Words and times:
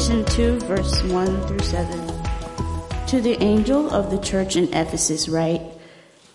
Revelation 0.00 0.34
2, 0.34 0.60
verse 0.60 1.02
1 1.02 1.46
through 1.46 1.58
7. 1.58 3.06
To 3.08 3.20
the 3.20 3.36
angel 3.42 3.90
of 3.90 4.10
the 4.10 4.16
church 4.16 4.56
in 4.56 4.72
Ephesus, 4.72 5.28
write 5.28 5.60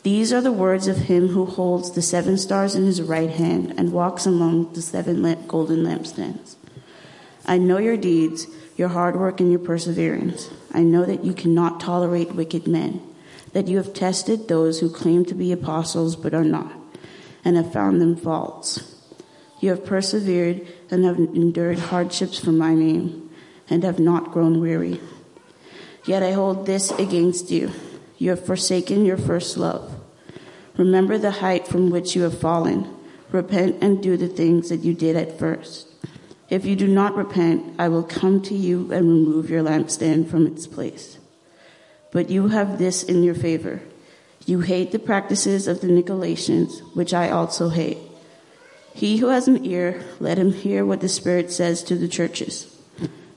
These 0.03 0.31
are 0.31 0.39
the 0.39 0.51
words 0.51 0.85
of 0.87 0.97
him 0.97 1.29
who 1.29 1.47
holds 1.47 1.89
the 1.89 2.03
seven 2.03 2.37
stars 2.37 2.75
in 2.75 2.85
his 2.85 3.01
right 3.01 3.31
hand 3.31 3.73
and 3.75 3.91
walks 3.91 4.27
among 4.27 4.73
the 4.73 4.83
seven 4.83 5.23
lamp, 5.23 5.47
golden 5.47 5.83
lampstands. 5.83 6.57
I 7.47 7.57
know 7.57 7.79
your 7.79 7.97
deeds, 7.97 8.45
your 8.77 8.89
hard 8.89 9.15
work, 9.15 9.39
and 9.39 9.49
your 9.49 9.59
perseverance. 9.59 10.51
I 10.71 10.83
know 10.83 11.03
that 11.03 11.25
you 11.25 11.33
cannot 11.33 11.79
tolerate 11.79 12.35
wicked 12.35 12.67
men, 12.67 13.01
that 13.53 13.67
you 13.67 13.77
have 13.77 13.95
tested 13.95 14.47
those 14.47 14.79
who 14.79 14.91
claim 14.91 15.25
to 15.25 15.33
be 15.33 15.51
apostles 15.51 16.15
but 16.15 16.35
are 16.35 16.43
not, 16.43 16.71
and 17.43 17.57
have 17.57 17.73
found 17.73 17.99
them 17.99 18.15
false. 18.15 18.95
You 19.59 19.71
have 19.71 19.83
persevered 19.83 20.67
and 20.91 21.03
have 21.03 21.17
endured 21.17 21.79
hardships 21.79 22.37
for 22.37 22.51
my 22.51 22.75
name 22.75 23.24
and 23.69 23.83
have 23.83 23.99
not 23.99 24.31
grown 24.31 24.59
weary. 24.59 24.99
Yet 26.05 26.23
I 26.23 26.31
hold 26.31 26.65
this 26.65 26.91
against 26.91 27.49
you. 27.49 27.71
You 28.17 28.29
have 28.31 28.45
forsaken 28.45 29.05
your 29.05 29.17
first 29.17 29.57
love. 29.57 29.93
Remember 30.77 31.17
the 31.17 31.31
height 31.31 31.67
from 31.67 31.89
which 31.89 32.15
you 32.15 32.23
have 32.23 32.39
fallen. 32.39 32.93
Repent 33.31 33.81
and 33.81 34.01
do 34.03 34.17
the 34.17 34.27
things 34.27 34.69
that 34.69 34.83
you 34.83 34.93
did 34.93 35.15
at 35.15 35.39
first. 35.39 35.87
If 36.49 36.65
you 36.65 36.75
do 36.75 36.87
not 36.87 37.15
repent, 37.15 37.75
I 37.79 37.89
will 37.89 38.03
come 38.03 38.41
to 38.43 38.53
you 38.53 38.91
and 38.91 39.09
remove 39.09 39.49
your 39.49 39.63
lampstand 39.63 40.29
from 40.29 40.45
its 40.45 40.67
place. 40.67 41.17
But 42.11 42.29
you 42.29 42.49
have 42.49 42.77
this 42.77 43.03
in 43.03 43.23
your 43.23 43.35
favor. 43.35 43.81
You 44.45 44.59
hate 44.59 44.91
the 44.91 44.99
practices 44.99 45.67
of 45.67 45.81
the 45.81 45.87
Nicolaitans, 45.87 46.95
which 46.95 47.13
I 47.13 47.31
also 47.31 47.69
hate. 47.69 47.97
He 48.93 49.17
who 49.17 49.27
has 49.27 49.47
an 49.47 49.65
ear, 49.65 50.03
let 50.19 50.37
him 50.37 50.53
hear 50.53 50.85
what 50.85 51.01
the 51.01 51.09
Spirit 51.09 51.51
says 51.51 51.81
to 51.83 51.95
the 51.95 52.07
churches. 52.07 52.74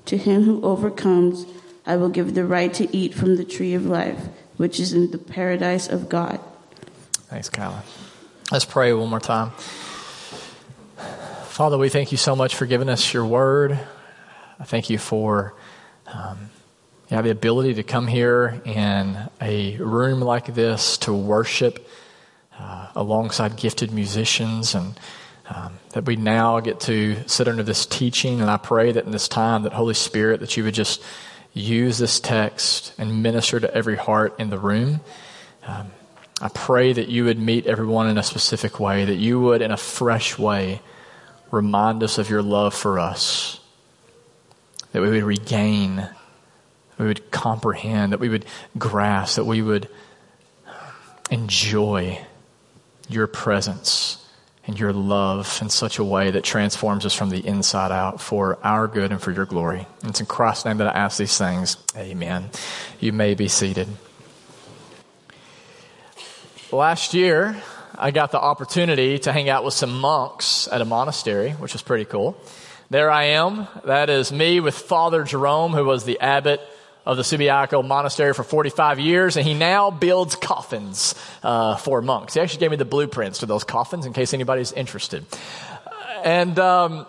To 0.09 0.17
him 0.17 0.45
who 0.45 0.63
overcomes, 0.63 1.45
I 1.85 1.97
will 1.97 2.09
give 2.09 2.35
the 2.35 2.47
right 2.47 2.73
to 2.73 2.97
eat 2.97 3.13
from 3.13 3.37
the 3.37 3.45
tree 3.45 3.75
of 3.75 3.85
life, 3.85 4.19
which 4.57 4.81
is 4.81 4.95
in 4.95 5.11
the 5.11 5.19
paradise 5.19 5.87
of 5.87 6.09
God. 6.09 6.41
Thanks, 7.29 7.51
Kyla. 7.51 7.83
Let's 8.51 8.65
pray 8.65 8.91
one 8.95 9.11
more 9.11 9.21
time. 9.21 9.51
Father, 11.49 11.77
we 11.77 11.91
thank 11.91 12.11
you 12.11 12.17
so 12.17 12.35
much 12.35 12.55
for 12.55 12.65
giving 12.65 12.89
us 12.89 13.13
your 13.13 13.27
word. 13.27 13.79
I 14.59 14.65
thank 14.65 14.89
you 14.89 14.97
for 14.97 15.53
um, 16.07 16.49
the 17.11 17.31
ability 17.31 17.75
to 17.75 17.83
come 17.83 18.07
here 18.07 18.63
in 18.65 19.29
a 19.43 19.77
room 19.77 20.21
like 20.21 20.55
this 20.55 20.97
to 20.99 21.13
worship 21.13 21.87
uh, 22.59 22.89
alongside 22.97 23.57
gifted 23.57 23.93
musicians 23.93 24.75
and 24.75 24.99
um, 25.49 25.79
that 25.91 26.05
we 26.05 26.17
now 26.17 26.61
get 26.61 26.81
to 26.81 27.17
sit 27.27 27.49
under 27.49 27.63
this 27.63 27.87
teaching. 27.87 28.41
And 28.41 28.51
I 28.51 28.57
pray 28.57 28.93
that 28.93 29.05
in 29.05 29.11
this 29.11 29.29
time, 29.29 29.63
that 29.63 29.73
Holy 29.73 29.95
Spirit, 29.95 30.41
that 30.41 30.57
you 30.57 30.65
would 30.65 30.75
just 30.75 31.03
use 31.55 31.99
this 31.99 32.21
text 32.21 32.93
and 32.99 33.23
minister 33.23 33.59
to 33.59 33.75
every 33.75 33.97
heart 33.97 34.39
in 34.39 34.51
the 34.51 34.59
room. 34.59 35.01
Um, 35.67 35.91
I 36.41 36.49
pray 36.49 36.93
that 36.93 37.09
you 37.09 37.25
would 37.25 37.39
meet 37.39 37.67
everyone 37.67 38.09
in 38.09 38.19
a 38.19 38.23
specific 38.23 38.79
way, 38.79 39.05
that 39.05 39.17
you 39.17 39.41
would, 39.41 39.63
in 39.63 39.71
a 39.71 39.77
fresh 39.77 40.39
way, 40.39 40.81
remind 41.51 42.03
us 42.03 42.19
of 42.19 42.31
your 42.31 42.43
love 42.43 42.75
for 42.75 42.99
us, 42.99 43.59
that 44.93 45.03
we 45.03 45.09
would 45.11 45.25
regain, 45.25 46.09
we 46.99 47.07
would 47.07 47.31
comprehend, 47.31 48.13
that 48.13 48.21
we 48.21 48.29
would 48.29 48.45
grasp, 48.77 49.37
that 49.37 49.47
we 49.47 49.63
would 49.63 49.89
enjoy 51.31 52.21
your 53.09 53.27
presence 53.27 54.28
and 54.69 54.79
your 54.79 54.93
love 54.93 55.59
in 55.63 55.71
such 55.71 55.99
a 55.99 56.05
way 56.05 56.31
that 56.31 56.45
transforms 56.45 57.07
us 57.07 57.15
from 57.15 57.31
the 57.31 57.45
inside 57.45 57.91
out 57.91 58.21
for 58.21 58.59
our 58.63 58.87
good 58.87 59.11
and 59.11 59.21
for 59.21 59.33
your 59.33 59.47
glory. 59.47 59.87
And 60.03 60.11
it's 60.11 60.21
in 60.21 60.27
Christ's 60.27 60.67
name 60.67 60.77
that 60.77 60.95
I 60.95 60.99
ask 60.99 61.17
these 61.19 61.37
things. 61.39 61.79
Amen. 61.97 62.51
You 63.01 63.15
may 63.15 63.35
be 63.35 63.49
seated. 63.49 63.89
Last 66.71 67.15
year, 67.15 67.57
I 67.97 68.11
got 68.11 68.31
the 68.31 68.39
opportunity 68.39 69.19
to 69.21 69.33
hang 69.33 69.49
out 69.49 69.65
with 69.65 69.73
some 69.73 69.99
monks 69.99 70.69
at 70.71 70.83
a 70.83 70.85
monastery, 70.85 71.53
which 71.53 71.73
was 71.73 71.81
pretty 71.81 72.05
cool. 72.05 72.39
There 72.91 73.11
I 73.11 73.25
am. 73.25 73.67
That 73.85 74.11
is 74.11 74.33
me 74.33 74.61
with 74.61 74.75
Father 74.75 75.25
Jerome, 75.25 75.73
who 75.73 75.87
was 75.87 76.05
the 76.05 76.21
abbot 76.21 76.61
of 77.07 77.17
the 77.17 77.23
Subiaco 77.23 77.87
Monastery 77.87 78.35
for 78.35 78.43
45 78.43 79.01
years, 79.01 79.37
and 79.37 79.47
he 79.47 79.55
now 79.55 79.91
builds 79.91 80.37
coffins 80.37 81.15
uh, 81.43 81.77
for 81.77 82.03
monks. 82.03 82.35
He 82.35 82.41
actually 82.41 82.61
gave 82.61 82.71
me 82.71 82.77
the 82.77 82.85
blueprints 82.85 83.41
to 83.41 83.47
those 83.47 83.65
coffins 83.65 84.07
in 84.07 84.13
case 84.13 84.35
anybody's 84.35 84.73
interested. 84.73 85.25
And 86.25 86.59
um, 86.59 87.07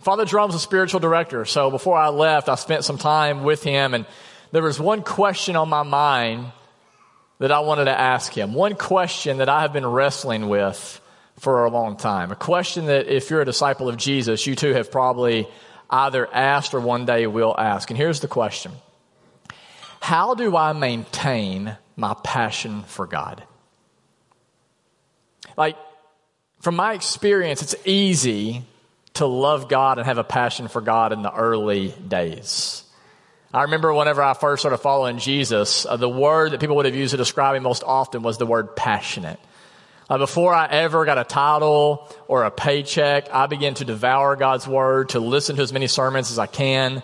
Father 0.00 0.24
Jerome's 0.24 0.54
a 0.54 0.60
spiritual 0.60 1.00
director, 1.00 1.44
so 1.44 1.70
before 1.70 1.96
I 1.96 2.08
left, 2.08 2.48
I 2.48 2.54
spent 2.54 2.84
some 2.84 2.98
time 2.98 3.42
with 3.42 3.62
him, 3.62 3.94
and 3.94 4.06
there 4.52 4.62
was 4.62 4.78
one 4.78 5.02
question 5.02 5.56
on 5.56 5.68
my 5.68 5.82
mind 5.82 6.52
that 7.38 7.50
I 7.50 7.60
wanted 7.60 7.86
to 7.86 7.98
ask 7.98 8.32
him. 8.32 8.54
One 8.54 8.74
question 8.74 9.38
that 9.38 9.48
I 9.48 9.62
have 9.62 9.72
been 9.72 9.86
wrestling 9.86 10.48
with 10.48 11.00
for 11.38 11.64
a 11.64 11.70
long 11.70 11.96
time. 11.96 12.30
A 12.30 12.36
question 12.36 12.86
that 12.86 13.06
if 13.06 13.30
you're 13.30 13.40
a 13.40 13.46
disciple 13.46 13.88
of 13.88 13.96
Jesus, 13.96 14.46
you 14.46 14.54
too 14.54 14.74
have 14.74 14.90
probably 14.90 15.48
either 15.88 16.32
asked 16.32 16.74
or 16.74 16.80
one 16.80 17.06
day 17.06 17.26
will 17.26 17.54
ask. 17.58 17.90
And 17.90 17.96
here's 17.96 18.20
the 18.20 18.28
question 18.28 18.72
how 20.00 20.34
do 20.34 20.56
I 20.56 20.72
maintain 20.72 21.76
my 21.96 22.14
passion 22.24 22.82
for 22.84 23.06
God? 23.06 23.44
Like, 25.56 25.76
from 26.60 26.76
my 26.76 26.94
experience, 26.94 27.62
it's 27.62 27.76
easy 27.84 28.64
to 29.14 29.26
love 29.26 29.68
God 29.68 29.98
and 29.98 30.06
have 30.06 30.18
a 30.18 30.24
passion 30.24 30.68
for 30.68 30.80
God 30.80 31.12
in 31.12 31.22
the 31.22 31.32
early 31.32 31.94
days. 32.06 32.82
I 33.52 33.62
remember 33.62 33.92
whenever 33.92 34.22
I 34.22 34.34
first 34.34 34.62
started 34.62 34.78
following 34.78 35.18
Jesus, 35.18 35.84
uh, 35.84 35.96
the 35.96 36.08
word 36.08 36.52
that 36.52 36.60
people 36.60 36.76
would 36.76 36.86
have 36.86 36.94
used 36.94 37.10
to 37.10 37.16
describe 37.16 37.56
him 37.56 37.62
most 37.62 37.82
often 37.84 38.22
was 38.22 38.38
the 38.38 38.46
word 38.46 38.76
passionate. 38.76 39.40
Uh, 40.08 40.18
before 40.18 40.54
I 40.54 40.66
ever 40.66 41.04
got 41.04 41.18
a 41.18 41.24
title 41.24 42.08
or 42.28 42.44
a 42.44 42.50
paycheck, 42.50 43.32
I 43.32 43.46
began 43.46 43.74
to 43.74 43.84
devour 43.84 44.36
God's 44.36 44.66
word, 44.66 45.10
to 45.10 45.20
listen 45.20 45.56
to 45.56 45.62
as 45.62 45.72
many 45.72 45.86
sermons 45.86 46.30
as 46.30 46.38
I 46.38 46.46
can, 46.46 47.02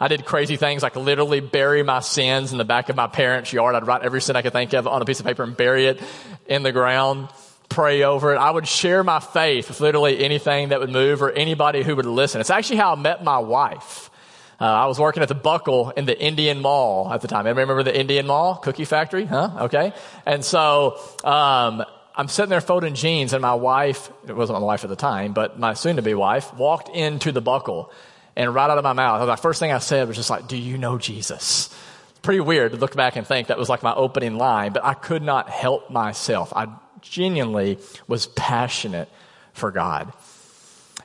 I 0.00 0.08
did 0.08 0.24
crazy 0.24 0.56
things 0.56 0.82
like 0.82 0.96
literally 0.96 1.40
bury 1.40 1.82
my 1.82 2.00
sins 2.00 2.52
in 2.52 2.58
the 2.58 2.64
back 2.64 2.88
of 2.88 2.96
my 2.96 3.06
parents' 3.06 3.52
yard. 3.52 3.74
I'd 3.74 3.86
write 3.86 4.02
every 4.02 4.20
sin 4.20 4.36
I 4.36 4.42
could 4.42 4.52
think 4.52 4.72
of 4.74 4.86
on 4.86 5.02
a 5.02 5.04
piece 5.04 5.20
of 5.20 5.26
paper 5.26 5.42
and 5.42 5.56
bury 5.56 5.86
it 5.86 6.00
in 6.46 6.62
the 6.62 6.72
ground, 6.72 7.28
pray 7.68 8.02
over 8.02 8.34
it. 8.34 8.38
I 8.38 8.50
would 8.50 8.68
share 8.68 9.02
my 9.02 9.20
faith 9.20 9.68
with 9.68 9.80
literally 9.80 10.22
anything 10.22 10.68
that 10.68 10.80
would 10.80 10.90
move 10.90 11.22
or 11.22 11.30
anybody 11.30 11.82
who 11.82 11.96
would 11.96 12.06
listen. 12.06 12.40
It's 12.40 12.50
actually 12.50 12.76
how 12.76 12.92
I 12.92 12.96
met 12.96 13.24
my 13.24 13.38
wife. 13.38 14.10
Uh, 14.58 14.64
I 14.64 14.86
was 14.86 14.98
working 14.98 15.22
at 15.22 15.28
the 15.28 15.34
Buckle 15.34 15.90
in 15.90 16.06
the 16.06 16.18
Indian 16.18 16.60
Mall 16.60 17.12
at 17.12 17.20
the 17.20 17.28
time. 17.28 17.40
Everybody 17.40 17.62
remember 17.62 17.82
the 17.82 17.98
Indian 17.98 18.26
Mall 18.26 18.56
Cookie 18.56 18.86
Factory? 18.86 19.26
Huh? 19.26 19.50
Okay. 19.62 19.92
And 20.24 20.42
so, 20.42 20.98
um, 21.24 21.84
I'm 22.18 22.28
sitting 22.28 22.48
there 22.48 22.62
folding 22.62 22.94
jeans 22.94 23.34
and 23.34 23.42
my 23.42 23.54
wife, 23.54 24.10
it 24.26 24.34
wasn't 24.34 24.58
my 24.58 24.64
wife 24.64 24.84
at 24.84 24.90
the 24.90 24.96
time, 24.96 25.34
but 25.34 25.58
my 25.58 25.74
soon 25.74 25.96
to 25.96 26.02
be 26.02 26.14
wife 26.14 26.54
walked 26.54 26.88
into 26.88 27.30
the 27.30 27.42
Buckle 27.42 27.92
and 28.36 28.54
right 28.54 28.70
out 28.70 28.78
of 28.78 28.84
my 28.84 28.92
mouth, 28.92 29.26
the 29.26 29.36
first 29.36 29.58
thing 29.58 29.72
I 29.72 29.78
said 29.78 30.06
was 30.08 30.16
just 30.16 30.30
like, 30.30 30.46
do 30.46 30.56
you 30.56 30.76
know 30.76 30.98
Jesus? 30.98 31.74
Pretty 32.22 32.40
weird 32.40 32.72
to 32.72 32.78
look 32.78 32.94
back 32.94 33.16
and 33.16 33.26
think 33.26 33.48
that 33.48 33.58
was 33.58 33.68
like 33.68 33.82
my 33.82 33.94
opening 33.94 34.36
line, 34.36 34.72
but 34.72 34.84
I 34.84 34.94
could 34.94 35.22
not 35.22 35.48
help 35.48 35.90
myself. 35.90 36.52
I 36.54 36.68
genuinely 37.00 37.78
was 38.06 38.26
passionate 38.26 39.08
for 39.54 39.70
God. 39.70 40.12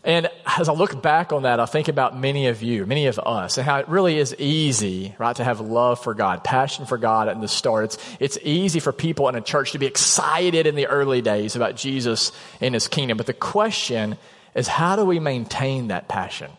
And 0.03 0.29
as 0.57 0.67
I 0.67 0.73
look 0.73 0.99
back 1.01 1.31
on 1.31 1.43
that, 1.43 1.59
I 1.59 1.67
think 1.67 1.87
about 1.87 2.19
many 2.19 2.47
of 2.47 2.63
you, 2.63 2.87
many 2.87 3.05
of 3.05 3.19
us, 3.19 3.57
and 3.57 3.65
how 3.65 3.77
it 3.77 3.87
really 3.87 4.17
is 4.17 4.35
easy, 4.39 5.13
right, 5.19 5.35
to 5.35 5.43
have 5.43 5.61
love 5.61 6.03
for 6.03 6.15
God, 6.15 6.43
passion 6.43 6.87
for 6.87 6.97
God 6.97 7.27
at 7.27 7.39
the 7.39 7.47
start. 7.47 7.85
It's, 7.85 7.97
it's 8.19 8.37
easy 8.41 8.79
for 8.79 8.91
people 8.91 9.29
in 9.29 9.35
a 9.35 9.41
church 9.41 9.73
to 9.73 9.77
be 9.77 9.85
excited 9.85 10.65
in 10.65 10.73
the 10.73 10.87
early 10.87 11.21
days 11.21 11.55
about 11.55 11.75
Jesus 11.75 12.31
and 12.59 12.73
His 12.73 12.87
kingdom. 12.87 13.15
But 13.15 13.27
the 13.27 13.33
question 13.33 14.17
is, 14.55 14.67
how 14.67 14.95
do 14.95 15.05
we 15.05 15.19
maintain 15.19 15.89
that 15.89 16.07
passion? 16.07 16.49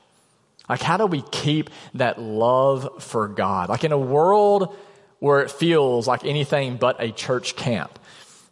Like, 0.69 0.83
how 0.83 0.97
do 0.97 1.07
we 1.07 1.23
keep 1.31 1.71
that 1.95 2.21
love 2.21 3.03
for 3.03 3.29
God? 3.29 3.69
Like, 3.69 3.85
in 3.85 3.93
a 3.93 3.99
world 3.99 4.75
where 5.19 5.41
it 5.41 5.51
feels 5.51 6.09
like 6.09 6.25
anything 6.25 6.77
but 6.77 6.97
a 7.01 7.13
church 7.13 7.57
camp, 7.57 7.99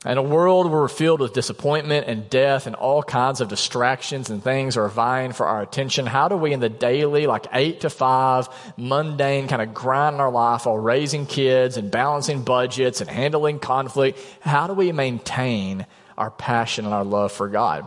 In 0.06 0.16
a 0.16 0.22
world 0.22 0.70
where 0.70 0.80
we're 0.80 0.88
filled 0.88 1.20
with 1.20 1.34
disappointment 1.34 2.06
and 2.08 2.30
death 2.30 2.66
and 2.66 2.74
all 2.74 3.02
kinds 3.02 3.42
of 3.42 3.48
distractions 3.48 4.30
and 4.30 4.42
things 4.42 4.78
are 4.78 4.88
vying 4.88 5.32
for 5.32 5.44
our 5.44 5.60
attention, 5.60 6.06
how 6.06 6.28
do 6.28 6.36
we 6.36 6.54
in 6.54 6.60
the 6.60 6.70
daily, 6.70 7.26
like 7.26 7.46
eight 7.52 7.82
to 7.82 7.90
five, 7.90 8.48
mundane 8.78 9.46
kind 9.46 9.60
of 9.60 9.74
grind 9.74 10.14
in 10.14 10.20
our 10.22 10.30
life 10.30 10.64
while 10.64 10.78
raising 10.78 11.26
kids 11.26 11.76
and 11.76 11.90
balancing 11.90 12.44
budgets 12.44 13.02
and 13.02 13.10
handling 13.10 13.58
conflict, 13.58 14.18
how 14.40 14.66
do 14.66 14.72
we 14.72 14.90
maintain 14.90 15.84
our 16.16 16.30
passion 16.30 16.86
and 16.86 16.94
our 16.94 17.04
love 17.04 17.30
for 17.30 17.48
God? 17.48 17.86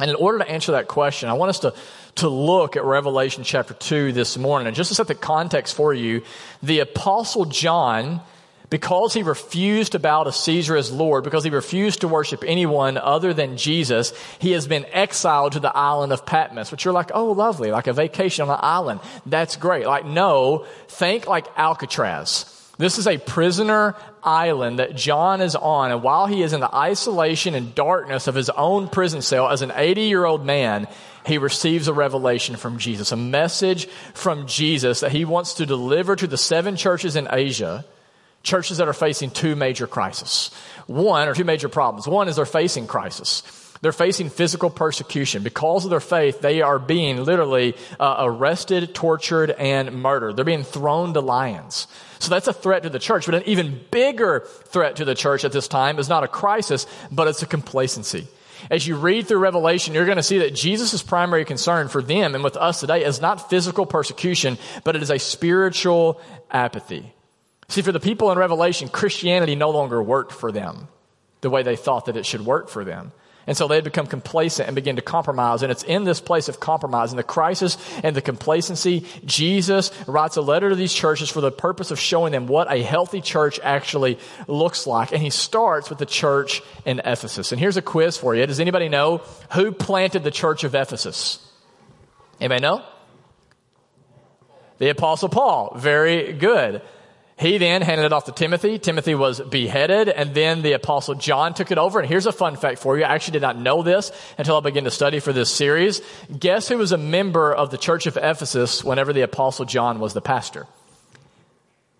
And 0.00 0.08
in 0.08 0.16
order 0.16 0.38
to 0.38 0.48
answer 0.48 0.72
that 0.72 0.88
question, 0.88 1.28
I 1.28 1.34
want 1.34 1.50
us 1.50 1.58
to, 1.60 1.74
to 2.16 2.28
look 2.28 2.76
at 2.76 2.84
Revelation 2.84 3.44
chapter 3.44 3.74
2 3.74 4.12
this 4.12 4.36
morning. 4.36 4.66
And 4.66 4.76
just 4.76 4.88
to 4.88 4.94
set 4.94 5.08
the 5.08 5.14
context 5.14 5.74
for 5.74 5.92
you, 5.92 6.22
the 6.62 6.80
apostle 6.80 7.44
John 7.44 8.20
because 8.70 9.14
he 9.14 9.22
refused 9.22 9.92
to 9.92 10.00
bow 10.00 10.24
to 10.24 10.32
Caesar 10.32 10.76
as 10.76 10.90
Lord, 10.90 11.22
because 11.22 11.44
he 11.44 11.50
refused 11.50 12.00
to 12.00 12.08
worship 12.08 12.42
anyone 12.44 12.96
other 12.96 13.32
than 13.32 13.56
Jesus, 13.56 14.12
he 14.40 14.50
has 14.50 14.66
been 14.66 14.84
exiled 14.86 15.52
to 15.52 15.60
the 15.60 15.76
island 15.76 16.12
of 16.12 16.26
Patmos, 16.26 16.72
which 16.72 16.84
you're 16.84 16.94
like, 16.94 17.12
oh, 17.14 17.30
lovely, 17.32 17.70
like 17.70 17.86
a 17.86 17.92
vacation 17.92 18.42
on 18.42 18.50
an 18.50 18.60
island. 18.60 18.98
That's 19.26 19.54
great. 19.54 19.86
Like, 19.86 20.06
no, 20.06 20.66
think 20.88 21.28
like 21.28 21.46
Alcatraz. 21.56 22.50
This 22.76 22.98
is 22.98 23.06
a 23.06 23.18
prisoner 23.18 23.94
island 24.24 24.78
that 24.78 24.96
John 24.96 25.40
is 25.40 25.54
on, 25.54 25.90
and 25.90 26.02
while 26.02 26.26
he 26.26 26.42
is 26.42 26.52
in 26.52 26.60
the 26.60 26.74
isolation 26.74 27.54
and 27.54 27.74
darkness 27.74 28.26
of 28.26 28.34
his 28.34 28.50
own 28.50 28.88
prison 28.88 29.22
cell 29.22 29.48
as 29.48 29.62
an 29.62 29.72
80 29.74 30.02
year 30.02 30.24
old 30.24 30.44
man, 30.44 30.88
he 31.26 31.38
receives 31.38 31.88
a 31.88 31.94
revelation 31.94 32.56
from 32.56 32.78
Jesus, 32.78 33.12
a 33.12 33.16
message 33.16 33.86
from 34.14 34.46
Jesus 34.46 35.00
that 35.00 35.12
he 35.12 35.24
wants 35.24 35.54
to 35.54 35.66
deliver 35.66 36.16
to 36.16 36.26
the 36.26 36.36
seven 36.36 36.76
churches 36.76 37.16
in 37.16 37.28
Asia 37.30 37.84
churches 38.44 38.76
that 38.76 38.86
are 38.86 38.92
facing 38.92 39.30
two 39.30 39.56
major 39.56 39.86
crises. 39.88 40.50
One, 40.86 41.26
or 41.28 41.34
two 41.34 41.44
major 41.44 41.68
problems. 41.68 42.06
One 42.06 42.28
is 42.28 42.36
they're 42.36 42.46
facing 42.46 42.86
crisis. 42.86 43.42
They're 43.80 43.92
facing 43.92 44.30
physical 44.30 44.70
persecution. 44.70 45.42
Because 45.42 45.84
of 45.84 45.90
their 45.90 46.00
faith, 46.00 46.40
they 46.40 46.62
are 46.62 46.78
being 46.78 47.24
literally 47.24 47.74
uh, 47.98 48.16
arrested, 48.20 48.94
tortured, 48.94 49.50
and 49.50 49.92
murdered. 50.02 50.36
They're 50.36 50.44
being 50.44 50.62
thrown 50.62 51.14
to 51.14 51.20
lions. 51.20 51.86
So 52.24 52.30
that's 52.30 52.48
a 52.48 52.54
threat 52.54 52.84
to 52.84 52.90
the 52.90 52.98
church. 52.98 53.26
But 53.26 53.34
an 53.34 53.42
even 53.44 53.80
bigger 53.90 54.40
threat 54.66 54.96
to 54.96 55.04
the 55.04 55.14
church 55.14 55.44
at 55.44 55.52
this 55.52 55.68
time 55.68 55.98
is 55.98 56.08
not 56.08 56.24
a 56.24 56.28
crisis, 56.28 56.86
but 57.12 57.28
it's 57.28 57.42
a 57.42 57.46
complacency. 57.46 58.26
As 58.70 58.86
you 58.86 58.96
read 58.96 59.26
through 59.26 59.40
Revelation, 59.40 59.92
you're 59.92 60.06
going 60.06 60.16
to 60.16 60.22
see 60.22 60.38
that 60.38 60.54
Jesus' 60.54 61.02
primary 61.02 61.44
concern 61.44 61.88
for 61.88 62.00
them 62.00 62.34
and 62.34 62.42
with 62.42 62.56
us 62.56 62.80
today 62.80 63.04
is 63.04 63.20
not 63.20 63.50
physical 63.50 63.84
persecution, 63.84 64.56
but 64.84 64.96
it 64.96 65.02
is 65.02 65.10
a 65.10 65.18
spiritual 65.18 66.18
apathy. 66.50 67.12
See, 67.68 67.82
for 67.82 67.92
the 67.92 68.00
people 68.00 68.32
in 68.32 68.38
Revelation, 68.38 68.88
Christianity 68.88 69.54
no 69.54 69.68
longer 69.68 70.02
worked 70.02 70.32
for 70.32 70.50
them 70.50 70.88
the 71.42 71.50
way 71.50 71.62
they 71.62 71.76
thought 71.76 72.06
that 72.06 72.16
it 72.16 72.24
should 72.24 72.46
work 72.46 72.70
for 72.70 72.84
them. 72.84 73.12
And 73.46 73.56
so 73.56 73.68
they 73.68 73.74
had 73.74 73.84
become 73.84 74.06
complacent 74.06 74.68
and 74.68 74.74
begin 74.74 74.96
to 74.96 75.02
compromise. 75.02 75.62
And 75.62 75.70
it's 75.70 75.82
in 75.82 76.04
this 76.04 76.20
place 76.20 76.48
of 76.48 76.60
compromise 76.60 77.12
and 77.12 77.18
the 77.18 77.24
crisis 77.24 77.76
and 78.02 78.16
the 78.16 78.22
complacency. 78.22 79.04
Jesus 79.24 79.90
writes 80.06 80.36
a 80.36 80.40
letter 80.40 80.70
to 80.70 80.76
these 80.76 80.92
churches 80.92 81.30
for 81.30 81.40
the 81.40 81.50
purpose 81.50 81.90
of 81.90 81.98
showing 81.98 82.32
them 82.32 82.46
what 82.46 82.72
a 82.72 82.82
healthy 82.82 83.20
church 83.20 83.60
actually 83.62 84.18
looks 84.48 84.86
like. 84.86 85.12
And 85.12 85.22
he 85.22 85.30
starts 85.30 85.90
with 85.90 85.98
the 85.98 86.06
church 86.06 86.62
in 86.84 87.00
Ephesus. 87.00 87.52
And 87.52 87.60
here's 87.60 87.76
a 87.76 87.82
quiz 87.82 88.16
for 88.16 88.34
you. 88.34 88.46
Does 88.46 88.60
anybody 88.60 88.88
know 88.88 89.18
who 89.52 89.72
planted 89.72 90.24
the 90.24 90.30
church 90.30 90.64
of 90.64 90.74
Ephesus? 90.74 91.38
Anybody 92.40 92.62
know? 92.62 92.82
The 94.78 94.88
apostle 94.88 95.28
Paul. 95.28 95.74
Very 95.76 96.32
good. 96.32 96.82
He 97.36 97.58
then 97.58 97.82
handed 97.82 98.06
it 98.06 98.12
off 98.12 98.26
to 98.26 98.32
Timothy. 98.32 98.78
Timothy 98.78 99.14
was 99.16 99.40
beheaded, 99.40 100.08
and 100.08 100.34
then 100.34 100.62
the 100.62 100.72
apostle 100.72 101.14
John 101.14 101.52
took 101.52 101.72
it 101.72 101.78
over. 101.78 101.98
And 101.98 102.08
here's 102.08 102.26
a 102.26 102.32
fun 102.32 102.56
fact 102.56 102.78
for 102.78 102.96
you. 102.96 103.04
I 103.04 103.14
actually 103.14 103.32
did 103.32 103.42
not 103.42 103.58
know 103.58 103.82
this 103.82 104.12
until 104.38 104.56
I 104.56 104.60
began 104.60 104.84
to 104.84 104.90
study 104.90 105.18
for 105.18 105.32
this 105.32 105.50
series. 105.50 106.00
Guess 106.38 106.68
who 106.68 106.78
was 106.78 106.92
a 106.92 106.98
member 106.98 107.52
of 107.52 107.70
the 107.70 107.78
church 107.78 108.06
of 108.06 108.16
Ephesus 108.16 108.84
whenever 108.84 109.12
the 109.12 109.22
apostle 109.22 109.64
John 109.64 109.98
was 109.98 110.14
the 110.14 110.20
pastor? 110.20 110.66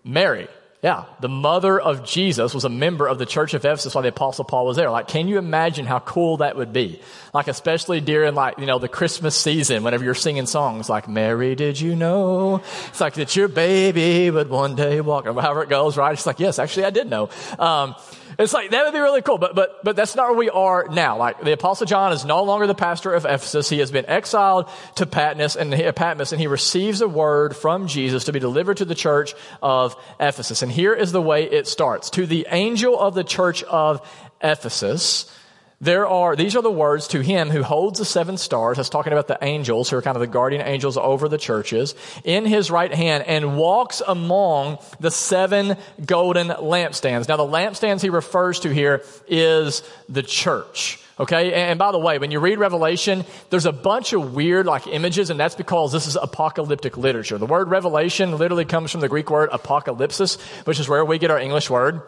Mary. 0.05 0.47
Yeah, 0.85 1.05
the 1.19 1.29
mother 1.29 1.79
of 1.79 2.05
Jesus 2.05 2.53
was 2.53 2.63
a 2.63 2.69
member 2.69 3.07
of 3.07 3.17
the 3.17 3.25
church 3.25 3.55
of 3.55 3.65
Ephesus 3.65 3.95
while 3.95 4.03
the 4.03 4.09
apostle 4.09 4.45
Paul 4.45 4.67
was 4.67 4.77
there. 4.77 4.91
Like, 4.91 5.07
can 5.07 5.27
you 5.27 5.39
imagine 5.39 5.87
how 5.87 5.97
cool 5.97 6.37
that 6.37 6.57
would 6.57 6.73
be? 6.73 7.01
Like, 7.33 7.47
especially 7.47 8.01
during 8.01 8.35
like, 8.35 8.59
you 8.59 8.67
know, 8.67 8.77
the 8.77 8.87
Christmas 8.87 9.35
season, 9.35 9.81
whenever 9.81 10.03
you're 10.03 10.13
singing 10.13 10.45
songs 10.45 10.87
like, 10.87 11.07
Mary, 11.07 11.55
did 11.55 11.81
you 11.81 11.95
know? 11.95 12.61
It's 12.89 13.01
like 13.01 13.15
that 13.15 13.35
your 13.35 13.47
baby 13.47 14.29
would 14.29 14.51
one 14.51 14.75
day 14.75 15.01
walk, 15.01 15.25
or 15.25 15.33
however 15.33 15.63
it 15.63 15.69
goes, 15.69 15.97
right? 15.97 16.13
It's 16.13 16.27
like, 16.27 16.39
yes, 16.39 16.59
actually 16.59 16.85
I 16.85 16.91
did 16.91 17.09
know. 17.09 17.29
Um, 17.57 17.95
it's 18.37 18.53
like, 18.53 18.71
that 18.71 18.85
would 18.85 18.93
be 18.93 18.99
really 18.99 19.21
cool, 19.21 19.37
but, 19.37 19.55
but, 19.55 19.83
but 19.83 19.95
that's 19.95 20.15
not 20.15 20.29
where 20.29 20.37
we 20.37 20.49
are 20.49 20.87
now. 20.89 21.17
Like, 21.17 21.41
the 21.41 21.53
apostle 21.53 21.85
John 21.85 22.11
is 22.11 22.25
no 22.25 22.43
longer 22.43 22.67
the 22.67 22.75
pastor 22.75 23.13
of 23.13 23.25
Ephesus. 23.25 23.69
He 23.69 23.79
has 23.79 23.91
been 23.91 24.05
exiled 24.07 24.69
to 24.95 25.05
Patmos 25.05 25.55
and, 25.55 25.73
Patmos, 25.95 26.31
and 26.31 26.41
he 26.41 26.47
receives 26.47 27.01
a 27.01 27.07
word 27.07 27.55
from 27.55 27.87
Jesus 27.87 28.25
to 28.25 28.33
be 28.33 28.39
delivered 28.39 28.77
to 28.77 28.85
the 28.85 28.95
church 28.95 29.33
of 29.61 29.95
Ephesus. 30.19 30.61
And 30.61 30.71
here 30.71 30.93
is 30.93 31.11
the 31.11 31.21
way 31.21 31.45
it 31.45 31.67
starts. 31.67 32.09
To 32.11 32.25
the 32.25 32.47
angel 32.49 32.99
of 32.99 33.13
the 33.13 33.23
church 33.23 33.63
of 33.63 34.01
Ephesus, 34.41 35.31
there 35.81 36.07
are, 36.07 36.35
these 36.35 36.55
are 36.55 36.61
the 36.61 36.71
words 36.71 37.07
to 37.09 37.21
him 37.21 37.49
who 37.49 37.61
holds 37.61 37.99
the 37.99 38.05
seven 38.05 38.37
stars. 38.37 38.77
That's 38.77 38.89
talking 38.89 39.11
about 39.11 39.27
the 39.27 39.37
angels 39.41 39.89
who 39.89 39.97
are 39.97 40.01
kind 40.01 40.15
of 40.15 40.21
the 40.21 40.27
guardian 40.27 40.65
angels 40.65 40.97
over 40.97 41.27
the 41.27 41.37
churches 41.37 41.95
in 42.23 42.45
his 42.45 42.71
right 42.71 42.93
hand 42.93 43.25
and 43.25 43.57
walks 43.57 44.01
among 44.05 44.79
the 44.99 45.11
seven 45.11 45.77
golden 46.05 46.47
lampstands. 46.47 47.27
Now 47.27 47.37
the 47.37 47.43
lampstands 47.43 48.01
he 48.01 48.09
refers 48.09 48.61
to 48.61 48.73
here 48.73 49.03
is 49.27 49.83
the 50.07 50.23
church. 50.23 50.99
Okay. 51.17 51.53
And 51.53 51.79
by 51.79 51.91
the 51.91 51.99
way, 51.99 52.19
when 52.19 52.31
you 52.31 52.39
read 52.39 52.59
Revelation, 52.59 53.23
there's 53.49 53.65
a 53.65 53.71
bunch 53.71 54.11
of 54.11 54.33
weird 54.33 54.65
like 54.65 54.87
images 54.87 55.29
and 55.29 55.39
that's 55.39 55.55
because 55.55 55.91
this 55.91 56.07
is 56.07 56.15
apocalyptic 56.15 56.97
literature. 56.97 57.37
The 57.37 57.45
word 57.45 57.69
revelation 57.69 58.37
literally 58.37 58.65
comes 58.65 58.91
from 58.91 59.01
the 59.01 59.09
Greek 59.09 59.29
word 59.29 59.49
apocalypsis, 59.49 60.39
which 60.65 60.79
is 60.79 60.89
where 60.89 61.05
we 61.05 61.17
get 61.17 61.31
our 61.31 61.39
English 61.39 61.69
word 61.69 62.01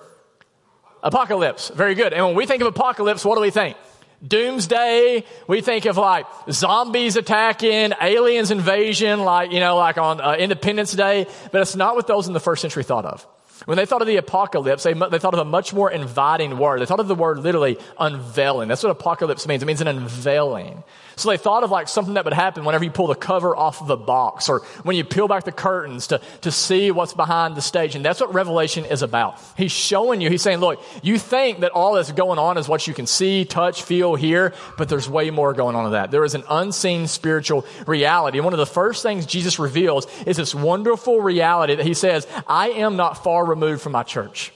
Apocalypse. 1.04 1.70
Very 1.70 1.96
good. 1.96 2.14
And 2.14 2.26
when 2.26 2.36
we 2.36 2.46
think 2.46 2.62
of 2.62 2.68
apocalypse, 2.68 3.24
what 3.24 3.36
do 3.36 3.42
we 3.42 3.52
think? 3.52 3.78
Doomsday. 4.26 5.24
We 5.48 5.62
think 5.62 5.86
of 5.86 5.98
like 5.98 6.26
zombies 6.50 7.16
attacking, 7.16 7.94
aliens 8.02 8.52
invasion, 8.52 9.22
like, 9.22 9.52
you 9.52 9.60
know, 9.60 9.76
like 9.78 9.98
on 9.98 10.20
uh, 10.20 10.34
Independence 10.34 10.94
Day. 10.94 11.28
But 11.52 11.62
it's 11.62 11.76
not 11.76 11.96
what 11.96 12.08
those 12.08 12.28
in 12.28 12.34
the 12.34 12.40
first 12.40 12.62
century 12.62 12.84
thought 12.84 13.06
of. 13.06 13.28
When 13.66 13.78
they 13.78 13.86
thought 13.86 14.02
of 14.02 14.08
the 14.08 14.18
apocalypse, 14.18 14.84
they, 14.84 14.94
they 14.94 15.20
thought 15.20 15.34
of 15.34 15.40
a 15.40 15.46
much 15.46 15.74
more 15.74 15.90
inviting 15.90 16.58
word. 16.58 16.80
They 16.80 16.86
thought 16.86 17.00
of 17.00 17.08
the 17.08 17.16
word 17.16 17.40
literally 17.40 17.78
unveiling. 18.00 18.68
That's 18.68 18.84
what 18.84 18.92
apocalypse 18.92 19.48
means. 19.48 19.64
It 19.64 19.66
means 19.66 19.82
an 19.82 19.88
unveiling. 19.88 20.84
So 21.18 21.30
they 21.30 21.38
thought 21.38 21.64
of 21.64 21.72
like 21.72 21.90
something 21.90 22.14
that 22.14 22.24
would 22.24 22.34
happen 22.34 22.64
whenever 22.64 22.86
you 22.86 22.92
pull 22.92 23.08
the 23.08 23.16
cover 23.16 23.56
off 23.56 23.82
of 23.82 23.90
a 23.90 23.98
box 23.98 24.48
or 24.48 24.62
when 24.84 24.96
you 24.96 25.04
peel 25.04 25.28
back 25.28 25.44
the 25.44 25.52
curtains 25.52 26.08
to, 26.08 26.22
to 26.42 26.52
see 26.52 26.90
what's 26.92 27.14
behind 27.14 27.56
the 27.56 27.62
stage. 27.62 27.96
And 27.96 28.06
that's 28.06 28.22
what 28.22 28.34
Revelation 28.34 28.86
is 28.86 29.02
about. 29.02 29.40
He's 29.58 29.72
showing 29.72 30.22
you, 30.22 30.30
he's 30.30 30.42
saying, 30.42 30.60
look, 30.60 30.82
you 31.04 31.20
think 31.20 31.60
that 31.60 31.72
all 31.72 31.94
that's 31.94 32.12
going 32.12 32.40
on 32.40 32.58
is 32.58 32.70
what 32.70 32.88
you 32.88 32.94
can 32.94 33.06
see, 33.06 33.44
touch, 33.46 33.84
feel, 33.84 34.16
hear, 34.16 34.54
but 34.78 34.90
there's 34.90 35.10
way 35.10 35.30
more 35.30 35.54
going 35.54 35.76
on 35.76 35.84
than 35.84 35.94
that. 35.94 36.12
There 36.12 36.24
is 36.24 36.36
an 36.36 36.44
unseen 36.50 37.08
spiritual 37.08 37.66
reality. 37.86 38.38
And 38.38 38.46
one 38.46 38.54
of 38.54 38.60
the 38.60 38.66
first 38.66 39.04
things 39.04 39.26
Jesus 39.26 39.60
reveals 39.60 40.08
is 40.26 40.38
this 40.38 40.56
wonderful 40.56 41.20
reality 41.20 41.76
that 41.76 41.86
he 41.86 41.94
says, 41.94 42.26
I 42.48 42.70
am 42.70 42.96
not 42.96 43.24
far 43.24 43.46
removed 43.46 43.58
removed 43.68 43.82
from 43.82 43.92
my 43.92 44.04
church. 44.04 44.54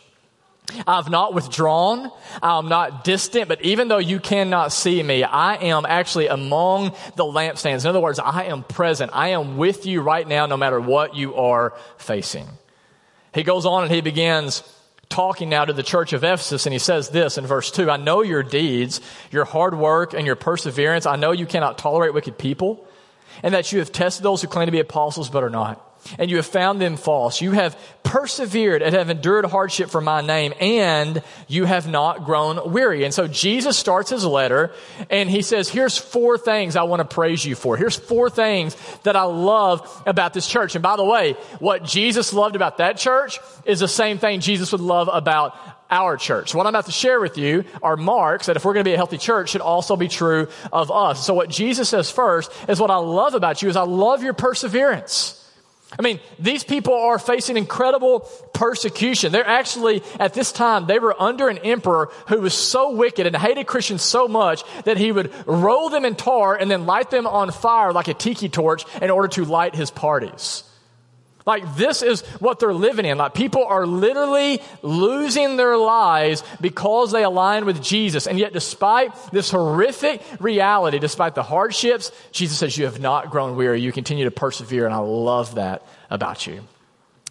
I've 0.88 1.10
not 1.10 1.34
withdrawn. 1.34 2.12
I'm 2.42 2.70
not 2.70 3.04
distant, 3.04 3.48
but 3.48 3.62
even 3.64 3.88
though 3.88 3.98
you 3.98 4.20
cannot 4.20 4.72
see 4.72 5.02
me, 5.02 5.24
I 5.24 5.56
am 5.56 5.86
actually 5.86 6.28
among 6.28 6.92
the 7.16 7.24
lampstands. 7.24 7.84
In 7.84 7.90
other 7.90 8.00
words, 8.00 8.20
I 8.20 8.46
am 8.46 8.64
present. 8.64 9.12
I 9.14 9.30
am 9.30 9.58
with 9.58 9.86
you 9.86 10.02
right 10.02 10.28
now, 10.28 10.46
no 10.46 10.58
matter 10.58 10.80
what 10.80 11.16
you 11.16 11.36
are 11.36 11.74
facing. 11.98 12.48
He 13.34 13.44
goes 13.44 13.66
on 13.66 13.84
and 13.84 13.92
he 13.92 14.02
begins 14.02 14.64
talking 15.10 15.50
now 15.50 15.66
to 15.66 15.74
the 15.74 15.84
church 15.84 16.14
of 16.14 16.24
Ephesus, 16.24 16.66
and 16.66 16.74
he 16.74 16.80
says 16.80 17.10
this 17.10 17.38
in 17.38 17.46
verse 17.46 17.70
2 17.72 17.90
I 17.90 17.98
know 17.98 18.22
your 18.22 18.44
deeds, 18.44 19.02
your 19.30 19.46
hard 19.46 19.78
work, 19.78 20.14
and 20.14 20.26
your 20.26 20.36
perseverance. 20.36 21.06
I 21.06 21.18
know 21.18 21.32
you 21.32 21.46
cannot 21.46 21.78
tolerate 21.78 22.14
wicked 22.14 22.38
people, 22.38 22.86
and 23.44 23.54
that 23.54 23.72
you 23.72 23.80
have 23.80 23.92
tested 23.92 24.24
those 24.24 24.42
who 24.42 24.48
claim 24.48 24.68
to 24.68 24.72
be 24.72 24.80
apostles 24.80 25.30
but 25.30 25.44
are 25.44 25.50
not 25.50 25.91
and 26.18 26.30
you 26.30 26.38
have 26.38 26.46
found 26.46 26.82
them 26.82 26.98
false. 26.98 27.42
You 27.42 27.52
have 27.52 27.78
persevered 28.04 28.82
and 28.82 28.96
have 28.96 29.10
endured 29.10 29.46
hardship 29.46 29.90
for 29.90 30.02
my 30.02 30.22
name, 30.22 30.54
and 30.60 31.22
you 31.48 31.66
have 31.66 31.88
not 31.88 32.26
grown 32.26 32.72
weary. 32.72 33.04
And 33.04 33.14
so 33.14 33.28
Jesus 33.28 33.78
starts 33.78 34.10
his 34.10 34.26
letter 34.26 34.72
and 35.10 35.30
he 35.30 35.42
says, 35.42 35.70
Here's 35.70 35.98
four 35.98 36.38
things 36.38 36.76
I 36.76 36.84
want 36.84 37.00
to 37.00 37.16
praise 37.16 37.46
you 37.46 37.56
for. 37.56 37.78
Here's 37.78 37.96
four 37.96 38.30
things 38.30 38.76
that 39.04 39.16
I 39.16 39.24
love 39.24 40.04
about 40.06 40.34
this 40.34 40.48
church. 40.48 40.76
And 40.76 40.84
by 40.84 40.98
the 40.98 41.06
way, 41.06 41.34
what 41.60 41.84
Jesus 41.84 42.34
loved 42.34 42.56
about 42.56 42.78
that 42.78 42.98
church 42.98 43.40
is 43.66 43.80
the 43.80 43.88
same 43.88 44.18
thing 44.18 44.40
Jesus 44.40 44.72
would 44.72 44.82
love 44.82 45.10
about 45.12 45.56
our 45.92 46.16
church. 46.16 46.56
What 46.56 46.66
I'm 46.66 46.72
about 46.72 46.86
to 46.86 46.92
share 46.92 47.20
with 47.20 47.38
you 47.38 47.66
are 47.84 47.98
marks 47.98 48.46
that 48.46 48.56
if 48.56 48.64
we're 48.64 48.74
going 48.74 48.86
to 48.86 48.90
be 48.90 48.94
a 48.94 48.98
healthy 48.98 49.18
church 49.18 49.50
should 49.50 49.62
also 49.62 49.98
be 49.98 50.08
true 50.08 50.48
of 50.72 50.90
us. 50.90 51.26
So 51.26 51.34
what 51.34 51.50
Jesus 51.50 51.90
says 51.90 52.10
first 52.10 52.50
is 52.70 52.80
what 52.80 52.90
I 52.90 52.96
love 52.96 53.34
about 53.34 53.62
you 53.62 53.70
is 53.70 53.76
I 53.76 53.84
love 53.84 54.24
your 54.24 54.34
perseverance. 54.34 55.38
I 55.98 56.02
mean, 56.02 56.20
these 56.40 56.64
people 56.64 56.94
are 56.94 57.20
facing 57.20 57.58
incredible 57.58 58.22
persecution. 58.54 59.32
They're 59.32 59.48
actually, 59.48 60.04
at 60.20 60.34
this 60.34 60.52
time, 60.52 60.88
they 60.88 61.00
were 61.00 61.20
under 61.22 61.50
an 61.50 61.58
emperor 61.60 62.10
who 62.28 62.40
was 62.40 62.54
so 62.54 62.92
wicked 62.92 63.28
and 63.28 63.36
hated 63.36 63.68
Christians 63.68 64.02
so 64.02 64.28
much 64.28 64.64
that 64.86 64.98
he 64.98 65.12
would 65.12 65.32
roll 65.46 65.90
them 65.90 66.06
in 66.06 66.16
tar 66.16 66.56
and 66.56 66.72
then 66.72 66.86
light 66.86 67.12
them 67.12 67.28
on 67.28 67.52
fire 67.52 67.92
like 67.92 68.08
a 68.08 68.14
tiki 68.14 68.48
torch 68.48 68.86
in 69.02 69.10
order 69.10 69.28
to 69.30 69.46
light 69.46 69.76
his 69.76 69.92
parties. 69.92 70.64
Like 71.46 71.76
this 71.76 72.02
is 72.02 72.22
what 72.40 72.60
they're 72.60 72.74
living 72.74 73.06
in. 73.06 73.18
Like 73.18 73.34
people 73.34 73.66
are 73.66 73.86
literally 73.86 74.62
losing 74.82 75.58
their 75.58 75.78
lives 75.78 76.44
because 76.60 77.12
they 77.12 77.24
align 77.24 77.66
with 77.66 77.82
Jesus. 77.82 78.28
And 78.28 78.40
yet 78.40 78.54
despite 78.54 79.16
this 79.32 79.52
horrific 79.52 80.22
reality, 80.40 81.00
despite 81.00 81.36
the 81.36 81.44
hardships, 81.44 82.12
Jesus 82.32 82.58
says, 82.58 82.78
you 82.78 82.86
have 82.86 83.00
not 83.00 83.32
grown 83.32 83.56
weary. 83.56 83.82
You 83.82 83.92
continue 83.92 84.26
to 84.26 84.32
persevere. 84.32 84.86
And 84.86 84.94
I 84.94 85.00
love 85.00 85.56
that 85.56 85.86
about 86.10 86.46
you. 86.46 86.62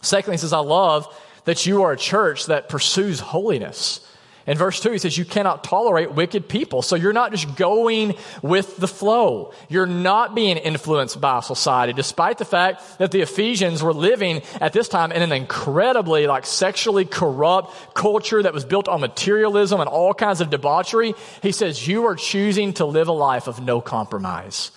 Secondly, 0.02 0.34
he 0.34 0.38
says, 0.40 0.52
I 0.52 0.58
love 0.58 1.06
that 1.44 1.66
you 1.66 1.82
are 1.82 1.92
a 1.92 1.96
church 1.96 2.46
that 2.46 2.68
pursues 2.68 3.20
holiness. 3.20 4.06
In 4.46 4.56
verse 4.56 4.80
2, 4.80 4.92
he 4.92 4.98
says, 4.98 5.18
You 5.18 5.24
cannot 5.24 5.64
tolerate 5.64 6.12
wicked 6.12 6.48
people. 6.48 6.82
So 6.82 6.96
you're 6.96 7.12
not 7.12 7.30
just 7.30 7.56
going 7.56 8.14
with 8.42 8.76
the 8.76 8.88
flow. 8.88 9.52
You're 9.68 9.86
not 9.86 10.34
being 10.34 10.56
influenced 10.56 11.20
by 11.20 11.40
society, 11.40 11.92
despite 11.92 12.38
the 12.38 12.44
fact 12.44 12.98
that 12.98 13.10
the 13.10 13.20
Ephesians 13.20 13.82
were 13.82 13.92
living 13.92 14.42
at 14.60 14.72
this 14.72 14.88
time 14.88 15.12
in 15.12 15.22
an 15.22 15.32
incredibly, 15.32 16.26
like, 16.26 16.46
sexually 16.46 17.04
corrupt 17.04 17.94
culture 17.94 18.42
that 18.42 18.54
was 18.54 18.64
built 18.64 18.88
on 18.88 19.00
materialism 19.00 19.80
and 19.80 19.88
all 19.88 20.14
kinds 20.14 20.40
of 20.40 20.50
debauchery. 20.50 21.14
He 21.42 21.52
says, 21.52 21.86
You 21.86 22.06
are 22.06 22.16
choosing 22.16 22.72
to 22.74 22.86
live 22.86 23.08
a 23.08 23.12
life 23.12 23.46
of 23.46 23.60
no 23.60 23.80
compromise. 23.80 24.70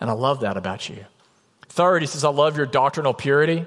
And 0.00 0.10
I 0.10 0.12
love 0.12 0.40
that 0.40 0.56
about 0.56 0.88
you. 0.88 1.04
Third, 1.68 2.02
he 2.02 2.06
says, 2.06 2.24
I 2.24 2.28
love 2.28 2.56
your 2.56 2.66
doctrinal 2.66 3.14
purity. 3.14 3.66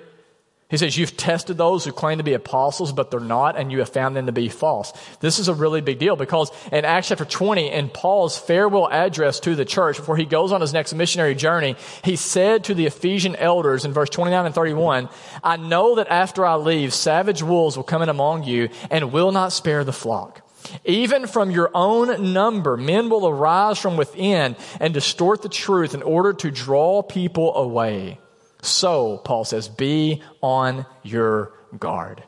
He 0.69 0.75
says, 0.75 0.97
You've 0.97 1.15
tested 1.15 1.57
those 1.57 1.85
who 1.85 1.93
claim 1.93 2.17
to 2.17 2.25
be 2.25 2.33
apostles, 2.33 2.91
but 2.91 3.09
they're 3.09 3.21
not, 3.21 3.57
and 3.57 3.71
you 3.71 3.79
have 3.79 3.89
found 3.89 4.17
them 4.17 4.25
to 4.25 4.33
be 4.33 4.49
false. 4.49 4.91
This 5.21 5.39
is 5.39 5.47
a 5.47 5.53
really 5.53 5.79
big 5.79 5.97
deal 5.97 6.17
because 6.17 6.51
in 6.73 6.83
Acts 6.83 7.07
chapter 7.07 7.23
20, 7.23 7.71
in 7.71 7.87
Paul's 7.87 8.37
farewell 8.37 8.89
address 8.91 9.39
to 9.41 9.55
the 9.55 9.63
church, 9.63 9.95
before 9.95 10.17
he 10.17 10.25
goes 10.25 10.51
on 10.51 10.59
his 10.59 10.73
next 10.73 10.93
missionary 10.93 11.35
journey, 11.35 11.77
he 12.03 12.17
said 12.17 12.65
to 12.65 12.73
the 12.73 12.85
Ephesian 12.85 13.37
elders 13.37 13.85
in 13.85 13.93
verse 13.93 14.09
29 14.09 14.45
and 14.45 14.55
31, 14.55 15.07
I 15.41 15.55
know 15.55 15.95
that 15.95 16.09
after 16.09 16.45
I 16.45 16.55
leave, 16.55 16.93
savage 16.93 17.41
wolves 17.41 17.77
will 17.77 17.83
come 17.85 18.01
in 18.01 18.09
among 18.09 18.43
you 18.43 18.67
and 18.91 19.13
will 19.13 19.31
not 19.31 19.53
spare 19.53 19.85
the 19.85 19.93
flock. 19.93 20.43
Even 20.83 21.27
from 21.27 21.49
your 21.49 21.71
own 21.73 22.33
number, 22.33 22.75
men 22.75 23.07
will 23.09 23.25
arise 23.25 23.79
from 23.79 23.95
within 23.95 24.57
and 24.81 24.93
distort 24.93 25.41
the 25.41 25.49
truth 25.49 25.93
in 25.93 26.03
order 26.03 26.33
to 26.33 26.51
draw 26.51 27.01
people 27.01 27.55
away. 27.55 28.19
So, 28.61 29.17
Paul 29.17 29.45
says, 29.45 29.69
be 29.69 30.21
on 30.41 30.85
your 31.03 31.53
guard. 31.77 32.23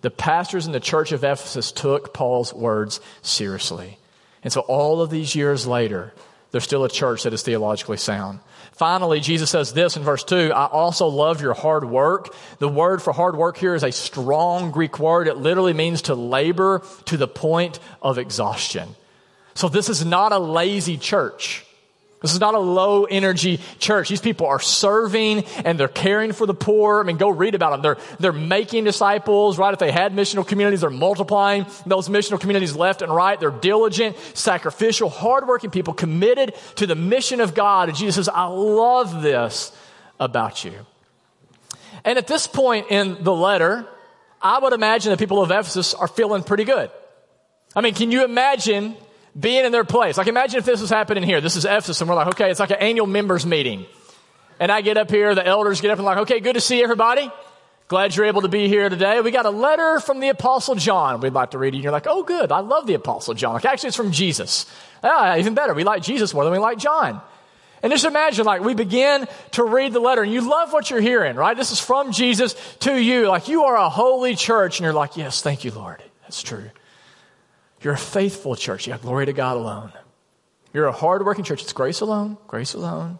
The 0.00 0.10
pastors 0.10 0.66
in 0.66 0.72
the 0.72 0.80
church 0.80 1.12
of 1.12 1.24
Ephesus 1.24 1.72
took 1.72 2.12
Paul's 2.12 2.52
words 2.52 3.00
seriously. 3.22 3.98
And 4.42 4.52
so, 4.52 4.60
all 4.60 5.00
of 5.00 5.10
these 5.10 5.34
years 5.34 5.66
later, 5.66 6.12
there's 6.50 6.64
still 6.64 6.84
a 6.84 6.90
church 6.90 7.24
that 7.24 7.32
is 7.32 7.42
theologically 7.42 7.96
sound. 7.96 8.40
Finally, 8.72 9.20
Jesus 9.20 9.50
says 9.50 9.72
this 9.72 9.96
in 9.96 10.02
verse 10.02 10.22
2 10.22 10.52
I 10.52 10.66
also 10.66 11.06
love 11.06 11.40
your 11.40 11.54
hard 11.54 11.84
work. 11.84 12.34
The 12.58 12.68
word 12.68 13.02
for 13.02 13.12
hard 13.12 13.34
work 13.34 13.56
here 13.56 13.74
is 13.74 13.82
a 13.82 13.92
strong 13.92 14.70
Greek 14.70 14.98
word. 14.98 15.26
It 15.26 15.36
literally 15.36 15.72
means 15.72 16.02
to 16.02 16.14
labor 16.14 16.82
to 17.06 17.16
the 17.16 17.26
point 17.26 17.80
of 18.02 18.18
exhaustion. 18.18 18.96
So, 19.54 19.68
this 19.68 19.88
is 19.88 20.04
not 20.04 20.32
a 20.32 20.38
lazy 20.38 20.98
church. 20.98 21.63
This 22.24 22.32
is 22.32 22.40
not 22.40 22.54
a 22.54 22.58
low 22.58 23.04
energy 23.04 23.60
church. 23.78 24.08
These 24.08 24.22
people 24.22 24.46
are 24.46 24.58
serving 24.58 25.44
and 25.62 25.78
they're 25.78 25.88
caring 25.88 26.32
for 26.32 26.46
the 26.46 26.54
poor. 26.54 27.00
I 27.00 27.02
mean, 27.02 27.18
go 27.18 27.28
read 27.28 27.54
about 27.54 27.72
them. 27.72 27.82
They're, 27.82 27.98
they're 28.18 28.32
making 28.32 28.84
disciples, 28.84 29.58
right? 29.58 29.74
If 29.74 29.78
they 29.78 29.92
had 29.92 30.14
missional 30.14 30.48
communities, 30.48 30.80
they're 30.80 30.88
multiplying 30.88 31.66
those 31.84 32.08
missional 32.08 32.40
communities 32.40 32.74
left 32.74 33.02
and 33.02 33.14
right. 33.14 33.38
They're 33.38 33.50
diligent, 33.50 34.16
sacrificial, 34.32 35.10
hardworking 35.10 35.68
people 35.68 35.92
committed 35.92 36.54
to 36.76 36.86
the 36.86 36.94
mission 36.94 37.42
of 37.42 37.54
God. 37.54 37.90
And 37.90 37.98
Jesus 37.98 38.14
says, 38.14 38.30
I 38.30 38.46
love 38.46 39.20
this 39.20 39.76
about 40.18 40.64
you. 40.64 40.72
And 42.06 42.16
at 42.16 42.26
this 42.26 42.46
point 42.46 42.86
in 42.90 43.22
the 43.22 43.34
letter, 43.34 43.86
I 44.40 44.60
would 44.60 44.72
imagine 44.72 45.10
the 45.10 45.18
people 45.18 45.42
of 45.42 45.50
Ephesus 45.50 45.92
are 45.92 46.08
feeling 46.08 46.42
pretty 46.42 46.64
good. 46.64 46.90
I 47.76 47.82
mean, 47.82 47.92
can 47.92 48.10
you 48.10 48.24
imagine 48.24 48.96
being 49.38 49.64
in 49.64 49.72
their 49.72 49.84
place. 49.84 50.16
Like 50.16 50.26
imagine 50.26 50.58
if 50.58 50.64
this 50.64 50.80
was 50.80 50.90
happening 50.90 51.22
here. 51.22 51.40
This 51.40 51.56
is 51.56 51.64
Ephesus 51.64 52.00
and 52.00 52.08
we're 52.08 52.16
like, 52.16 52.28
okay, 52.28 52.50
it's 52.50 52.60
like 52.60 52.70
an 52.70 52.78
annual 52.78 53.06
members 53.06 53.44
meeting. 53.44 53.86
And 54.60 54.70
I 54.70 54.80
get 54.80 54.96
up 54.96 55.10
here, 55.10 55.34
the 55.34 55.46
elders 55.46 55.80
get 55.80 55.90
up 55.90 55.98
and 55.98 56.04
like, 56.04 56.18
okay, 56.18 56.40
good 56.40 56.54
to 56.54 56.60
see 56.60 56.82
everybody. 56.82 57.30
Glad 57.88 58.16
you're 58.16 58.26
able 58.26 58.42
to 58.42 58.48
be 58.48 58.68
here 58.68 58.88
today. 58.88 59.20
We 59.20 59.30
got 59.30 59.44
a 59.44 59.50
letter 59.50 60.00
from 60.00 60.20
the 60.20 60.28
apostle 60.28 60.74
John. 60.74 61.20
We'd 61.20 61.32
like 61.32 61.50
to 61.50 61.58
read 61.58 61.74
it. 61.74 61.78
And 61.78 61.84
you're 61.84 61.92
like, 61.92 62.06
oh 62.06 62.22
good. 62.22 62.50
I 62.52 62.60
love 62.60 62.86
the 62.86 62.94
apostle 62.94 63.34
John. 63.34 63.54
Like 63.54 63.64
actually 63.64 63.88
it's 63.88 63.96
from 63.96 64.12
Jesus. 64.12 64.66
Ah, 65.02 65.36
even 65.36 65.54
better. 65.54 65.74
We 65.74 65.84
like 65.84 66.02
Jesus 66.02 66.32
more 66.32 66.44
than 66.44 66.52
we 66.52 66.58
like 66.58 66.78
John. 66.78 67.20
And 67.84 67.92
just 67.92 68.06
imagine, 68.06 68.46
like, 68.46 68.62
we 68.62 68.72
begin 68.72 69.28
to 69.52 69.62
read 69.62 69.92
the 69.92 70.00
letter 70.00 70.22
and 70.22 70.32
you 70.32 70.40
love 70.40 70.72
what 70.72 70.88
you're 70.88 71.02
hearing, 71.02 71.36
right? 71.36 71.54
This 71.54 71.70
is 71.70 71.78
from 71.78 72.12
Jesus 72.12 72.54
to 72.80 72.98
you. 72.98 73.28
Like, 73.28 73.48
you 73.48 73.64
are 73.64 73.76
a 73.76 73.90
holy 73.90 74.36
church. 74.36 74.78
And 74.78 74.84
you're 74.84 74.94
like, 74.94 75.18
yes, 75.18 75.42
thank 75.42 75.66
you, 75.66 75.70
Lord. 75.70 76.02
That's 76.22 76.42
true. 76.42 76.70
You're 77.84 77.94
a 77.94 77.98
faithful 77.98 78.56
church. 78.56 78.88
Yeah, 78.88 78.96
glory 78.98 79.26
to 79.26 79.34
God 79.34 79.58
alone. 79.58 79.92
You're 80.72 80.86
a 80.86 80.92
hardworking 80.92 81.44
church. 81.44 81.62
It's 81.62 81.74
grace 81.74 82.00
alone, 82.00 82.38
grace 82.48 82.72
alone. 82.72 83.18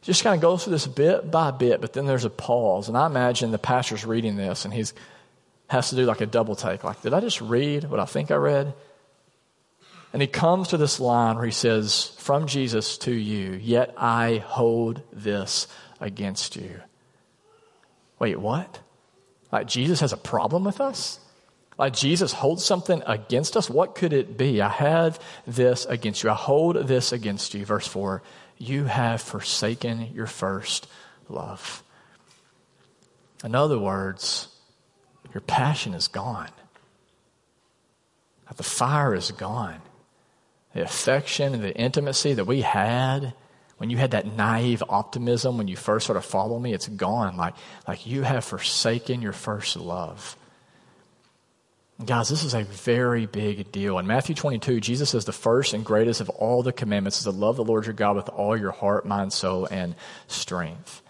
Just 0.00 0.22
kind 0.22 0.34
of 0.34 0.40
goes 0.40 0.64
through 0.64 0.72
this 0.72 0.86
bit 0.86 1.30
by 1.30 1.50
bit, 1.50 1.80
but 1.80 1.92
then 1.92 2.06
there's 2.06 2.24
a 2.24 2.30
pause. 2.30 2.88
And 2.88 2.96
I 2.96 3.06
imagine 3.06 3.50
the 3.50 3.58
pastor's 3.58 4.04
reading 4.04 4.36
this 4.36 4.64
and 4.64 4.72
he's 4.72 4.94
has 5.68 5.90
to 5.90 5.96
do 5.96 6.04
like 6.04 6.20
a 6.20 6.26
double 6.26 6.54
take. 6.54 6.84
Like, 6.84 7.00
did 7.02 7.14
I 7.14 7.20
just 7.20 7.40
read 7.40 7.84
what 7.84 7.98
I 7.98 8.04
think 8.04 8.30
I 8.30 8.36
read? 8.36 8.74
And 10.12 10.20
he 10.20 10.28
comes 10.28 10.68
to 10.68 10.76
this 10.76 11.00
line 11.00 11.36
where 11.36 11.46
he 11.46 11.50
says, 11.50 12.12
From 12.18 12.46
Jesus 12.46 12.98
to 12.98 13.12
you, 13.12 13.52
yet 13.52 13.94
I 13.96 14.44
hold 14.44 15.02
this 15.12 15.66
against 16.00 16.56
you. 16.56 16.80
Wait, 18.18 18.38
what? 18.38 18.80
Like 19.50 19.66
Jesus 19.66 20.00
has 20.00 20.12
a 20.12 20.18
problem 20.18 20.64
with 20.64 20.80
us? 20.80 21.18
Like 21.82 21.94
Jesus 21.94 22.32
holds 22.32 22.64
something 22.64 23.02
against 23.06 23.56
us, 23.56 23.68
what 23.68 23.96
could 23.96 24.12
it 24.12 24.38
be? 24.38 24.62
I 24.62 24.68
have 24.68 25.18
this 25.48 25.84
against 25.84 26.22
you. 26.22 26.30
I 26.30 26.34
hold 26.34 26.76
this 26.76 27.10
against 27.10 27.54
you. 27.54 27.64
Verse 27.64 27.88
4 27.88 28.22
You 28.56 28.84
have 28.84 29.20
forsaken 29.20 30.12
your 30.14 30.28
first 30.28 30.86
love. 31.28 31.82
In 33.42 33.56
other 33.56 33.80
words, 33.80 34.46
your 35.34 35.40
passion 35.40 35.92
is 35.92 36.06
gone. 36.06 36.50
The 38.56 38.62
fire 38.62 39.12
is 39.12 39.32
gone. 39.32 39.82
The 40.74 40.84
affection 40.84 41.52
and 41.52 41.64
the 41.64 41.76
intimacy 41.76 42.34
that 42.34 42.44
we 42.44 42.60
had 42.60 43.34
when 43.78 43.90
you 43.90 43.96
had 43.96 44.12
that 44.12 44.36
naive 44.36 44.84
optimism 44.88 45.58
when 45.58 45.66
you 45.66 45.74
first 45.74 46.06
sort 46.06 46.16
of 46.16 46.24
followed 46.24 46.60
me, 46.60 46.74
it's 46.74 46.86
gone. 46.86 47.36
Like, 47.36 47.54
like 47.88 48.06
you 48.06 48.22
have 48.22 48.44
forsaken 48.44 49.20
your 49.20 49.32
first 49.32 49.74
love. 49.74 50.36
Guys, 52.04 52.28
this 52.28 52.42
is 52.42 52.54
a 52.54 52.64
very 52.64 53.26
big 53.26 53.70
deal. 53.70 53.98
In 53.98 54.06
Matthew 54.06 54.34
22, 54.34 54.80
Jesus 54.80 55.10
says 55.10 55.24
the 55.24 55.32
first 55.32 55.72
and 55.72 55.84
greatest 55.84 56.20
of 56.20 56.30
all 56.30 56.62
the 56.62 56.72
commandments 56.72 57.18
is 57.18 57.24
to 57.24 57.30
love 57.30 57.56
the 57.56 57.64
Lord 57.64 57.86
your 57.86 57.92
God 57.92 58.16
with 58.16 58.28
all 58.28 58.56
your 58.56 58.72
heart, 58.72 59.06
mind, 59.06 59.32
soul, 59.32 59.68
and 59.70 59.94
strength. 60.26 61.00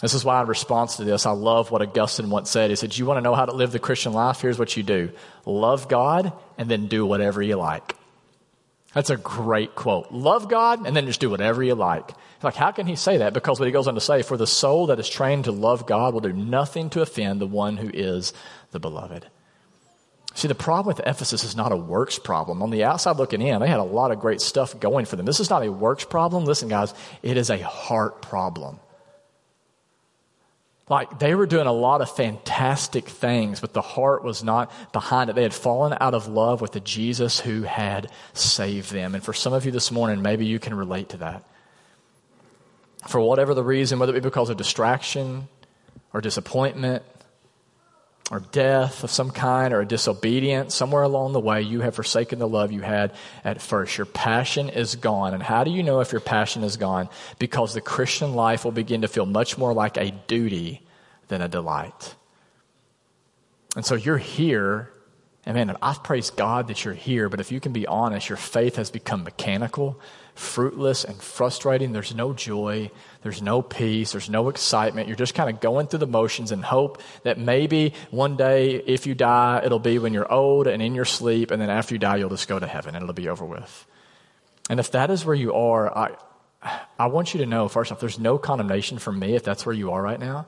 This 0.00 0.14
is 0.14 0.24
why, 0.24 0.40
in 0.40 0.46
response 0.46 0.96
to 0.96 1.04
this, 1.04 1.26
I 1.26 1.32
love 1.32 1.70
what 1.70 1.82
Augustine 1.82 2.30
once 2.30 2.48
said. 2.50 2.70
He 2.70 2.76
said, 2.76 2.96
You 2.96 3.04
want 3.04 3.18
to 3.18 3.22
know 3.22 3.34
how 3.34 3.44
to 3.44 3.52
live 3.52 3.72
the 3.72 3.78
Christian 3.78 4.14
life? 4.14 4.40
Here's 4.40 4.58
what 4.58 4.74
you 4.74 4.82
do 4.82 5.10
love 5.44 5.88
God 5.88 6.32
and 6.56 6.70
then 6.70 6.86
do 6.86 7.04
whatever 7.04 7.42
you 7.42 7.56
like. 7.56 7.94
That's 8.94 9.10
a 9.10 9.18
great 9.18 9.74
quote. 9.74 10.10
Love 10.10 10.48
God 10.48 10.86
and 10.86 10.96
then 10.96 11.06
just 11.06 11.20
do 11.20 11.30
whatever 11.30 11.62
you 11.62 11.74
like. 11.74 12.10
Like, 12.42 12.56
how 12.56 12.72
can 12.72 12.86
he 12.86 12.96
say 12.96 13.18
that? 13.18 13.34
Because 13.34 13.60
what 13.60 13.66
he 13.66 13.72
goes 13.72 13.86
on 13.86 13.94
to 13.94 14.00
say, 14.00 14.22
for 14.22 14.38
the 14.38 14.46
soul 14.46 14.86
that 14.86 14.98
is 14.98 15.08
trained 15.08 15.44
to 15.44 15.52
love 15.52 15.86
God 15.86 16.14
will 16.14 16.22
do 16.22 16.32
nothing 16.32 16.88
to 16.90 17.02
offend 17.02 17.40
the 17.40 17.46
one 17.46 17.76
who 17.76 17.90
is 17.92 18.32
the 18.70 18.80
beloved. 18.80 19.26
See, 20.34 20.48
the 20.48 20.54
problem 20.54 20.86
with 20.86 21.06
Ephesus 21.06 21.44
is 21.44 21.56
not 21.56 21.72
a 21.72 21.76
works 21.76 22.18
problem. 22.18 22.62
On 22.62 22.70
the 22.70 22.84
outside 22.84 23.16
looking 23.16 23.42
in, 23.42 23.60
they 23.60 23.68
had 23.68 23.80
a 23.80 23.84
lot 23.84 24.10
of 24.10 24.20
great 24.20 24.40
stuff 24.40 24.78
going 24.78 25.04
for 25.04 25.16
them. 25.16 25.26
This 25.26 25.40
is 25.40 25.50
not 25.50 25.64
a 25.64 25.72
works 25.72 26.04
problem. 26.04 26.44
Listen, 26.44 26.68
guys, 26.68 26.94
it 27.22 27.36
is 27.36 27.50
a 27.50 27.58
heart 27.58 28.22
problem. 28.22 28.78
Like, 30.88 31.20
they 31.20 31.36
were 31.36 31.46
doing 31.46 31.68
a 31.68 31.72
lot 31.72 32.00
of 32.00 32.10
fantastic 32.10 33.08
things, 33.08 33.60
but 33.60 33.72
the 33.72 33.80
heart 33.80 34.24
was 34.24 34.42
not 34.42 34.72
behind 34.92 35.30
it. 35.30 35.36
They 35.36 35.44
had 35.44 35.54
fallen 35.54 35.96
out 36.00 36.14
of 36.14 36.26
love 36.26 36.60
with 36.60 36.72
the 36.72 36.80
Jesus 36.80 37.38
who 37.38 37.62
had 37.62 38.10
saved 38.32 38.90
them. 38.92 39.14
And 39.14 39.22
for 39.22 39.32
some 39.32 39.52
of 39.52 39.64
you 39.64 39.70
this 39.70 39.92
morning, 39.92 40.20
maybe 40.20 40.46
you 40.46 40.58
can 40.58 40.74
relate 40.74 41.10
to 41.10 41.18
that. 41.18 41.44
For 43.08 43.20
whatever 43.20 43.54
the 43.54 43.62
reason, 43.62 43.98
whether 43.98 44.12
it 44.12 44.20
be 44.20 44.28
because 44.28 44.50
of 44.50 44.56
distraction 44.56 45.48
or 46.12 46.20
disappointment 46.20 47.04
or 48.30 48.40
death 48.52 49.02
of 49.02 49.10
some 49.10 49.30
kind 49.30 49.74
or 49.74 49.80
a 49.80 49.86
disobedience, 49.86 50.74
somewhere 50.74 51.02
along 51.02 51.32
the 51.32 51.40
way, 51.40 51.62
you 51.62 51.80
have 51.80 51.96
forsaken 51.96 52.38
the 52.38 52.46
love 52.48 52.70
you 52.70 52.80
had 52.80 53.12
at 53.44 53.60
first. 53.60 53.98
Your 53.98 54.06
passion 54.06 54.68
is 54.68 54.94
gone. 54.94 55.34
And 55.34 55.42
how 55.42 55.64
do 55.64 55.70
you 55.70 55.82
know 55.82 55.98
if 55.98 56.12
your 56.12 56.20
passion 56.20 56.62
is 56.62 56.76
gone? 56.76 57.08
Because 57.40 57.74
the 57.74 57.80
Christian 57.80 58.34
life 58.34 58.64
will 58.64 58.70
begin 58.70 59.02
to 59.02 59.08
feel 59.08 59.26
much 59.26 59.58
more 59.58 59.74
like 59.74 59.96
a 59.96 60.12
duty 60.28 60.80
than 61.26 61.42
a 61.42 61.48
delight. 61.48 62.14
And 63.74 63.84
so 63.84 63.96
you're 63.96 64.18
here, 64.18 64.90
and 65.46 65.54
man, 65.54 65.76
I've 65.80 66.02
praised 66.02 66.36
God 66.36 66.68
that 66.68 66.84
you're 66.84 66.94
here, 66.94 67.28
but 67.28 67.40
if 67.40 67.50
you 67.50 67.60
can 67.60 67.72
be 67.72 67.86
honest, 67.86 68.28
your 68.28 68.36
faith 68.36 68.76
has 68.76 68.90
become 68.90 69.24
mechanical 69.24 70.00
fruitless 70.40 71.04
and 71.04 71.20
frustrating. 71.20 71.92
There's 71.92 72.14
no 72.14 72.32
joy. 72.32 72.90
There's 73.22 73.42
no 73.42 73.60
peace. 73.60 74.12
There's 74.12 74.30
no 74.30 74.48
excitement. 74.48 75.06
You're 75.06 75.16
just 75.16 75.34
kind 75.34 75.50
of 75.50 75.60
going 75.60 75.86
through 75.86 75.98
the 75.98 76.06
motions 76.06 76.50
and 76.50 76.64
hope 76.64 77.02
that 77.24 77.38
maybe 77.38 77.92
one 78.10 78.36
day, 78.36 78.76
if 78.76 79.06
you 79.06 79.14
die, 79.14 79.60
it'll 79.64 79.78
be 79.78 79.98
when 79.98 80.14
you're 80.14 80.30
old 80.30 80.66
and 80.66 80.82
in 80.82 80.94
your 80.94 81.04
sleep, 81.04 81.50
and 81.50 81.60
then 81.60 81.68
after 81.68 81.94
you 81.94 81.98
die, 81.98 82.16
you'll 82.16 82.30
just 82.30 82.48
go 82.48 82.58
to 82.58 82.66
heaven 82.66 82.94
and 82.94 83.02
it'll 83.02 83.14
be 83.14 83.28
over 83.28 83.44
with. 83.44 83.86
And 84.70 84.80
if 84.80 84.92
that 84.92 85.10
is 85.10 85.24
where 85.24 85.34
you 85.34 85.52
are, 85.52 85.96
I, 85.96 86.16
I 86.98 87.06
want 87.08 87.34
you 87.34 87.40
to 87.40 87.46
know, 87.46 87.68
first 87.68 87.92
off, 87.92 88.00
there's 88.00 88.18
no 88.18 88.38
condemnation 88.38 88.98
from 88.98 89.18
me 89.18 89.34
if 89.34 89.44
that's 89.44 89.66
where 89.66 89.74
you 89.74 89.92
are 89.92 90.00
right 90.00 90.18
now. 90.18 90.46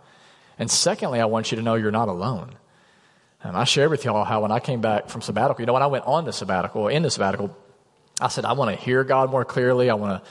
And 0.59 0.71
secondly, 0.71 1.21
I 1.21 1.27
want 1.27 1.53
you 1.53 1.57
to 1.57 1.63
know 1.63 1.75
you're 1.75 1.91
not 1.91 2.09
alone. 2.09 2.55
And 3.45 3.57
I 3.57 3.65
shared 3.65 3.91
with 3.91 4.05
y'all 4.05 4.25
how 4.25 4.43
when 4.43 4.53
I 4.53 4.61
came 4.61 4.81
back 4.81 5.09
from 5.09 5.21
sabbatical, 5.21 5.61
you 5.63 5.67
know, 5.67 5.73
when 5.73 5.83
I 5.83 5.89
went 5.89 6.05
on 6.07 6.25
the 6.25 6.33
sabbatical, 6.33 6.89
in 6.89 7.03
the 7.03 7.11
sabbatical, 7.11 7.57
I 8.21 8.29
said, 8.29 8.45
I 8.45 8.53
want 8.53 8.77
to 8.77 8.85
hear 8.85 9.03
God 9.03 9.31
more 9.31 9.45
clearly. 9.45 9.91
I 9.91 9.95
want 9.95 10.23
to, 10.23 10.31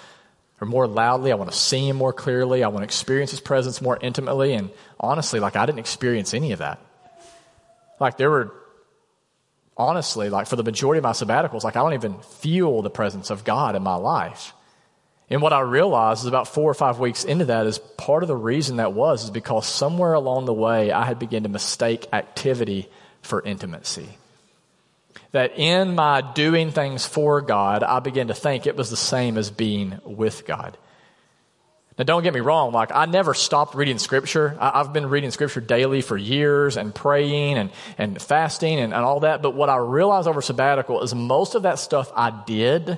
or 0.62 0.68
more 0.68 0.88
loudly. 0.88 1.32
I 1.32 1.36
want 1.36 1.52
to 1.52 1.58
see 1.58 1.90
Him 1.90 1.98
more 1.98 2.14
clearly. 2.14 2.64
I 2.64 2.70
want 2.70 2.80
to 2.80 2.86
experience 2.86 3.32
His 3.32 3.42
presence 3.42 3.82
more 3.82 3.98
intimately. 4.02 4.54
And 4.54 4.70
honestly, 5.00 5.40
like, 5.40 5.56
I 5.56 5.66
didn't 5.66 5.80
experience 5.80 6.34
any 6.34 6.54
of 6.54 6.60
that. 6.60 6.80
Like, 8.00 8.18
there 8.18 8.30
were, 8.30 8.54
honestly, 9.76 10.30
like, 10.30 10.48
for 10.48 10.56
the 10.56 10.64
majority 10.64 11.00
of 11.00 11.04
my 11.04 11.12
sabbaticals, 11.12 11.64
like, 11.64 11.76
I 11.76 11.80
don't 11.82 11.94
even 11.94 12.18
feel 12.20 12.82
the 12.82 12.90
presence 12.90 13.30
of 13.30 13.44
God 13.44 13.76
in 13.76 13.84
my 13.84 13.96
life. 13.96 14.54
And 15.30 15.42
what 15.42 15.54
I 15.54 15.62
realized 15.62 16.22
is 16.22 16.28
about 16.28 16.48
four 16.48 16.70
or 16.70 16.74
five 16.74 17.00
weeks 17.00 17.24
into 17.24 17.46
that 17.46 17.66
is 17.66 17.80
part 17.80 18.22
of 18.22 18.28
the 18.28 18.36
reason 18.36 18.78
that 18.78 18.94
was 18.94 19.26
is 19.26 19.30
because 19.30 19.66
somewhere 19.66 20.14
along 20.14 20.46
the 20.46 20.54
way 20.54 20.92
I 20.92 21.06
had 21.06 21.20
begun 21.20 21.44
to 21.44 21.50
mistake 21.50 22.08
activity 22.12 22.90
for 23.22 23.42
intimacy 23.42 24.10
that 25.32 25.58
in 25.58 25.96
my 25.96 26.22
doing 26.22 26.72
things 26.72 27.06
for 27.06 27.42
God, 27.42 27.84
I 27.84 28.00
began 28.00 28.28
to 28.28 28.34
think 28.34 28.68
it 28.68 28.76
was 28.76 28.90
the 28.90 28.98
same 28.98 29.38
as 29.38 29.50
being 29.50 30.00
with 30.04 30.46
God. 30.46 30.78
Now, 31.98 32.06
don't 32.06 32.24
get 32.24 32.34
me 32.34 32.40
wrong, 32.40 32.72
like, 32.72 32.92
I 32.94 33.06
never 33.06 33.34
stopped 33.34 33.76
reading 33.76 34.00
Scripture. 34.00 34.58
I, 34.60 34.80
have 34.80 34.94
been 34.94 35.08
reading 35.08 35.30
Scripture 35.30 35.62
daily 35.62 36.02
for 36.02 36.18
years 36.18 36.78
and 36.78 36.96
praying 36.96 37.58
and, 37.58 37.70
and 37.98 38.22
fasting 38.22 38.80
and, 38.80 38.94
and 38.94 39.04
all 39.04 39.22
that. 39.22 39.42
But 39.42 39.52
what 39.52 39.70
I 39.70 39.78
realized 39.78 40.28
over 40.28 40.42
sabbatical 40.42 41.02
is 41.02 41.14
most 41.14 41.54
of 41.54 41.64
that 41.64 41.80
stuff 41.80 42.12
I 42.16 42.32
did 42.46 42.98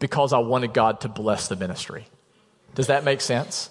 because 0.00 0.32
I 0.32 0.38
wanted 0.38 0.74
God 0.74 1.00
to 1.02 1.08
bless 1.08 1.48
the 1.48 1.56
ministry. 1.56 2.06
Does 2.74 2.88
that 2.88 3.04
make 3.04 3.20
sense? 3.20 3.70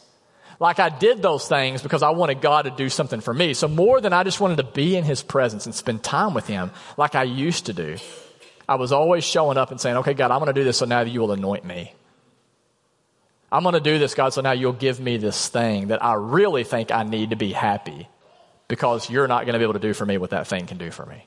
Like 0.62 0.80
I 0.80 0.90
did 0.90 1.24
those 1.24 1.48
things 1.48 1.82
because 1.82 2.04
I 2.04 2.12
wanted 2.12 2.40
God 2.40 2.62
to 2.62 2.70
do 2.70 2.88
something 2.88 3.20
for 3.20 3.34
me. 3.34 3.56
So 3.56 3.68
more 3.68 4.00
than 4.00 4.14
I 4.14 4.24
just 4.24 4.40
wanted 4.40 4.58
to 4.58 4.64
be 4.64 4.96
in 4.96 5.04
His 5.04 5.24
presence 5.24 5.66
and 5.66 5.74
spend 5.74 6.04
time 6.04 6.36
with 6.36 6.46
Him 6.46 6.70
like 6.98 7.16
I 7.16 7.24
used 7.24 7.66
to 7.66 7.74
do, 7.74 7.98
I 8.70 8.76
was 8.76 8.92
always 8.92 9.24
showing 9.24 9.58
up 9.58 9.72
and 9.72 9.82
saying, 9.82 9.98
okay, 9.98 10.14
God, 10.14 10.30
I'm 10.30 10.38
going 10.38 10.54
to 10.54 10.60
do 10.60 10.64
this 10.64 10.78
so 10.78 10.86
now 10.86 11.02
you 11.02 11.20
will 11.20 11.32
anoint 11.32 11.66
me. 11.66 11.96
I'm 13.52 13.64
going 13.64 13.74
to 13.74 13.80
do 13.80 13.98
this, 13.98 14.14
God, 14.14 14.34
so 14.34 14.42
now 14.42 14.52
you'll 14.52 14.72
give 14.72 15.00
me 15.00 15.18
this 15.18 15.48
thing 15.50 15.88
that 15.88 16.06
I 16.06 16.14
really 16.14 16.64
think 16.64 16.92
I 16.92 17.02
need 17.02 17.32
to 17.32 17.36
be 17.36 17.52
happy 17.52 18.08
because 18.68 19.10
you're 19.10 19.28
not 19.28 19.46
going 19.46 19.54
to 19.54 19.60
be 19.60 19.64
able 19.64 19.74
to 19.74 19.80
do 19.80 19.96
for 19.96 20.06
me 20.06 20.20
what 20.20 20.30
that 20.30 20.46
thing 20.46 20.68
can 20.68 20.78
do 20.78 20.92
for 20.92 21.08
me. 21.08 21.26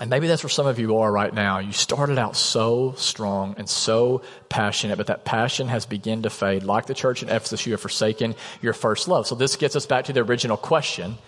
And 0.00 0.08
maybe 0.08 0.26
that's 0.26 0.42
where 0.42 0.50
some 0.50 0.66
of 0.66 0.78
you 0.78 0.98
are 0.98 1.12
right 1.12 1.32
now. 1.32 1.58
You 1.58 1.72
started 1.72 2.18
out 2.18 2.34
so 2.34 2.94
strong 2.96 3.56
and 3.58 3.68
so 3.68 4.22
passionate, 4.48 4.96
but 4.96 5.08
that 5.08 5.24
passion 5.24 5.68
has 5.68 5.84
begun 5.84 6.22
to 6.22 6.30
fade. 6.30 6.62
Like 6.62 6.86
the 6.86 6.94
church 6.94 7.22
in 7.22 7.28
Ephesus, 7.28 7.66
you 7.66 7.72
have 7.72 7.80
forsaken 7.80 8.34
your 8.62 8.72
first 8.72 9.06
love. 9.06 9.26
So 9.26 9.34
this 9.34 9.56
gets 9.56 9.76
us 9.76 9.84
back 9.84 10.06
to 10.06 10.14
the 10.14 10.20
original 10.20 10.56
question. 10.56 11.18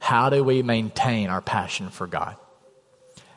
How 0.00 0.30
do 0.30 0.42
we 0.42 0.64
maintain 0.64 1.28
our 1.28 1.40
passion 1.40 1.90
for 1.90 2.08
God? 2.08 2.36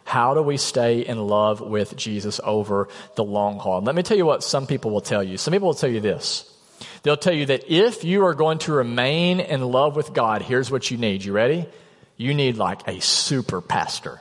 How 0.03 0.33
do 0.33 0.41
we 0.41 0.57
stay 0.57 1.05
in 1.05 1.19
love 1.19 1.61
with 1.61 1.95
Jesus 1.95 2.39
over 2.43 2.89
the 3.15 3.23
long 3.23 3.59
haul? 3.59 3.77
And 3.77 3.85
let 3.85 3.95
me 3.95 4.01
tell 4.01 4.17
you 4.17 4.25
what 4.25 4.43
some 4.43 4.65
people 4.65 4.89
will 4.89 5.01
tell 5.01 5.23
you. 5.23 5.37
Some 5.37 5.51
people 5.51 5.67
will 5.67 5.75
tell 5.75 5.91
you 5.91 5.99
this. 5.99 6.51
They'll 7.03 7.17
tell 7.17 7.33
you 7.33 7.45
that 7.47 7.71
if 7.71 8.03
you 8.03 8.25
are 8.25 8.33
going 8.33 8.57
to 8.59 8.73
remain 8.73 9.39
in 9.39 9.61
love 9.61 9.95
with 9.95 10.11
God, 10.11 10.41
here's 10.41 10.71
what 10.71 10.89
you 10.89 10.97
need. 10.97 11.23
You 11.23 11.33
ready? 11.33 11.67
You 12.17 12.33
need 12.33 12.57
like 12.57 12.87
a 12.87 12.99
super 12.99 13.61
pastor 13.61 14.19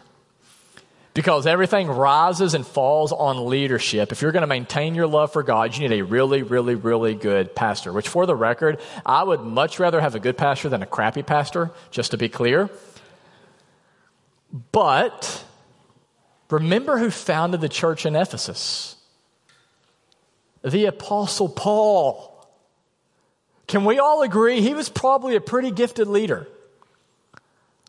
because 1.15 1.47
everything 1.47 1.87
rises 1.87 2.55
and 2.55 2.67
falls 2.67 3.13
on 3.13 3.47
leadership. 3.47 4.11
If 4.11 4.21
you're 4.21 4.33
going 4.33 4.43
to 4.43 4.49
maintain 4.49 4.97
your 4.97 5.07
love 5.07 5.33
for 5.33 5.45
God, 5.45 5.77
you 5.77 5.89
need 5.89 6.01
a 6.01 6.05
really, 6.05 6.43
really, 6.43 6.75
really 6.75 7.15
good 7.15 7.55
pastor. 7.55 7.93
Which, 7.93 8.09
for 8.09 8.27
the 8.27 8.35
record, 8.35 8.81
I 9.07 9.23
would 9.23 9.41
much 9.41 9.79
rather 9.79 10.01
have 10.01 10.17
a 10.17 10.21
good 10.21 10.37
pastor 10.37 10.69
than 10.69 10.83
a 10.83 10.87
crappy 10.87 11.23
pastor, 11.23 11.71
just 11.93 12.11
to 12.11 12.17
be 12.17 12.29
clear. 12.29 12.69
But 14.73 15.45
remember 16.51 16.99
who 16.99 17.11
founded 17.11 17.61
the 17.61 17.69
church 17.69 18.05
in 18.05 18.17
Ephesus? 18.17 18.97
The 20.63 20.87
Apostle 20.87 21.49
Paul. 21.49 22.31
Can 23.69 23.85
we 23.85 24.01
all 24.01 24.23
agree 24.23 24.61
he 24.61 24.75
was 24.75 24.89
probably 24.89 25.37
a 25.37 25.41
pretty 25.41 25.71
gifted 25.71 26.09
leader? 26.09 26.49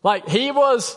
Like, 0.04 0.28
he 0.30 0.52
was 0.52 0.96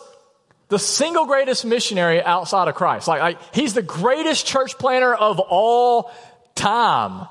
the 0.69 0.79
single 0.79 1.27
greatest 1.27 1.65
missionary 1.65 2.23
outside 2.23 2.69
of 2.69 2.75
Christ. 2.75 3.09
Like, 3.09 3.21
like, 3.21 3.55
he's 3.55 3.75
the 3.75 3.83
greatest 3.83 4.47
church 4.47 4.79
planner 4.79 5.15
of 5.15 5.39
all 5.39 6.11
time. 6.55 7.27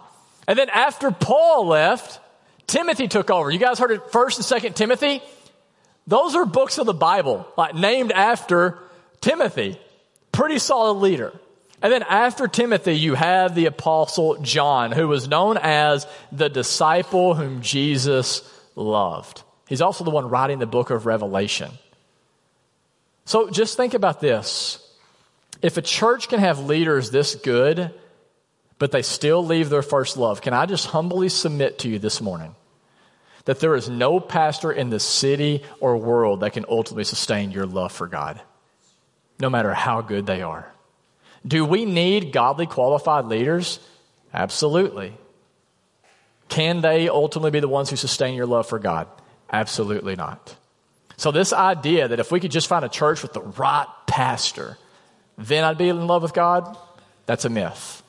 And 0.47 0.57
then 0.57 0.69
after 0.69 1.11
Paul 1.11 1.67
left, 1.67 2.19
Timothy 2.65 3.07
took 3.07 3.29
over. 3.29 3.51
You 3.51 3.59
guys 3.59 3.79
heard 3.79 3.91
it 3.91 4.11
First 4.11 4.37
and 4.37 4.45
Second 4.45 4.75
Timothy? 4.75 5.21
Those 6.07 6.35
are 6.35 6.45
books 6.45 6.77
of 6.77 6.85
the 6.85 6.93
Bible, 6.93 7.47
like 7.57 7.75
named 7.75 8.11
after 8.11 8.79
Timothy. 9.21 9.79
Pretty 10.31 10.57
solid 10.57 10.99
leader. 10.99 11.33
And 11.81 11.93
then 11.93 12.03
after 12.03 12.47
Timothy, 12.47 12.93
you 12.93 13.13
have 13.13 13.53
the 13.53 13.67
apostle 13.67 14.37
John, 14.41 14.91
who 14.91 15.07
was 15.07 15.27
known 15.27 15.57
as 15.57 16.07
the 16.31 16.49
disciple 16.49 17.35
whom 17.35 17.61
Jesus 17.61 18.49
loved. 18.75 19.43
He's 19.67 19.81
also 19.81 20.03
the 20.03 20.11
one 20.11 20.29
writing 20.29 20.59
the 20.59 20.65
book 20.65 20.89
of 20.89 21.05
Revelation. 21.05 21.71
So 23.27 23.49
just 23.49 23.75
think 23.75 23.93
about 23.93 24.21
this. 24.21 24.79
If 25.61 25.75
a 25.75 25.81
church 25.81 26.29
can 26.29 26.39
have 26.39 26.59
leaders 26.59 27.11
this 27.11 27.35
good, 27.35 27.93
but 28.79 28.93
they 28.93 29.01
still 29.01 29.45
leave 29.45 29.69
their 29.69 29.81
first 29.81 30.15
love, 30.15 30.41
can 30.41 30.53
I 30.53 30.65
just 30.65 30.87
humbly 30.87 31.27
submit 31.27 31.79
to 31.79 31.89
you 31.89 31.99
this 31.99 32.21
morning 32.21 32.55
that 33.43 33.59
there 33.59 33.75
is 33.75 33.89
no 33.89 34.21
pastor 34.21 34.71
in 34.71 34.91
the 34.91 34.99
city 35.01 35.63
or 35.81 35.97
world 35.97 36.39
that 36.39 36.53
can 36.53 36.63
ultimately 36.69 37.03
sustain 37.03 37.51
your 37.51 37.65
love 37.65 37.91
for 37.91 38.07
God, 38.07 38.39
no 39.41 39.49
matter 39.49 39.73
how 39.73 39.99
good 39.99 40.25
they 40.25 40.41
are? 40.41 40.71
Do 41.45 41.65
we 41.65 41.83
need 41.83 42.31
godly 42.31 42.65
qualified 42.65 43.25
leaders? 43.25 43.81
Absolutely. 44.33 45.13
Can 46.47 46.79
they 46.79 47.09
ultimately 47.09 47.51
be 47.51 47.59
the 47.59 47.67
ones 47.67 47.89
who 47.89 47.97
sustain 47.97 48.35
your 48.35 48.45
love 48.45 48.67
for 48.67 48.79
God? 48.79 49.09
Absolutely 49.51 50.15
not. 50.15 50.55
So, 51.17 51.31
this 51.31 51.51
idea 51.51 52.07
that 52.07 52.19
if 52.19 52.31
we 52.31 52.39
could 52.39 52.51
just 52.51 52.67
find 52.67 52.85
a 52.85 52.89
church 52.89 53.23
with 53.23 53.33
the 53.33 53.41
right 53.41 53.87
pastor, 54.05 54.77
then 55.37 55.63
I'd 55.63 55.77
be 55.77 55.89
in 55.89 56.07
love 56.07 56.21
with 56.21 56.33
God, 56.33 56.77
that's 57.25 57.43
a 57.45 57.49
myth. 57.49 58.03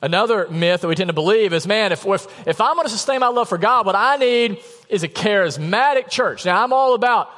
Another 0.00 0.48
myth 0.48 0.82
that 0.82 0.88
we 0.88 0.94
tend 0.94 1.08
to 1.08 1.14
believe 1.14 1.52
is 1.52 1.66
man, 1.66 1.90
if, 1.90 2.06
if, 2.06 2.46
if 2.46 2.60
I'm 2.60 2.74
going 2.74 2.86
to 2.86 2.92
sustain 2.92 3.18
my 3.18 3.28
love 3.28 3.48
for 3.48 3.58
God, 3.58 3.84
what 3.84 3.96
I 3.96 4.16
need 4.16 4.60
is 4.88 5.02
a 5.02 5.08
charismatic 5.08 6.08
church. 6.08 6.44
Now, 6.44 6.62
I'm 6.62 6.72
all 6.72 6.94
about 6.94 7.30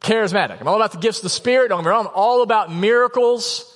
charismatic. 0.00 0.60
I'm 0.60 0.66
all 0.66 0.76
about 0.76 0.92
the 0.92 0.98
gifts 0.98 1.18
of 1.18 1.24
the 1.24 1.30
Spirit. 1.30 1.68
Don't 1.68 1.78
get 1.78 1.84
me 1.84 1.90
wrong. 1.90 2.06
I'm 2.06 2.12
all 2.14 2.42
about 2.42 2.72
miracles. 2.72 3.72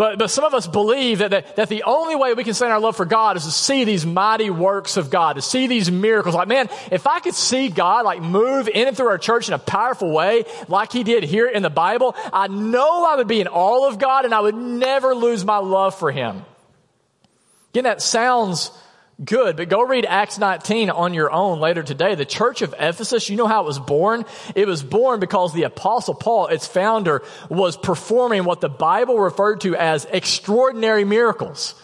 But, 0.00 0.18
but 0.18 0.30
some 0.30 0.44
of 0.44 0.54
us 0.54 0.66
believe 0.66 1.18
that, 1.18 1.30
that, 1.32 1.56
that 1.56 1.68
the 1.68 1.82
only 1.82 2.16
way 2.16 2.32
we 2.32 2.42
can 2.42 2.54
sustain 2.54 2.70
our 2.70 2.80
love 2.80 2.96
for 2.96 3.04
God 3.04 3.36
is 3.36 3.44
to 3.44 3.50
see 3.50 3.84
these 3.84 4.06
mighty 4.06 4.48
works 4.48 4.96
of 4.96 5.10
God, 5.10 5.34
to 5.34 5.42
see 5.42 5.66
these 5.66 5.90
miracles. 5.90 6.34
Like, 6.34 6.48
man, 6.48 6.70
if 6.90 7.06
I 7.06 7.20
could 7.20 7.34
see 7.34 7.68
God 7.68 8.06
like 8.06 8.22
move 8.22 8.66
in 8.66 8.88
and 8.88 8.96
through 8.96 9.08
our 9.08 9.18
church 9.18 9.48
in 9.48 9.52
a 9.52 9.58
powerful 9.58 10.10
way, 10.10 10.46
like 10.68 10.90
he 10.90 11.04
did 11.04 11.22
here 11.22 11.46
in 11.46 11.62
the 11.62 11.68
Bible, 11.68 12.16
I 12.32 12.48
know 12.48 13.04
I 13.04 13.16
would 13.16 13.28
be 13.28 13.42
in 13.42 13.46
all 13.46 13.86
of 13.86 13.98
God 13.98 14.24
and 14.24 14.32
I 14.32 14.40
would 14.40 14.54
never 14.54 15.14
lose 15.14 15.44
my 15.44 15.58
love 15.58 15.94
for 15.94 16.10
him. 16.10 16.46
Again, 17.74 17.84
that 17.84 18.00
sounds 18.00 18.70
good, 19.24 19.56
but 19.56 19.68
go 19.68 19.82
read 19.82 20.06
Acts 20.06 20.38
19 20.38 20.90
on 20.90 21.14
your 21.14 21.30
own 21.30 21.60
later 21.60 21.82
today. 21.82 22.14
The 22.14 22.24
church 22.24 22.62
of 22.62 22.74
Ephesus, 22.78 23.28
you 23.28 23.36
know 23.36 23.46
how 23.46 23.62
it 23.62 23.66
was 23.66 23.78
born? 23.78 24.24
It 24.54 24.66
was 24.66 24.82
born 24.82 25.20
because 25.20 25.52
the 25.52 25.64
apostle 25.64 26.14
Paul, 26.14 26.46
its 26.46 26.66
founder, 26.66 27.22
was 27.48 27.76
performing 27.76 28.44
what 28.44 28.60
the 28.60 28.68
Bible 28.68 29.18
referred 29.18 29.60
to 29.62 29.76
as 29.76 30.06
extraordinary 30.06 31.04
miracles. 31.04 31.74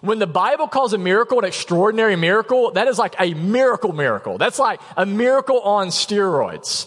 When 0.00 0.18
the 0.18 0.26
Bible 0.26 0.68
calls 0.68 0.92
a 0.92 0.98
miracle 0.98 1.38
an 1.38 1.46
extraordinary 1.46 2.16
miracle, 2.16 2.72
that 2.72 2.88
is 2.88 2.98
like 2.98 3.14
a 3.18 3.32
miracle 3.32 3.92
miracle. 3.92 4.36
That's 4.36 4.58
like 4.58 4.80
a 4.96 5.06
miracle 5.06 5.60
on 5.60 5.88
steroids. 5.88 6.86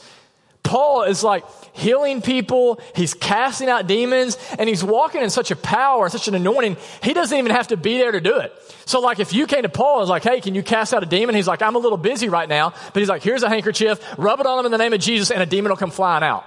Paul 0.67 1.03
is 1.03 1.23
like 1.23 1.45
healing 1.73 2.21
people, 2.21 2.81
he's 2.93 3.13
casting 3.13 3.69
out 3.69 3.87
demons, 3.87 4.37
and 4.59 4.67
he's 4.67 4.83
walking 4.83 5.21
in 5.21 5.29
such 5.29 5.49
a 5.49 5.55
power 5.55 6.09
such 6.09 6.27
an 6.27 6.35
anointing, 6.35 6.75
he 7.01 7.13
doesn't 7.13 7.37
even 7.37 7.51
have 7.51 7.69
to 7.69 7.77
be 7.77 7.97
there 7.97 8.11
to 8.11 8.19
do 8.19 8.37
it. 8.39 8.51
So 8.87 9.01
like 9.01 9.19
if 9.19 9.33
you 9.33 9.47
came 9.47 9.63
to 9.63 9.69
Paul 9.69 9.95
and 9.95 9.99
was 9.99 10.09
like, 10.09 10.23
hey, 10.23 10.39
can 10.39 10.55
you 10.55 10.63
cast 10.63 10.93
out 10.93 11.03
a 11.03 11.05
demon? 11.05 11.35
He's 11.35 11.47
like, 11.47 11.61
I'm 11.61 11.75
a 11.75 11.79
little 11.79 11.97
busy 11.97 12.29
right 12.29 12.47
now, 12.47 12.69
but 12.69 12.99
he's 12.99 13.09
like, 13.09 13.21
here's 13.21 13.43
a 13.43 13.49
handkerchief, 13.49 13.99
rub 14.17 14.39
it 14.39 14.45
on 14.45 14.59
him 14.59 14.65
in 14.65 14.71
the 14.71 14.77
name 14.77 14.93
of 14.93 15.01
Jesus, 15.01 15.29
and 15.29 15.43
a 15.43 15.45
demon 15.45 15.69
will 15.69 15.77
come 15.77 15.91
flying 15.91 16.23
out. 16.23 16.45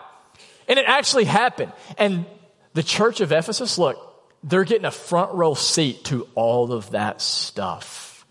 And 0.66 0.79
it 0.79 0.87
actually 0.87 1.24
happened. 1.24 1.70
And 1.98 2.24
the 2.72 2.83
church 2.83 3.20
of 3.20 3.31
Ephesus, 3.31 3.76
look, 3.76 3.98
they're 4.42 4.64
getting 4.64 4.87
a 4.87 4.90
front 4.90 5.35
row 5.35 5.53
seat 5.53 6.05
to 6.05 6.26
all 6.35 6.72
of 6.72 6.92
that 6.92 7.20
stuff. 7.20 8.24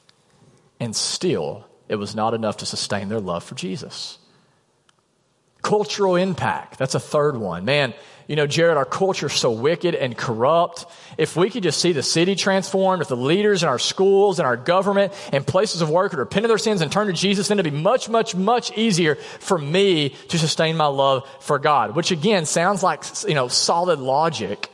And 0.79 0.95
still, 0.95 1.65
it 1.87 1.97
was 1.97 2.15
not 2.15 2.33
enough 2.33 2.57
to 2.57 2.65
sustain 2.65 3.09
their 3.09 3.19
love 3.19 3.43
for 3.43 3.53
Jesus. 3.53 4.17
Cultural 5.61 6.15
impact. 6.15 6.79
That's 6.79 6.95
a 6.95 6.99
third 6.99 7.37
one. 7.37 7.63
Man, 7.63 7.93
you 8.29 8.35
know, 8.35 8.45
Jared, 8.45 8.77
our 8.77 8.85
culture 8.85 9.25
is 9.25 9.33
so 9.33 9.49
wicked 9.49 9.95
and 9.95 10.15
corrupt. 10.15 10.85
If 11.17 11.35
we 11.35 11.49
could 11.49 11.63
just 11.63 11.81
see 11.81 11.93
the 11.93 12.03
city 12.03 12.35
transformed, 12.35 13.01
if 13.01 13.07
the 13.07 13.17
leaders 13.17 13.63
in 13.63 13.69
our 13.69 13.79
schools 13.79 14.37
and 14.37 14.45
our 14.45 14.55
government 14.55 15.13
and 15.33 15.45
places 15.45 15.81
of 15.81 15.89
work 15.89 16.11
would 16.11 16.19
repent 16.19 16.45
of 16.45 16.49
their 16.49 16.59
sins 16.59 16.81
and 16.81 16.91
turn 16.91 17.07
to 17.07 17.13
Jesus, 17.13 17.47
then 17.47 17.57
it'd 17.57 17.73
be 17.73 17.81
much, 17.81 18.07
much, 18.07 18.35
much 18.35 18.71
easier 18.77 19.15
for 19.15 19.57
me 19.57 20.09
to 20.27 20.37
sustain 20.37 20.77
my 20.77 20.85
love 20.85 21.27
for 21.39 21.57
God. 21.57 21.95
Which 21.95 22.11
again 22.11 22.45
sounds 22.45 22.83
like, 22.83 23.03
you 23.27 23.33
know, 23.33 23.47
solid 23.47 23.97
logic, 23.97 24.69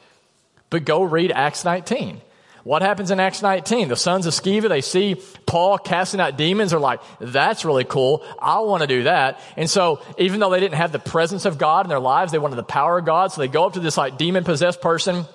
but 0.69 0.83
go 0.83 1.03
read 1.03 1.31
Acts 1.31 1.63
19. 1.63 2.19
What 2.65 2.81
happens 2.81 3.11
in 3.11 3.19
Acts 3.19 3.43
19? 3.43 3.89
The 3.89 3.95
sons 3.95 4.25
of 4.25 4.33
Sceva, 4.33 4.67
they 4.69 4.81
see 4.81 5.21
Paul 5.45 5.77
casting 5.77 6.19
out 6.19 6.35
demons. 6.35 6.71
They're 6.71 6.79
like, 6.79 6.99
that's 7.19 7.63
really 7.63 7.83
cool. 7.83 8.25
I 8.39 8.61
want 8.61 8.81
to 8.81 8.87
do 8.87 9.03
that. 9.03 9.39
And 9.55 9.69
so 9.69 10.01
even 10.17 10.39
though 10.39 10.49
they 10.49 10.61
didn't 10.61 10.77
have 10.77 10.91
the 10.91 10.97
presence 10.97 11.45
of 11.45 11.59
God 11.59 11.85
in 11.85 11.89
their 11.89 11.99
lives, 11.99 12.31
they 12.31 12.39
wanted 12.39 12.55
the 12.55 12.63
power 12.63 12.97
of 12.97 13.05
God. 13.05 13.31
So 13.31 13.41
they 13.41 13.47
go 13.47 13.67
up 13.67 13.73
to 13.73 13.79
this 13.79 13.99
like 13.99 14.17
demon 14.17 14.43
possessed 14.43 14.81
person 14.81 15.25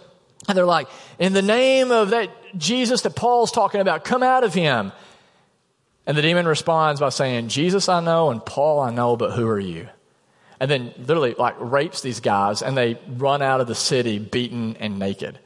and 0.49 0.59
they're 0.59 0.67
like, 0.67 0.89
in 1.21 1.33
the 1.33 1.41
name 1.41 1.93
of 1.93 2.11
that 2.11 2.31
Jesus 2.59 3.03
that 3.03 3.15
Paul's 3.15 3.53
talking 3.53 3.81
about, 3.81 4.03
come 4.03 4.25
out 4.25 4.43
of 4.43 4.53
him. 4.53 4.91
And 6.07 6.19
the 6.19 6.23
demon 6.23 6.49
responds 6.49 6.99
by 6.99 7.11
saying, 7.11 7.47
Jesus 7.47 7.89
I 7.89 8.01
know 8.01 8.31
and 8.31 8.45
Paul 8.45 8.81
I 8.81 8.91
know, 8.91 9.17
but 9.17 9.35
who 9.35 9.47
are 9.47 9.61
you? 9.61 9.89
And 10.59 10.69
then 10.69 10.93
literally 10.99 11.35
like 11.35 11.55
rapes 11.61 12.01
these 12.01 12.19
guys 12.19 12.61
and 12.61 12.77
they 12.77 12.99
run 13.07 13.41
out 13.41 13.61
of 13.61 13.69
the 13.69 13.77
city 13.77 14.19
beaten 14.19 14.77
and 14.79 14.99
naked. 14.99 15.39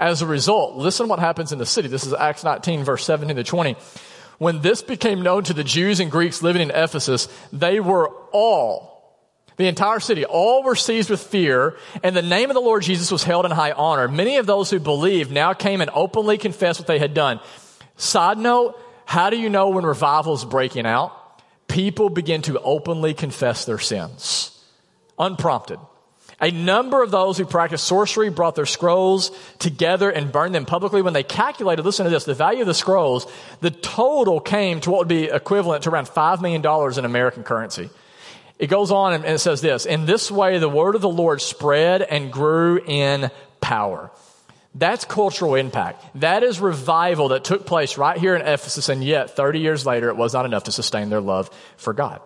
As 0.00 0.22
a 0.22 0.26
result, 0.26 0.76
listen 0.76 1.08
what 1.08 1.18
happens 1.18 1.52
in 1.52 1.58
the 1.58 1.66
city. 1.66 1.86
This 1.86 2.06
is 2.06 2.14
Acts 2.14 2.42
19, 2.42 2.84
verse 2.84 3.04
17 3.04 3.36
to 3.36 3.44
20. 3.44 3.76
When 4.38 4.62
this 4.62 4.80
became 4.80 5.20
known 5.20 5.44
to 5.44 5.52
the 5.52 5.62
Jews 5.62 6.00
and 6.00 6.10
Greeks 6.10 6.42
living 6.42 6.62
in 6.62 6.70
Ephesus, 6.70 7.28
they 7.52 7.80
were 7.80 8.08
all, 8.32 9.18
the 9.58 9.68
entire 9.68 10.00
city, 10.00 10.24
all 10.24 10.62
were 10.62 10.74
seized 10.74 11.10
with 11.10 11.20
fear, 11.20 11.76
and 12.02 12.16
the 12.16 12.22
name 12.22 12.48
of 12.48 12.54
the 12.54 12.62
Lord 12.62 12.82
Jesus 12.82 13.12
was 13.12 13.24
held 13.24 13.44
in 13.44 13.50
high 13.50 13.72
honor. 13.72 14.08
Many 14.08 14.38
of 14.38 14.46
those 14.46 14.70
who 14.70 14.80
believed 14.80 15.30
now 15.30 15.52
came 15.52 15.82
and 15.82 15.90
openly 15.92 16.38
confessed 16.38 16.80
what 16.80 16.86
they 16.86 16.98
had 16.98 17.12
done. 17.12 17.38
Side 17.96 18.38
note, 18.38 18.80
how 19.04 19.28
do 19.28 19.36
you 19.36 19.50
know 19.50 19.68
when 19.68 19.84
revival 19.84 20.32
is 20.32 20.46
breaking 20.46 20.86
out? 20.86 21.12
People 21.68 22.08
begin 22.08 22.40
to 22.42 22.58
openly 22.58 23.12
confess 23.12 23.66
their 23.66 23.78
sins. 23.78 24.58
Unprompted. 25.18 25.78
A 26.40 26.50
number 26.50 27.02
of 27.02 27.10
those 27.10 27.36
who 27.36 27.44
practiced 27.44 27.84
sorcery 27.84 28.30
brought 28.30 28.54
their 28.54 28.66
scrolls 28.66 29.30
together 29.58 30.08
and 30.08 30.32
burned 30.32 30.54
them 30.54 30.64
publicly. 30.64 31.02
When 31.02 31.12
they 31.12 31.22
calculated, 31.22 31.84
listen 31.84 32.04
to 32.04 32.10
this, 32.10 32.24
the 32.24 32.34
value 32.34 32.62
of 32.62 32.66
the 32.66 32.74
scrolls, 32.74 33.26
the 33.60 33.70
total 33.70 34.40
came 34.40 34.80
to 34.80 34.90
what 34.90 35.00
would 35.00 35.08
be 35.08 35.24
equivalent 35.24 35.84
to 35.84 35.90
around 35.90 36.06
$5 36.06 36.40
million 36.40 36.64
in 36.98 37.04
American 37.04 37.42
currency. 37.42 37.90
It 38.58 38.68
goes 38.68 38.90
on 38.90 39.12
and 39.12 39.24
it 39.24 39.38
says 39.38 39.60
this, 39.60 39.86
in 39.86 40.06
this 40.06 40.30
way 40.30 40.58
the 40.58 40.68
word 40.68 40.94
of 40.94 41.00
the 41.00 41.08
Lord 41.08 41.40
spread 41.40 42.02
and 42.02 42.32
grew 42.32 42.78
in 42.86 43.30
power. 43.60 44.10
That's 44.74 45.04
cultural 45.04 45.56
impact. 45.56 46.04
That 46.20 46.42
is 46.42 46.60
revival 46.60 47.28
that 47.28 47.44
took 47.44 47.66
place 47.66 47.98
right 47.98 48.16
here 48.16 48.36
in 48.36 48.42
Ephesus, 48.42 48.88
and 48.88 49.02
yet 49.02 49.34
30 49.34 49.58
years 49.58 49.84
later, 49.84 50.08
it 50.08 50.16
was 50.16 50.32
not 50.32 50.44
enough 50.44 50.64
to 50.64 50.72
sustain 50.72 51.10
their 51.10 51.20
love 51.20 51.50
for 51.76 51.92
God. 51.92 52.20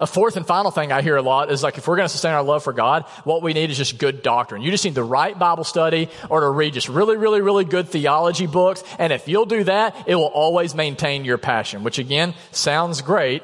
A 0.00 0.06
fourth 0.06 0.36
and 0.36 0.46
final 0.46 0.70
thing 0.70 0.90
I 0.90 1.02
hear 1.02 1.16
a 1.16 1.22
lot 1.22 1.52
is 1.52 1.62
like 1.62 1.78
if 1.78 1.86
we're 1.86 1.96
going 1.96 2.06
to 2.06 2.12
sustain 2.12 2.32
our 2.32 2.42
love 2.42 2.64
for 2.64 2.72
God, 2.72 3.04
what 3.24 3.42
we 3.42 3.52
need 3.52 3.70
is 3.70 3.76
just 3.76 3.98
good 3.98 4.22
doctrine. 4.22 4.62
You 4.62 4.70
just 4.70 4.84
need 4.84 4.94
the 4.94 5.04
right 5.04 5.38
Bible 5.38 5.64
study 5.64 6.08
or 6.28 6.40
to 6.40 6.48
read 6.48 6.74
just 6.74 6.88
really, 6.88 7.16
really, 7.16 7.40
really 7.40 7.64
good 7.64 7.88
theology 7.88 8.46
books. 8.46 8.82
And 8.98 9.12
if 9.12 9.28
you'll 9.28 9.46
do 9.46 9.64
that, 9.64 10.08
it 10.08 10.14
will 10.14 10.24
always 10.24 10.74
maintain 10.74 11.24
your 11.24 11.38
passion, 11.38 11.84
which 11.84 11.98
again 11.98 12.34
sounds 12.50 13.00
great. 13.00 13.42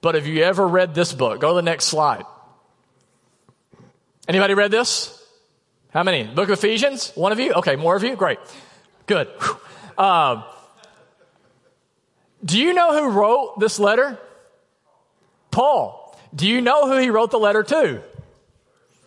But 0.00 0.14
have 0.14 0.26
you 0.26 0.42
ever 0.44 0.66
read 0.66 0.94
this 0.94 1.12
book? 1.12 1.40
Go 1.40 1.48
to 1.50 1.54
the 1.56 1.62
next 1.62 1.86
slide. 1.86 2.24
Anybody 4.28 4.54
read 4.54 4.70
this? 4.70 5.14
How 5.90 6.02
many? 6.02 6.24
Book 6.24 6.48
of 6.48 6.58
Ephesians? 6.58 7.12
One 7.14 7.32
of 7.32 7.40
you? 7.40 7.54
Okay, 7.54 7.76
more 7.76 7.96
of 7.96 8.04
you? 8.04 8.14
Great. 8.14 8.38
Good. 9.06 9.28
Um, 9.96 10.44
do 12.44 12.58
you 12.58 12.72
know 12.72 12.92
who 12.92 13.10
wrote 13.10 13.58
this 13.58 13.80
letter? 13.80 14.18
Paul. 15.58 16.16
Do 16.32 16.46
you 16.46 16.60
know 16.60 16.86
who 16.86 16.98
he 16.98 17.10
wrote 17.10 17.32
the 17.32 17.38
letter 17.40 17.64
to? 17.64 18.00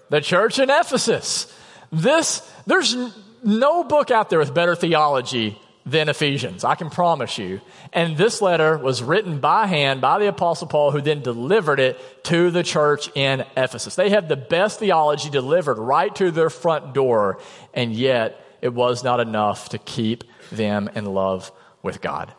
The 0.10 0.20
church 0.20 0.60
in 0.60 0.70
Ephesus. 0.70 1.48
This, 1.94 2.42
there's 2.68 2.94
no 3.42 3.86
book 3.86 4.12
out 4.12 4.30
there 4.30 4.40
with 4.40 4.54
better 4.54 4.76
theology 4.76 5.58
than 5.86 6.10
Ephesians. 6.10 6.66
I 6.66 6.76
can 6.76 6.90
promise 6.90 7.38
you. 7.38 7.62
And 7.94 8.18
this 8.18 8.42
letter 8.42 8.78
was 8.78 9.02
written 9.02 9.40
by 9.40 9.66
hand 9.66 10.02
by 10.02 10.20
the 10.20 10.28
apostle 10.28 10.68
Paul 10.68 10.92
who 10.92 11.00
then 11.00 11.22
delivered 11.22 11.80
it 11.80 11.98
to 12.26 12.52
the 12.52 12.64
church 12.64 13.10
in 13.16 13.46
Ephesus. 13.56 13.96
They 13.96 14.10
have 14.10 14.28
the 14.28 14.36
best 14.36 14.78
theology 14.78 15.30
delivered 15.30 15.78
right 15.78 16.14
to 16.16 16.32
their 16.32 16.50
front 16.50 16.94
door. 16.94 17.40
And 17.74 17.94
yet 17.94 18.46
it 18.62 18.74
was 18.74 19.06
not 19.06 19.22
enough 19.22 19.70
to 19.70 19.78
keep 19.78 20.26
them 20.52 20.90
in 20.96 21.06
love 21.06 21.50
with 21.82 22.02
God 22.02 22.34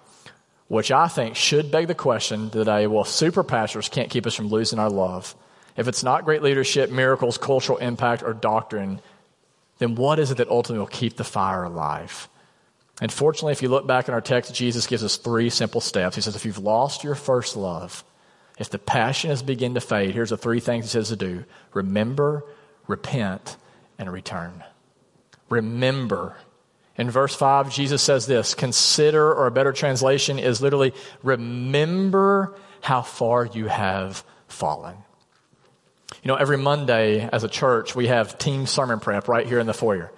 which 0.73 0.91
I 0.91 1.07
think 1.07 1.37
should 1.37 1.71
beg 1.71 1.87
the 1.87 1.95
question 1.95 2.49
today 2.49 2.87
well, 2.87 3.05
super 3.05 3.45
pastors 3.45 3.91
can't 3.91 4.09
keep 4.09 4.27
us 4.27 4.35
from 4.35 4.49
losing 4.49 4.79
our 4.79 4.89
love. 4.89 5.35
If 5.77 5.87
it's 5.87 6.03
not 6.03 6.25
great 6.25 6.41
leadership, 6.43 6.91
miracles, 6.91 7.37
cultural 7.37 7.77
impact, 7.77 8.23
or 8.23 8.33
doctrine, 8.33 9.03
then 9.77 9.97
what 9.97 10.19
is 10.19 10.31
it 10.31 10.39
that 10.39 10.49
ultimately 10.49 10.79
will 10.79 10.87
keep 10.87 11.19
the 11.19 11.25
fire 11.25 11.65
alive? 11.65 12.27
And 13.03 13.13
fortunately, 13.13 13.53
if 13.53 13.61
you 13.61 13.69
look 13.69 13.87
back 13.87 14.09
in 14.09 14.15
our 14.15 14.23
text, 14.23 14.55
Jesus 14.55 14.87
gives 14.87 15.05
us 15.05 15.19
three 15.19 15.51
simple 15.51 15.83
steps. 15.83 16.17
He 16.17 16.23
says, 16.23 16.37
if 16.37 16.47
you've 16.47 16.57
lost 16.57 17.05
your 17.05 17.17
first 17.17 17.55
love, 17.55 18.03
if 18.59 18.71
the 18.71 18.79
passion 18.79 19.29
has 19.29 19.43
begun 19.43 19.75
to 19.75 19.81
fade, 19.83 20.15
here's 20.15 20.31
the 20.31 20.39
three 20.39 20.61
things 20.61 20.87
he 20.87 20.89
says 20.89 21.11
to 21.11 21.17
do 21.17 21.45
remember, 21.75 22.45
repent, 22.87 23.59
and 23.99 24.11
return. 24.11 24.65
Remember. 25.51 26.35
In 26.99 27.11
verse 27.11 27.35
5, 27.35 27.73
Jesus 27.73 28.03
says 28.03 28.27
this 28.27 28.55
consider, 28.55 29.33
or 29.33 29.47
a 29.47 29.51
better 29.51 29.73
translation 29.73 30.39
is 30.39 30.61
literally, 30.61 30.93
remember 31.23 32.55
how 32.81 33.03
far 33.03 33.47
you 33.47 33.67
have 33.67 34.25
fallen. 34.49 34.97
You 36.23 36.29
know, 36.29 36.37
every 36.37 36.59
Monday 36.59 37.29
as 37.33 37.45
a 37.45 37.49
church, 37.49 37.97
we 37.97 38.09
have 38.09 38.39
team 38.39 38.67
sermon 38.67 39.01
prep 39.01 39.29
right 39.29 39.47
here 39.47 39.59
in 39.59 39.67
the 39.67 39.75
foyer. 39.75 40.13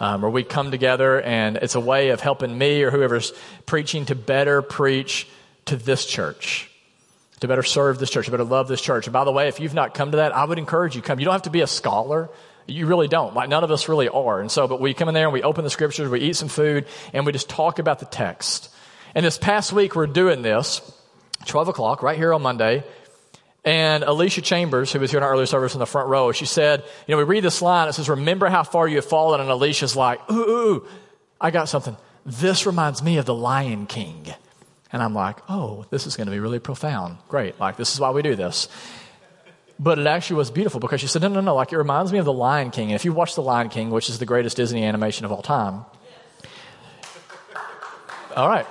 Um, 0.00 0.22
where 0.22 0.30
we 0.30 0.42
come 0.42 0.72
together 0.72 1.22
and 1.22 1.56
it's 1.56 1.76
a 1.76 1.80
way 1.80 2.08
of 2.08 2.20
helping 2.20 2.58
me 2.58 2.82
or 2.82 2.90
whoever's 2.90 3.32
preaching 3.64 4.06
to 4.06 4.16
better 4.16 4.60
preach 4.60 5.28
to 5.66 5.76
this 5.76 6.04
church, 6.04 6.68
to 7.38 7.46
better 7.46 7.62
serve 7.62 8.00
this 8.00 8.10
church, 8.10 8.24
to 8.24 8.32
better 8.32 8.42
love 8.42 8.66
this 8.66 8.80
church. 8.80 9.06
And 9.06 9.12
by 9.12 9.22
the 9.22 9.30
way, 9.30 9.46
if 9.46 9.60
you've 9.60 9.72
not 9.72 9.94
come 9.94 10.10
to 10.10 10.16
that, 10.16 10.34
I 10.34 10.44
would 10.46 10.58
encourage 10.58 10.96
you 10.96 11.02
come. 11.02 11.20
You 11.20 11.26
don't 11.26 11.32
have 11.32 11.42
to 11.42 11.50
be 11.50 11.60
a 11.60 11.68
scholar. 11.68 12.28
You 12.66 12.86
really 12.86 13.08
don't. 13.08 13.34
Like 13.34 13.48
none 13.48 13.64
of 13.64 13.70
us 13.70 13.88
really 13.88 14.08
are. 14.08 14.40
And 14.40 14.50
so, 14.50 14.66
but 14.66 14.80
we 14.80 14.94
come 14.94 15.08
in 15.08 15.14
there 15.14 15.24
and 15.24 15.32
we 15.32 15.42
open 15.42 15.64
the 15.64 15.70
scriptures, 15.70 16.08
we 16.08 16.20
eat 16.20 16.36
some 16.36 16.48
food, 16.48 16.86
and 17.12 17.26
we 17.26 17.32
just 17.32 17.48
talk 17.48 17.78
about 17.78 17.98
the 17.98 18.06
text. 18.06 18.74
And 19.14 19.24
this 19.24 19.38
past 19.38 19.72
week 19.72 19.94
we're 19.94 20.06
doing 20.06 20.42
this, 20.42 20.80
12 21.46 21.68
o'clock, 21.68 22.02
right 22.02 22.16
here 22.16 22.32
on 22.32 22.42
Monday. 22.42 22.84
And 23.64 24.04
Alicia 24.04 24.42
Chambers, 24.42 24.92
who 24.92 25.00
was 25.00 25.10
here 25.10 25.18
in 25.18 25.24
our 25.24 25.30
earlier 25.30 25.46
service 25.46 25.74
in 25.74 25.78
the 25.78 25.86
front 25.86 26.08
row, 26.08 26.32
she 26.32 26.44
said, 26.44 26.84
you 27.06 27.12
know, 27.12 27.18
we 27.18 27.24
read 27.24 27.42
this 27.42 27.62
line, 27.62 27.88
it 27.88 27.94
says, 27.94 28.10
remember 28.10 28.48
how 28.48 28.62
far 28.62 28.86
you 28.86 28.96
have 28.96 29.06
fallen. 29.06 29.40
And 29.40 29.48
Alicia's 29.48 29.96
like, 29.96 30.20
ooh, 30.30 30.34
ooh, 30.34 30.88
I 31.40 31.50
got 31.50 31.68
something. 31.68 31.96
This 32.26 32.66
reminds 32.66 33.02
me 33.02 33.16
of 33.18 33.24
the 33.24 33.34
Lion 33.34 33.86
King. 33.86 34.26
And 34.92 35.02
I'm 35.02 35.14
like, 35.14 35.38
oh, 35.48 35.86
this 35.90 36.06
is 36.06 36.16
going 36.16 36.26
to 36.26 36.30
be 36.30 36.40
really 36.40 36.58
profound. 36.58 37.18
Great. 37.28 37.58
Like, 37.58 37.76
this 37.76 37.94
is 37.94 38.00
why 38.00 38.10
we 38.10 38.22
do 38.22 38.36
this. 38.36 38.68
But 39.78 39.98
it 39.98 40.06
actually 40.06 40.36
was 40.36 40.50
beautiful 40.50 40.78
because 40.78 41.00
she 41.00 41.08
said, 41.08 41.22
no, 41.22 41.28
no, 41.28 41.40
no, 41.40 41.54
like 41.54 41.72
it 41.72 41.78
reminds 41.78 42.12
me 42.12 42.18
of 42.18 42.24
The 42.24 42.32
Lion 42.32 42.70
King. 42.70 42.90
And 42.90 42.94
if 42.94 43.04
you 43.04 43.12
watch 43.12 43.34
The 43.34 43.42
Lion 43.42 43.68
King, 43.68 43.90
which 43.90 44.08
is 44.08 44.18
the 44.18 44.26
greatest 44.26 44.56
Disney 44.56 44.84
animation 44.84 45.24
of 45.24 45.32
all 45.32 45.42
time. 45.42 45.84
All 48.36 48.48
right. 48.48 48.66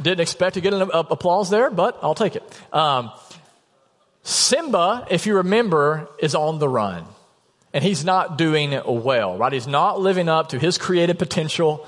Didn't 0.00 0.20
expect 0.20 0.54
to 0.54 0.60
get 0.60 0.72
an 0.72 0.88
applause 0.92 1.50
there, 1.50 1.70
but 1.70 1.98
I'll 2.02 2.14
take 2.14 2.36
it. 2.36 2.42
Um, 2.72 3.10
Simba, 4.22 5.06
if 5.10 5.26
you 5.26 5.36
remember, 5.36 6.08
is 6.18 6.34
on 6.34 6.58
the 6.58 6.68
run. 6.68 7.04
And 7.72 7.82
he's 7.82 8.04
not 8.04 8.38
doing 8.38 8.80
well, 8.86 9.36
right? 9.36 9.52
He's 9.52 9.66
not 9.66 10.00
living 10.00 10.28
up 10.28 10.50
to 10.50 10.58
his 10.60 10.78
creative 10.78 11.18
potential. 11.18 11.86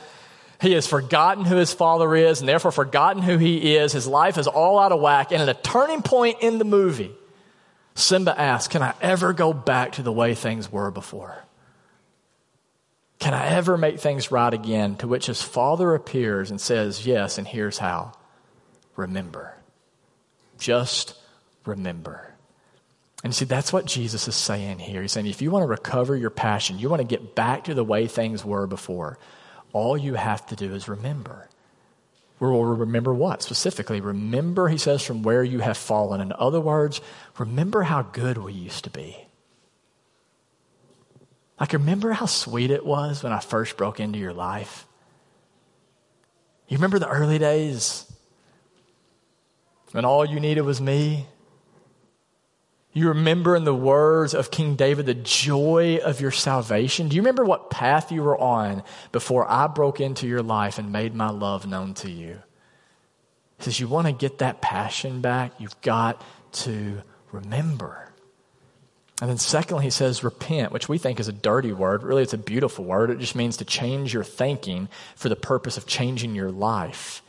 He 0.61 0.73
has 0.73 0.87
forgotten 0.87 1.45
who 1.45 1.57
his 1.57 1.73
father 1.73 2.15
is 2.17 2.41
and 2.41 2.49
therefore 2.49 2.73
forgotten 2.73 3.23
who 3.23 3.39
he 3.39 3.77
is. 3.77 3.93
His 3.93 4.07
life 4.07 4.37
is 4.37 4.49
all 4.49 4.81
out 4.81 4.91
of 4.91 5.01
whack. 5.01 5.31
And 5.31 5.41
at 5.41 5.49
a 5.49 5.55
turning 5.55 6.03
point 6.03 6.39
in 6.41 6.59
the 6.59 6.65
movie, 6.65 7.13
Simba 7.97 8.39
asks, 8.39 8.71
Can 8.71 8.83
I 8.83 8.95
ever 9.01 9.33
go 9.33 9.53
back 9.53 9.93
to 9.93 10.03
the 10.03 10.13
way 10.13 10.35
things 10.35 10.71
were 10.71 10.91
before? 10.91 11.43
Can 13.19 13.33
I 13.33 13.47
ever 13.49 13.79
make 13.79 13.99
things 13.99 14.31
right 14.31 14.53
again? 14.53 14.97
To 14.97 15.09
which 15.09 15.27
his 15.27 15.43
father 15.43 15.95
appears 15.95 16.51
and 16.51 16.61
says, 16.61 17.07
Yes, 17.07 17.39
and 17.39 17.49
here's 17.49 17.79
how. 17.79 18.13
Remember. 18.97 19.57
Just 20.59 21.15
remember. 21.65 22.35
And 23.25 23.35
see, 23.35 23.47
that's 23.47 23.73
what 23.73 23.87
Jesus 23.87 24.29
is 24.29 24.37
saying 24.37 24.79
here. 24.79 25.01
He's 25.01 25.13
saying, 25.13 25.27
if 25.27 25.41
you 25.41 25.51
want 25.51 25.63
to 25.63 25.67
recover 25.67 26.15
your 26.15 26.31
passion, 26.31 26.79
you 26.79 26.89
want 26.89 27.01
to 27.01 27.09
get 27.09 27.35
back 27.35 27.65
to 27.65 27.75
the 27.75 27.83
way 27.83 28.07
things 28.07 28.45
were 28.45 28.67
before, 28.67 29.19
all 29.73 29.97
you 29.97 30.15
have 30.15 30.47
to 30.47 30.57
do 30.57 30.75
is 30.75 30.87
remember. 30.87 31.49
We'll 32.39 32.63
remember 32.65 33.15
what? 33.15 33.43
Specifically, 33.43 34.01
remember, 34.01 34.69
he 34.69 34.77
says, 34.77 35.03
from 35.03 35.23
where 35.23 35.43
you 35.43 35.61
have 35.61 35.79
fallen. 35.79 36.21
In 36.21 36.33
other 36.33 36.61
words, 36.61 37.01
remember 37.39 37.83
how 37.83 38.03
good 38.03 38.37
we 38.37 38.53
used 38.53 38.85
to 38.85 38.91
be. 38.91 39.17
Like, 41.59 41.73
remember 41.73 42.13
how 42.13 42.27
sweet 42.27 42.71
it 42.71 42.85
was 42.85 43.23
when 43.23 43.33
I 43.33 43.41
first 43.41 43.79
broke 43.79 44.01
into 44.01 44.19
your 44.19 44.35
life? 44.35 44.87
You 46.69 46.77
remember 46.77 46.99
the 46.99 47.09
early 47.09 47.39
days 47.39 48.11
when 49.93 50.05
all 50.05 50.27
you 50.27 50.39
needed 50.39 50.63
was 50.63 50.81
me? 50.81 51.27
You 52.97 53.09
remember 53.09 53.55
in 53.55 53.65
the 53.65 53.75
words 53.75 54.33
of 54.33 54.51
King 54.51 54.75
David 54.75 55.05
the 55.05 55.13
joy 55.13 55.99
of 56.03 56.23
your 56.23 56.31
salvation? 56.31 57.09
Do 57.09 57.17
you 57.17 57.21
remember 57.21 57.45
what 57.45 57.69
path 57.69 58.11
you 58.11 58.23
were 58.23 58.41
on 58.41 58.83
before 59.13 59.47
I 59.47 59.67
broke 59.67 60.01
into 60.01 60.27
your 60.27 60.43
life 60.43 60.79
and 60.79 60.91
made 60.91 61.15
my 61.15 61.29
love 61.29 61.67
known 61.67 61.93
to 61.97 62.11
you? 62.11 62.39
He 63.59 63.65
says, 63.65 63.79
You 63.79 63.87
want 63.87 64.07
to 64.07 64.15
get 64.15 64.39
that 64.39 64.63
passion 64.63 65.21
back? 65.21 65.53
You've 65.59 65.79
got 65.83 66.23
to 66.53 67.03
remember. 67.33 68.15
And 69.21 69.29
then, 69.29 69.37
secondly, 69.37 69.85
he 69.85 69.91
says, 69.91 70.25
repent, 70.25 70.73
which 70.73 70.89
we 70.89 70.97
think 70.97 71.21
is 71.21 71.29
a 71.29 71.33
dirty 71.33 71.75
word. 71.75 72.03
Really, 72.03 72.23
it's 72.23 72.33
a 72.33 72.39
beautiful 72.39 72.87
word. 72.87 73.11
It 73.11 73.19
just 73.19 73.37
means 73.37 73.59
to 73.59 73.67
change 73.67 74.15
your 74.15 74.25
thinking 74.25 74.89
for 75.17 75.29
the 75.29 75.37
purpose 75.37 75.77
of 75.77 75.87
changing 75.87 76.35
your 76.35 76.51
life. 76.51 77.23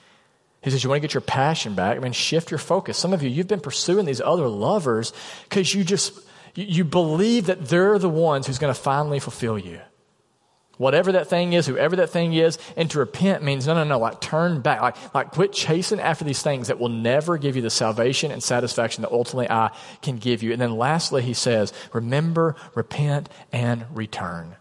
He 0.68 0.72
says, 0.72 0.84
You 0.84 0.90
want 0.90 1.02
to 1.02 1.08
get 1.08 1.14
your 1.14 1.22
passion 1.22 1.76
back? 1.76 1.96
I 1.96 2.00
mean, 2.02 2.12
shift 2.12 2.52
your 2.52 2.58
focus. 2.58 2.98
Some 2.98 3.14
of 3.14 3.24
you, 3.24 3.30
you've 3.30 3.48
been 3.48 3.62
pursuing 3.62 4.06
these 4.06 4.20
other 4.20 4.50
lovers 4.50 5.14
because 5.48 5.74
you 5.74 5.86
just, 5.86 6.20
you 6.56 6.84
believe 6.84 7.46
that 7.46 7.70
they're 7.70 7.98
the 7.98 8.10
ones 8.10 8.48
who's 8.48 8.58
going 8.58 8.74
to 8.74 8.80
finally 8.80 9.22
fulfill 9.22 9.58
you. 9.58 9.80
Whatever 10.76 11.14
that 11.14 11.30
thing 11.30 11.54
is, 11.54 11.66
whoever 11.66 11.96
that 11.96 12.10
thing 12.10 12.34
is, 12.34 12.60
and 12.76 12.92
to 12.92 13.00
repent 13.00 13.46
means 13.46 13.66
no, 13.66 13.76
no, 13.76 13.86
no, 13.86 13.98
like 13.98 14.20
turn 14.20 14.60
back, 14.60 14.82
like, 14.82 15.14
like 15.14 15.32
quit 15.32 15.54
chasing 15.54 16.02
after 16.02 16.26
these 16.26 16.42
things 16.42 16.68
that 16.68 16.80
will 16.80 16.90
never 16.90 17.38
give 17.38 17.56
you 17.56 17.62
the 17.62 17.70
salvation 17.70 18.30
and 18.30 18.44
satisfaction 18.44 19.04
that 19.04 19.12
ultimately 19.14 19.50
I 19.50 19.72
can 20.02 20.18
give 20.18 20.44
you. 20.44 20.52
And 20.52 20.60
then 20.60 20.76
lastly, 20.76 21.22
he 21.22 21.34
says, 21.34 21.72
remember, 21.94 22.58
repent, 22.76 23.30
and 23.54 23.86
return. 23.94 24.58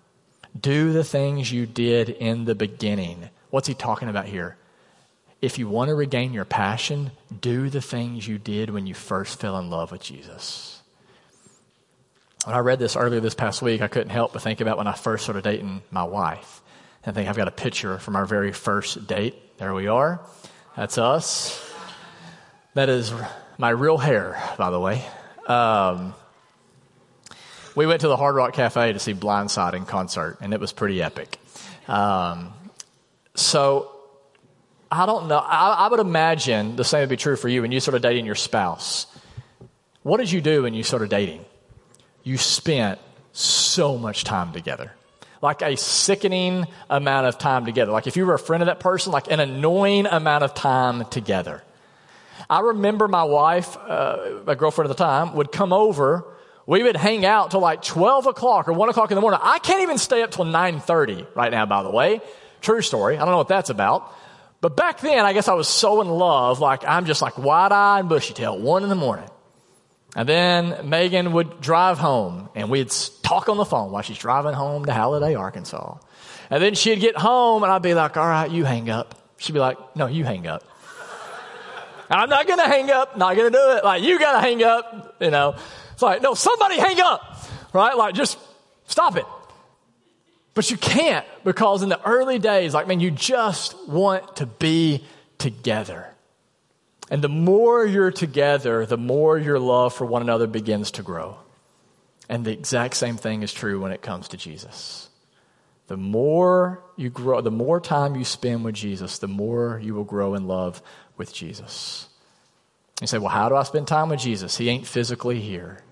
Do 0.59 0.92
the 0.92 1.03
things 1.03 1.51
you 1.51 1.66
did 1.66 2.11
in 2.11 2.45
the 2.45 2.55
beginning. 2.55 3.29
What's 3.51 3.66
he 3.66 3.75
talking 3.75 4.09
about 4.09 4.27
here? 4.27 4.57
If 5.40 5.59
you 5.59 5.68
want 5.68 5.88
to 5.88 5.94
regain 5.94 6.33
your 6.33 6.44
passion, 6.44 7.11
do 7.40 7.68
the 7.68 7.81
things 7.81 8.27
you 8.27 8.38
did 8.38 8.70
when 8.70 8.87
you 8.87 8.94
first 8.94 9.40
fell 9.40 9.59
in 9.59 9.70
love 9.70 9.92
with 9.92 10.03
Jesus. 10.03 10.83
When 12.44 12.55
I 12.55 12.61
read 12.61 12.79
this 12.79 12.96
earlier 12.96 13.20
this 13.20 13.35
past 13.35 13.61
week, 13.61 13.83
I 13.83 13.88
couldn't 13.88 14.11
help 14.11 14.33
but 14.33 14.42
think 14.42 14.61
about 14.61 14.79
when 14.79 14.87
I 14.87 14.92
first 14.92 15.25
started 15.25 15.44
dating 15.44 15.83
my 15.90 16.05
wife. 16.05 16.62
I 17.05 17.12
think 17.12 17.29
I've 17.29 17.37
got 17.37 17.49
a 17.49 17.53
picture 17.53 17.99
from 17.99 18.16
our 18.16 18.27
very 18.27 18.53
first 18.53 19.07
date. 19.07 19.59
There 19.59 19.75
we 19.75 19.87
are. 19.87 20.20
That's 20.77 20.99
us. 20.99 21.72
That 22.75 22.88
is 22.88 23.12
my 23.59 23.70
real 23.70 23.96
hair, 23.96 24.42
by 24.59 24.70
the 24.70 24.81
way. 24.81 25.05
Um, 25.46 26.14
we 27.77 27.87
went 27.87 28.01
to 28.01 28.09
the 28.09 28.16
Hard 28.16 28.35
Rock 28.35 28.55
Cafe 28.55 28.92
to 28.92 28.99
see 28.99 29.14
Blindside 29.14 29.75
in 29.75 29.87
concert, 29.87 30.38
and 30.40 30.53
it 30.53 30.61
was 30.61 30.72
pretty 30.72 31.03
epic. 31.03 31.38
Um, 31.87 32.53
so 33.35 33.95
I 34.90 35.07
don't 35.07 35.29
know. 35.29 35.38
I, 35.38 35.70
I, 35.70 35.88
would 35.88 36.01
imagine 36.01 36.77
the 36.77 36.85
same 36.85 37.01
would 37.01 37.09
be 37.09 37.16
true 37.16 37.37
for 37.37 37.49
you 37.49 37.62
when 37.62 37.72
you 37.72 37.81
started 37.81 38.03
dating 38.03 38.25
your 38.25 38.37
spouse. 38.37 39.07
What 40.03 40.18
did 40.18 40.31
you 40.31 40.40
do 40.40 40.62
when 40.62 40.75
you 40.75 40.85
started 40.85 41.11
dating? 41.11 41.44
You 42.22 42.38
spent 42.38 43.01
so 43.33 43.99
much 43.99 44.22
time 44.25 44.53
together. 44.53 44.92
Like 45.42 45.62
a 45.62 45.77
sickening 45.77 46.66
amount 46.88 47.27
of 47.27 47.38
time 47.38 47.64
together. 47.64 47.90
Like 47.90 48.07
if 48.07 48.16
you 48.16 48.25
were 48.27 48.35
a 48.35 48.38
friend 48.38 48.62
of 48.62 48.66
that 48.66 48.81
person, 48.81 49.12
like 49.12 49.31
an 49.31 49.40
annoying 49.40 50.07
amount 50.07 50.44
of 50.44 50.55
time 50.55 51.05
together. 51.07 51.62
I 52.49 52.61
remember 52.61 53.09
my 53.09 53.25
wife, 53.25 53.77
uh, 53.77 54.42
my 54.46 54.55
girlfriend 54.55 54.90
at 54.90 54.96
the 54.96 55.03
time, 55.03 55.35
would 55.35 55.51
come 55.51 55.72
over. 55.72 56.25
We 56.66 56.83
would 56.83 56.96
hang 56.96 57.25
out 57.25 57.51
till 57.51 57.61
like 57.61 57.83
12 57.83 58.27
o'clock 58.27 58.68
or 58.68 58.72
1 58.72 58.88
o'clock 58.88 59.11
in 59.11 59.16
the 59.16 59.20
morning. 59.20 59.40
I 59.42 59.59
can't 59.59 59.83
even 59.83 59.99
stay 59.99 60.22
up 60.22 60.31
till 60.31 60.44
9.30 60.44 61.27
right 61.35 61.51
now, 61.51 61.66
by 61.66 61.83
the 61.83 61.90
way. 61.90 62.20
True 62.61 62.83
story. 62.83 63.16
I 63.16 63.20
don't 63.20 63.31
know 63.31 63.38
what 63.38 63.49
that's 63.49 63.70
about. 63.70 64.12
But 64.61 64.77
back 64.77 65.01
then, 65.01 65.25
I 65.25 65.33
guess 65.33 65.49
I 65.49 65.55
was 65.55 65.69
so 65.69 66.01
in 66.01 66.09
love, 66.09 66.61
like 66.61 66.85
I'm 66.87 67.05
just 67.07 67.23
like 67.23 67.38
wide 67.38 67.73
eyed 67.73 68.01
and 68.01 68.09
bushy 68.09 68.35
tail, 68.35 68.59
one 68.59 68.83
in 68.83 68.88
the 68.88 68.95
morning. 68.95 69.29
And 70.16 70.27
then 70.27 70.88
Megan 70.88 71.33
would 71.33 71.61
drive 71.61 71.99
home 71.99 72.49
and 72.55 72.71
we'd 72.71 72.90
talk 73.23 73.51
on 73.51 73.59
the 73.59 73.66
phone 73.66 73.92
while 73.92 74.03
she's 74.03 74.16
driving 74.16 74.55
home 74.55 74.87
to 74.87 74.92
Halliday, 74.92 75.35
Arkansas. 75.35 75.99
And 76.49 76.62
then 76.62 76.75
she'd 76.75 77.01
get 77.01 77.19
home 77.19 77.62
and 77.62 77.71
I'd 77.71 77.83
be 77.83 77.92
like, 77.92 78.16
all 78.16 78.27
right, 78.27 78.51
you 78.51 78.64
hang 78.64 78.88
up. 78.88 79.14
She'd 79.37 79.53
be 79.53 79.59
like, 79.59 79.77
no, 79.95 80.07
you 80.07 80.25
hang 80.25 80.47
up. 80.47 80.64
I'm 82.11 82.31
not 82.31 82.47
going 82.47 82.61
to 82.61 82.66
hang 82.66 82.90
up, 82.90 83.19
not 83.19 83.37
going 83.37 83.53
to 83.53 83.59
do 83.59 83.71
it. 83.77 83.85
Like, 83.85 84.03
you 84.03 84.19
got 84.19 84.33
to 84.33 84.40
hang 84.40 84.62
up, 84.62 85.16
you 85.21 85.31
know. 85.31 85.55
It's 85.92 86.03
like, 86.03 86.23
no, 86.23 86.33
somebody 86.33 86.79
hang 86.79 86.99
up, 87.01 87.38
right? 87.75 87.95
Like, 87.95 88.14
just 88.14 88.38
stop 88.87 89.16
it. 89.16 89.27
But 90.57 90.71
you 90.71 90.79
can't 90.79 91.27
because 91.45 91.83
in 91.83 91.90
the 91.90 92.03
early 92.03 92.38
days, 92.38 92.73
like, 92.73 92.88
man, 92.88 92.99
you 92.99 93.11
just 93.11 93.77
want 93.87 94.37
to 94.37 94.47
be 94.47 95.05
together. 95.37 96.09
And 97.11 97.21
the 97.21 97.29
more 97.29 97.85
you're 97.85 98.11
together, 98.11 98.87
the 98.87 98.97
more 98.97 99.37
your 99.37 99.59
love 99.59 99.92
for 99.92 100.07
one 100.07 100.23
another 100.23 100.47
begins 100.47 100.92
to 100.92 101.03
grow. 101.03 101.37
And 102.31 102.42
the 102.42 102.53
exact 102.53 102.97
same 102.97 103.19
thing 103.19 103.42
is 103.42 103.53
true 103.53 103.79
when 103.81 103.92
it 103.92 104.01
comes 104.01 104.29
to 104.29 104.38
Jesus. 104.38 105.11
The 105.88 105.99
more 105.99 106.83
you 106.97 107.11
grow, 107.11 107.42
the 107.42 107.51
more 107.51 107.79
time 107.79 108.16
you 108.16 108.25
spend 108.25 108.64
with 108.64 108.75
Jesus, 108.75 109.19
the 109.19 109.29
more 109.29 109.79
you 109.85 109.95
will 109.95 110.05
grow 110.05 110.35
in 110.35 110.49
love 110.49 110.81
with 111.19 111.35
Jesus. 111.35 112.09
You 113.03 113.07
say, 113.07 113.19
well, 113.19 113.29
how 113.29 113.51
do 113.51 113.57
I 113.57 113.62
spend 113.64 113.88
time 113.88 114.09
with 114.09 114.21
Jesus? 114.21 114.57
He 114.57 114.71
ain't 114.71 114.87
physically 114.87 115.38
here. 115.38 115.83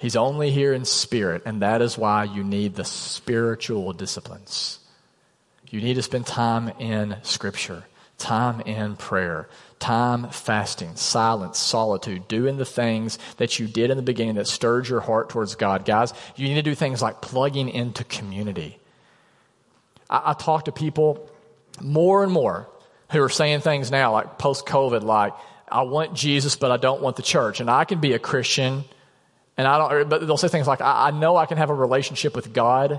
He's 0.00 0.16
only 0.16 0.50
here 0.50 0.72
in 0.72 0.86
spirit, 0.86 1.42
and 1.44 1.60
that 1.60 1.82
is 1.82 1.98
why 1.98 2.24
you 2.24 2.42
need 2.42 2.74
the 2.74 2.86
spiritual 2.86 3.92
disciplines. 3.92 4.78
You 5.68 5.82
need 5.82 5.94
to 5.94 6.02
spend 6.02 6.26
time 6.26 6.70
in 6.78 7.18
Scripture, 7.22 7.84
time 8.16 8.62
in 8.62 8.96
prayer, 8.96 9.50
time 9.78 10.30
fasting, 10.30 10.96
silence, 10.96 11.58
solitude, 11.58 12.28
doing 12.28 12.56
the 12.56 12.64
things 12.64 13.18
that 13.36 13.58
you 13.58 13.66
did 13.66 13.90
in 13.90 13.98
the 13.98 14.02
beginning 14.02 14.36
that 14.36 14.46
stirred 14.46 14.88
your 14.88 15.00
heart 15.00 15.28
towards 15.28 15.54
God. 15.54 15.84
Guys, 15.84 16.14
you 16.34 16.48
need 16.48 16.54
to 16.54 16.62
do 16.62 16.74
things 16.74 17.02
like 17.02 17.20
plugging 17.20 17.68
into 17.68 18.02
community. 18.04 18.78
I, 20.08 20.30
I 20.30 20.32
talk 20.32 20.64
to 20.64 20.72
people 20.72 21.30
more 21.78 22.22
and 22.24 22.32
more 22.32 22.70
who 23.10 23.20
are 23.22 23.28
saying 23.28 23.60
things 23.60 23.90
now, 23.90 24.12
like 24.12 24.38
post 24.38 24.64
COVID, 24.64 25.02
like, 25.02 25.34
I 25.68 25.82
want 25.82 26.14
Jesus, 26.14 26.56
but 26.56 26.70
I 26.70 26.78
don't 26.78 27.02
want 27.02 27.16
the 27.16 27.22
church. 27.22 27.60
And 27.60 27.70
I 27.70 27.84
can 27.84 28.00
be 28.00 28.14
a 28.14 28.18
Christian 28.18 28.84
and 29.60 29.68
I 29.68 29.76
don't, 29.76 30.08
but 30.08 30.26
they'll 30.26 30.38
say 30.38 30.48
things 30.48 30.66
like, 30.66 30.80
I, 30.80 31.08
I 31.08 31.10
know 31.10 31.36
I 31.36 31.44
can 31.44 31.58
have 31.58 31.68
a 31.68 31.74
relationship 31.74 32.34
with 32.34 32.54
God 32.54 32.98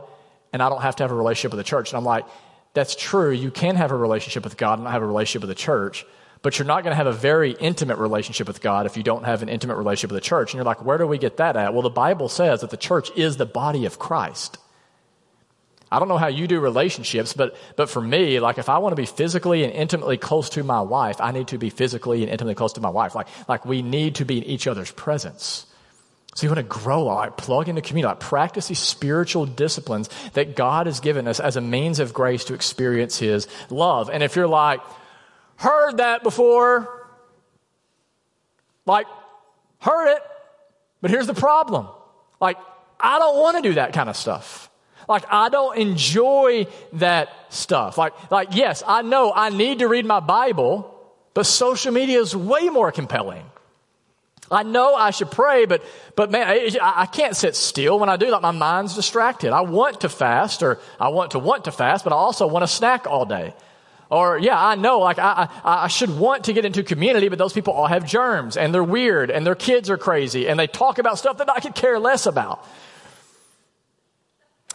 and 0.53 0.61
I 0.61 0.69
don't 0.69 0.83
have 0.83 0.95
to 0.97 1.03
have 1.03 1.09
a 1.09 1.15
relationship 1.15 1.51
with 1.51 1.57
the 1.57 1.67
church. 1.67 1.89
And 1.89 1.97
I'm 1.97 2.05
like, 2.05 2.23
that's 2.75 2.95
true. 2.95 3.31
You 3.31 3.49
can 3.49 3.75
have 3.77 3.89
a 3.89 3.95
relationship 3.95 4.43
with 4.43 4.57
God 4.57 4.75
and 4.75 4.83
not 4.83 4.91
have 4.91 5.01
a 5.01 5.07
relationship 5.07 5.41
with 5.41 5.49
the 5.49 5.55
church, 5.55 6.05
but 6.43 6.59
you're 6.59 6.67
not 6.67 6.83
going 6.83 6.91
to 6.91 6.95
have 6.97 7.07
a 7.07 7.13
very 7.13 7.53
intimate 7.53 7.97
relationship 7.97 8.47
with 8.47 8.61
God 8.61 8.85
if 8.85 8.95
you 8.95 9.01
don't 9.01 9.23
have 9.23 9.41
an 9.41 9.49
intimate 9.49 9.77
relationship 9.77 10.11
with 10.11 10.21
the 10.21 10.27
church. 10.27 10.53
And 10.53 10.59
you're 10.59 10.65
like, 10.65 10.85
where 10.85 10.99
do 10.99 11.07
we 11.07 11.17
get 11.17 11.37
that 11.37 11.55
at? 11.55 11.73
Well, 11.73 11.81
the 11.81 11.89
Bible 11.89 12.29
says 12.29 12.61
that 12.61 12.69
the 12.69 12.77
church 12.77 13.09
is 13.15 13.37
the 13.37 13.47
body 13.47 13.87
of 13.87 13.97
Christ. 13.97 14.59
I 15.91 15.97
don't 15.97 16.09
know 16.09 16.19
how 16.19 16.27
you 16.27 16.45
do 16.45 16.59
relationships, 16.59 17.33
but, 17.33 17.57
but 17.75 17.89
for 17.89 18.01
me, 18.01 18.39
like 18.39 18.59
if 18.59 18.69
I 18.69 18.77
want 18.77 18.93
to 18.93 19.01
be 19.01 19.07
physically 19.07 19.63
and 19.63 19.73
intimately 19.73 20.17
close 20.17 20.49
to 20.51 20.63
my 20.63 20.81
wife, 20.81 21.19
I 21.19 21.31
need 21.31 21.47
to 21.47 21.57
be 21.57 21.71
physically 21.71 22.21
and 22.21 22.31
intimately 22.31 22.53
close 22.53 22.73
to 22.73 22.81
my 22.81 22.89
wife. 22.89 23.15
Like, 23.15 23.27
like 23.49 23.65
we 23.65 23.81
need 23.81 24.15
to 24.15 24.25
be 24.25 24.37
in 24.37 24.43
each 24.43 24.67
other's 24.67 24.91
presence. 24.91 25.65
So 26.35 26.45
you 26.45 26.49
want 26.49 26.59
to 26.59 26.79
grow, 26.79 27.03
like 27.03 27.35
plug 27.35 27.67
into 27.67 27.81
community, 27.81 28.09
like 28.09 28.21
practice 28.21 28.67
these 28.67 28.79
spiritual 28.79 29.45
disciplines 29.45 30.09
that 30.33 30.55
God 30.55 30.85
has 30.85 31.01
given 31.01 31.27
us 31.27 31.39
as 31.39 31.57
a 31.57 31.61
means 31.61 31.99
of 31.99 32.13
grace 32.13 32.45
to 32.45 32.53
experience 32.53 33.17
His 33.19 33.47
love. 33.69 34.09
And 34.09 34.23
if 34.23 34.35
you're 34.35 34.47
like, 34.47 34.79
heard 35.57 35.97
that 35.97 36.23
before, 36.23 36.87
like, 38.85 39.07
heard 39.79 40.15
it, 40.15 40.21
but 41.01 41.11
here's 41.11 41.27
the 41.27 41.33
problem. 41.33 41.87
Like, 42.39 42.57
I 42.99 43.19
don't 43.19 43.37
want 43.37 43.57
to 43.57 43.63
do 43.63 43.73
that 43.75 43.93
kind 43.93 44.09
of 44.09 44.15
stuff. 44.15 44.69
Like, 45.09 45.25
I 45.29 45.49
don't 45.49 45.77
enjoy 45.77 46.67
that 46.93 47.29
stuff. 47.49 47.97
Like, 47.97 48.13
like, 48.31 48.49
yes, 48.55 48.83
I 48.87 49.01
know 49.01 49.33
I 49.35 49.49
need 49.49 49.79
to 49.79 49.87
read 49.87 50.05
my 50.05 50.21
Bible, 50.21 50.95
but 51.33 51.45
social 51.45 51.91
media 51.91 52.19
is 52.19 52.35
way 52.35 52.69
more 52.69 52.91
compelling. 52.91 53.43
I 54.51 54.63
know 54.63 54.93
I 54.95 55.11
should 55.11 55.31
pray, 55.31 55.65
but, 55.65 55.81
but 56.15 56.29
man, 56.29 56.47
I, 56.47 56.71
I 56.81 57.05
can't 57.05 57.35
sit 57.35 57.55
still 57.55 57.97
when 57.97 58.09
I 58.09 58.17
do 58.17 58.29
that. 58.31 58.41
My 58.41 58.51
mind's 58.51 58.95
distracted. 58.95 59.53
I 59.53 59.61
want 59.61 60.01
to 60.01 60.09
fast 60.09 60.61
or 60.61 60.79
I 60.99 61.07
want 61.07 61.31
to 61.31 61.39
want 61.39 61.65
to 61.65 61.71
fast, 61.71 62.03
but 62.03 62.11
I 62.11 62.17
also 62.17 62.47
want 62.47 62.63
to 62.63 62.67
snack 62.67 63.07
all 63.07 63.25
day. 63.25 63.53
Or, 64.09 64.37
yeah, 64.37 64.61
I 64.61 64.75
know, 64.75 64.99
like, 64.99 65.19
I, 65.19 65.47
I, 65.63 65.85
I 65.85 65.87
should 65.87 66.09
want 66.09 66.43
to 66.45 66.53
get 66.53 66.65
into 66.65 66.83
community, 66.83 67.29
but 67.29 67.39
those 67.39 67.53
people 67.53 67.71
all 67.71 67.87
have 67.87 68.05
germs 68.05 68.57
and 68.57 68.73
they're 68.73 68.83
weird 68.83 69.31
and 69.31 69.47
their 69.47 69.55
kids 69.55 69.89
are 69.89 69.97
crazy 69.97 70.49
and 70.49 70.59
they 70.59 70.67
talk 70.67 70.99
about 70.99 71.17
stuff 71.17 71.37
that 71.37 71.49
I 71.49 71.61
could 71.61 71.75
care 71.75 71.97
less 71.97 72.25
about. 72.25 72.67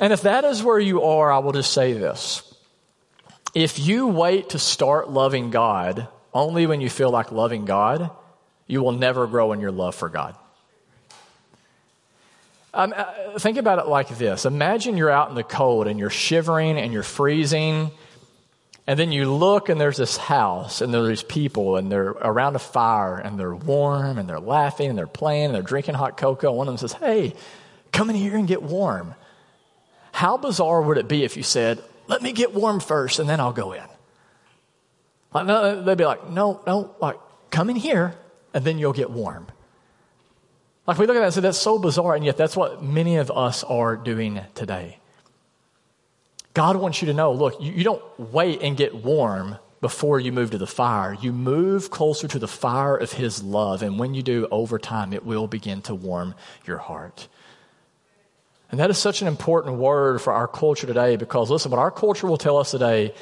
And 0.00 0.10
if 0.10 0.22
that 0.22 0.44
is 0.44 0.62
where 0.62 0.78
you 0.78 1.02
are, 1.02 1.30
I 1.30 1.38
will 1.40 1.52
just 1.52 1.72
say 1.72 1.92
this. 1.92 2.42
If 3.54 3.78
you 3.78 4.06
wait 4.06 4.50
to 4.50 4.58
start 4.58 5.10
loving 5.10 5.50
God 5.50 6.08
only 6.32 6.66
when 6.66 6.80
you 6.80 6.88
feel 6.88 7.10
like 7.10 7.30
loving 7.30 7.66
God, 7.66 8.10
you 8.66 8.83
will 8.83 8.92
never 8.92 9.26
grow 9.26 9.52
in 9.52 9.61
your 9.61 9.72
love 9.72 9.94
for 9.94 10.09
God. 10.09 10.37
Um, 12.74 12.92
uh, 12.94 13.38
think 13.38 13.57
about 13.57 13.79
it 13.79 13.87
like 13.87 14.09
this 14.18 14.44
Imagine 14.44 14.96
you're 14.98 15.11
out 15.11 15.31
in 15.31 15.35
the 15.35 15.42
cold 15.42 15.87
and 15.87 15.98
you're 15.98 16.11
shivering 16.11 16.76
and 16.76 16.92
you're 16.92 17.02
freezing, 17.02 17.90
and 18.87 18.98
then 18.98 19.12
you 19.12 19.33
look 19.33 19.68
and 19.68 19.81
there's 19.81 19.96
this 19.96 20.16
house 20.16 20.83
and 20.83 20.92
there's 20.92 21.22
people 21.22 21.76
and 21.76 21.90
they're 21.90 22.11
around 22.11 22.55
a 22.55 22.59
fire 22.59 23.16
and 23.16 23.38
they're 23.40 23.55
warm 23.55 24.18
and 24.18 24.29
they're 24.29 24.40
laughing 24.40 24.90
and 24.90 24.98
they're 24.98 25.07
playing 25.07 25.46
and 25.46 25.55
they're 25.55 25.62
drinking 25.62 25.94
hot 25.94 26.18
cocoa. 26.18 26.52
One 26.52 26.68
of 26.68 26.72
them 26.72 26.88
says, 26.88 26.92
Hey, 26.92 27.35
come 27.92 28.11
in 28.11 28.16
here 28.16 28.37
and 28.37 28.46
get 28.46 28.62
warm. 28.62 29.14
How 30.12 30.37
bizarre 30.37 30.83
would 30.83 30.98
it 30.98 31.09
be 31.09 31.24
if 31.24 31.37
you 31.37 31.42
said, 31.42 31.83
Let 32.09 32.20
me 32.20 32.33
get 32.33 32.52
warm 32.52 32.81
first 32.81 33.18
and 33.18 33.29
then 33.29 33.40
I'll 33.40 33.52
go 33.55 33.72
in? 33.72 33.83
Like, 35.33 35.46
no, 35.46 35.83
they'd 35.83 35.96
be 35.96 36.05
like, 36.05 36.29
No, 36.29 36.61
no, 36.66 36.94
like, 37.00 37.16
come 37.50 37.70
in 37.70 37.76
here 37.76 38.14
and 38.56 38.64
then 38.64 38.78
you'll 38.78 38.94
get 38.94 39.10
warm. 39.10 39.46
Like, 40.86 40.96
we 40.96 41.06
look 41.06 41.14
at 41.14 41.18
that 41.18 41.26
and 41.26 41.34
say, 41.34 41.42
That's 41.42 41.58
so 41.58 41.78
bizarre, 41.78 42.14
and 42.14 42.24
yet 42.24 42.38
that's 42.38 42.56
what 42.56 42.82
many 42.82 43.16
of 43.16 43.30
us 43.30 43.62
are 43.62 43.96
doing 43.96 44.40
today. 44.54 44.98
God 46.54 46.76
wants 46.76 47.02
you 47.02 47.06
to 47.08 47.12
know 47.12 47.32
look, 47.32 47.60
you, 47.60 47.70
you 47.70 47.84
don't 47.84 48.02
wait 48.18 48.62
and 48.62 48.74
get 48.74 48.94
warm 48.94 49.58
before 49.82 50.18
you 50.18 50.32
move 50.32 50.52
to 50.52 50.58
the 50.58 50.66
fire. 50.66 51.14
You 51.20 51.34
move 51.34 51.90
closer 51.90 52.26
to 52.28 52.38
the 52.38 52.48
fire 52.48 52.96
of 52.96 53.12
His 53.12 53.42
love, 53.42 53.82
and 53.82 53.98
when 53.98 54.14
you 54.14 54.22
do, 54.22 54.48
over 54.50 54.78
time, 54.78 55.12
it 55.12 55.26
will 55.26 55.46
begin 55.46 55.82
to 55.82 55.94
warm 55.94 56.34
your 56.64 56.78
heart. 56.78 57.28
And 58.70 58.80
that 58.80 58.88
is 58.88 58.96
such 58.96 59.20
an 59.20 59.28
important 59.28 59.76
word 59.76 60.22
for 60.22 60.32
our 60.32 60.48
culture 60.48 60.86
today 60.86 61.16
because, 61.16 61.50
listen, 61.50 61.70
what 61.70 61.78
our 61.78 61.90
culture 61.90 62.26
will 62.26 62.38
tell 62.38 62.56
us 62.56 62.70
today 62.70 63.12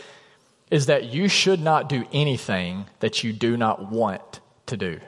is 0.71 0.87
that 0.87 1.07
you 1.07 1.27
should 1.27 1.61
not 1.61 1.89
do 1.89 2.05
anything 2.13 2.87
that 3.01 3.25
you 3.25 3.33
do 3.33 3.57
not 3.57 3.91
want 3.91 4.41
to 4.67 4.77
do. 4.77 5.01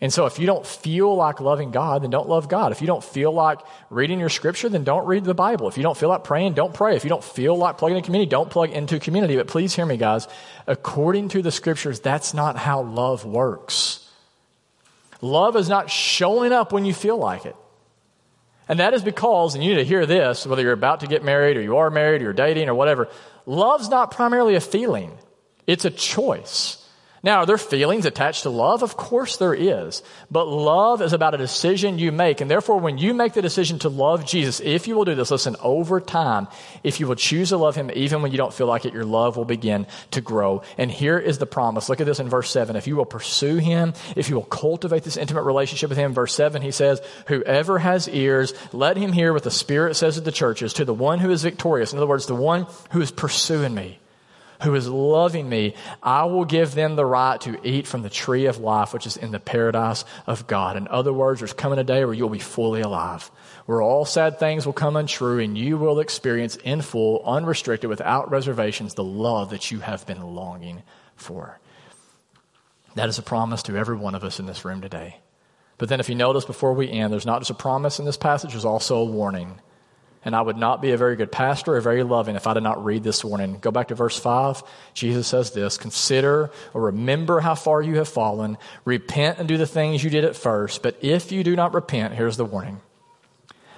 And 0.00 0.12
so 0.12 0.26
if 0.26 0.38
you 0.38 0.46
don't 0.46 0.64
feel 0.64 1.14
like 1.16 1.40
loving 1.40 1.72
God, 1.72 2.02
then 2.02 2.10
don't 2.10 2.28
love 2.28 2.48
God. 2.48 2.70
If 2.70 2.80
you 2.80 2.86
don't 2.86 3.02
feel 3.02 3.32
like 3.32 3.58
reading 3.90 4.20
your 4.20 4.28
scripture, 4.28 4.68
then 4.68 4.84
don't 4.84 5.06
read 5.06 5.24
the 5.24 5.34
Bible. 5.34 5.66
If 5.66 5.76
you 5.76 5.82
don't 5.82 5.96
feel 5.96 6.08
like 6.08 6.22
praying, 6.22 6.54
don't 6.54 6.72
pray. 6.72 6.94
If 6.94 7.02
you 7.02 7.10
don't 7.10 7.24
feel 7.24 7.56
like 7.56 7.78
plugging 7.78 7.98
in 7.98 8.04
community, 8.04 8.30
don't 8.30 8.48
plug 8.48 8.70
into 8.70 9.00
community. 9.00 9.34
But 9.36 9.48
please 9.48 9.74
hear 9.74 9.84
me, 9.84 9.96
guys. 9.96 10.28
According 10.68 11.30
to 11.30 11.42
the 11.42 11.50
scriptures, 11.50 11.98
that's 11.98 12.32
not 12.32 12.56
how 12.56 12.82
love 12.82 13.24
works. 13.24 14.08
Love 15.20 15.56
is 15.56 15.68
not 15.68 15.90
showing 15.90 16.52
up 16.52 16.72
when 16.72 16.84
you 16.84 16.94
feel 16.94 17.16
like 17.16 17.44
it. 17.44 17.56
And 18.68 18.78
that 18.78 18.94
is 18.94 19.02
because, 19.02 19.54
and 19.54 19.64
you 19.64 19.70
need 19.70 19.80
to 19.82 19.84
hear 19.84 20.06
this, 20.06 20.46
whether 20.46 20.62
you're 20.62 20.72
about 20.72 21.00
to 21.00 21.08
get 21.08 21.24
married 21.24 21.56
or 21.56 21.62
you 21.62 21.78
are 21.78 21.90
married 21.90 22.20
or 22.20 22.24
you're 22.24 22.32
dating 22.34 22.68
or 22.68 22.74
whatever, 22.74 23.08
love's 23.46 23.88
not 23.88 24.12
primarily 24.12 24.54
a 24.54 24.60
feeling. 24.60 25.10
It's 25.66 25.84
a 25.84 25.90
choice. 25.90 26.84
Now, 27.22 27.38
are 27.38 27.46
there 27.46 27.58
feelings 27.58 28.06
attached 28.06 28.44
to 28.44 28.50
love? 28.50 28.82
Of 28.82 28.96
course 28.96 29.36
there 29.36 29.54
is. 29.54 30.02
But 30.30 30.46
love 30.46 31.02
is 31.02 31.12
about 31.12 31.34
a 31.34 31.38
decision 31.38 31.98
you 31.98 32.12
make. 32.12 32.40
And 32.40 32.50
therefore, 32.50 32.78
when 32.78 32.98
you 32.98 33.12
make 33.12 33.32
the 33.32 33.42
decision 33.42 33.80
to 33.80 33.88
love 33.88 34.24
Jesus, 34.24 34.60
if 34.60 34.86
you 34.86 34.94
will 34.94 35.04
do 35.04 35.16
this, 35.16 35.30
listen, 35.30 35.56
over 35.60 36.00
time, 36.00 36.46
if 36.84 37.00
you 37.00 37.08
will 37.08 37.16
choose 37.16 37.48
to 37.48 37.56
love 37.56 37.74
him 37.74 37.90
even 37.94 38.22
when 38.22 38.30
you 38.30 38.38
don't 38.38 38.54
feel 38.54 38.68
like 38.68 38.84
it, 38.84 38.94
your 38.94 39.04
love 39.04 39.36
will 39.36 39.44
begin 39.44 39.86
to 40.12 40.20
grow. 40.20 40.62
And 40.76 40.90
here 40.90 41.18
is 41.18 41.38
the 41.38 41.46
promise. 41.46 41.88
Look 41.88 42.00
at 42.00 42.06
this 42.06 42.20
in 42.20 42.28
verse 42.28 42.50
7. 42.50 42.76
If 42.76 42.86
you 42.86 42.94
will 42.94 43.04
pursue 43.04 43.56
him, 43.56 43.94
if 44.14 44.28
you 44.28 44.36
will 44.36 44.44
cultivate 44.44 45.02
this 45.02 45.16
intimate 45.16 45.42
relationship 45.42 45.88
with 45.88 45.98
him, 45.98 46.14
verse 46.14 46.34
7, 46.34 46.62
he 46.62 46.70
says, 46.70 47.00
Whoever 47.26 47.78
has 47.78 48.08
ears, 48.08 48.54
let 48.72 48.96
him 48.96 49.12
hear 49.12 49.32
what 49.32 49.42
the 49.42 49.50
Spirit 49.50 49.96
says 49.96 50.14
to 50.14 50.20
the 50.20 50.32
churches, 50.32 50.74
to 50.74 50.84
the 50.84 50.94
one 50.94 51.18
who 51.18 51.30
is 51.30 51.42
victorious. 51.42 51.92
In 51.92 51.98
other 51.98 52.06
words, 52.06 52.26
the 52.26 52.34
one 52.34 52.66
who 52.92 53.00
is 53.00 53.10
pursuing 53.10 53.74
me 53.74 53.98
who 54.62 54.74
is 54.74 54.88
loving 54.88 55.48
me, 55.48 55.74
I 56.02 56.24
will 56.24 56.44
give 56.44 56.74
them 56.74 56.96
the 56.96 57.06
right 57.06 57.40
to 57.42 57.58
eat 57.66 57.86
from 57.86 58.02
the 58.02 58.10
tree 58.10 58.46
of 58.46 58.58
life, 58.58 58.92
which 58.92 59.06
is 59.06 59.16
in 59.16 59.30
the 59.30 59.40
paradise 59.40 60.04
of 60.26 60.46
God. 60.46 60.76
In 60.76 60.88
other 60.88 61.12
words, 61.12 61.40
there's 61.40 61.52
coming 61.52 61.78
a 61.78 61.84
day 61.84 62.04
where 62.04 62.14
you'll 62.14 62.28
be 62.28 62.38
fully 62.38 62.80
alive, 62.80 63.30
where 63.66 63.80
all 63.80 64.04
sad 64.04 64.38
things 64.38 64.66
will 64.66 64.72
come 64.72 64.96
untrue 64.96 65.38
and 65.38 65.56
you 65.56 65.78
will 65.78 66.00
experience 66.00 66.56
in 66.56 66.82
full, 66.82 67.22
unrestricted, 67.24 67.88
without 67.88 68.30
reservations, 68.30 68.94
the 68.94 69.04
love 69.04 69.50
that 69.50 69.70
you 69.70 69.80
have 69.80 70.06
been 70.06 70.34
longing 70.34 70.82
for. 71.14 71.60
That 72.94 73.08
is 73.08 73.18
a 73.18 73.22
promise 73.22 73.62
to 73.64 73.76
every 73.76 73.96
one 73.96 74.14
of 74.14 74.24
us 74.24 74.40
in 74.40 74.46
this 74.46 74.64
room 74.64 74.80
today. 74.80 75.18
But 75.76 75.88
then, 75.88 76.00
if 76.00 76.08
you 76.08 76.16
notice 76.16 76.44
before 76.44 76.72
we 76.72 76.90
end, 76.90 77.12
there's 77.12 77.26
not 77.26 77.40
just 77.40 77.52
a 77.52 77.54
promise 77.54 78.00
in 78.00 78.04
this 78.04 78.16
passage, 78.16 78.50
there's 78.50 78.64
also 78.64 78.96
a 78.96 79.04
warning. 79.04 79.60
And 80.24 80.34
I 80.34 80.42
would 80.42 80.56
not 80.56 80.82
be 80.82 80.90
a 80.90 80.96
very 80.96 81.16
good 81.16 81.30
pastor 81.30 81.76
or 81.76 81.80
very 81.80 82.02
loving 82.02 82.36
if 82.36 82.46
I 82.46 82.54
did 82.54 82.62
not 82.62 82.84
read 82.84 83.04
this 83.04 83.24
warning. 83.24 83.58
Go 83.60 83.70
back 83.70 83.88
to 83.88 83.94
verse 83.94 84.18
5. 84.18 84.62
Jesus 84.92 85.28
says 85.28 85.52
this 85.52 85.78
Consider 85.78 86.50
or 86.74 86.82
remember 86.82 87.40
how 87.40 87.54
far 87.54 87.80
you 87.80 87.96
have 87.96 88.08
fallen. 88.08 88.58
Repent 88.84 89.38
and 89.38 89.48
do 89.48 89.56
the 89.56 89.66
things 89.66 90.02
you 90.02 90.10
did 90.10 90.24
at 90.24 90.36
first. 90.36 90.82
But 90.82 90.98
if 91.02 91.30
you 91.30 91.44
do 91.44 91.54
not 91.54 91.72
repent, 91.72 92.14
here's 92.14 92.36
the 92.36 92.44
warning 92.44 92.80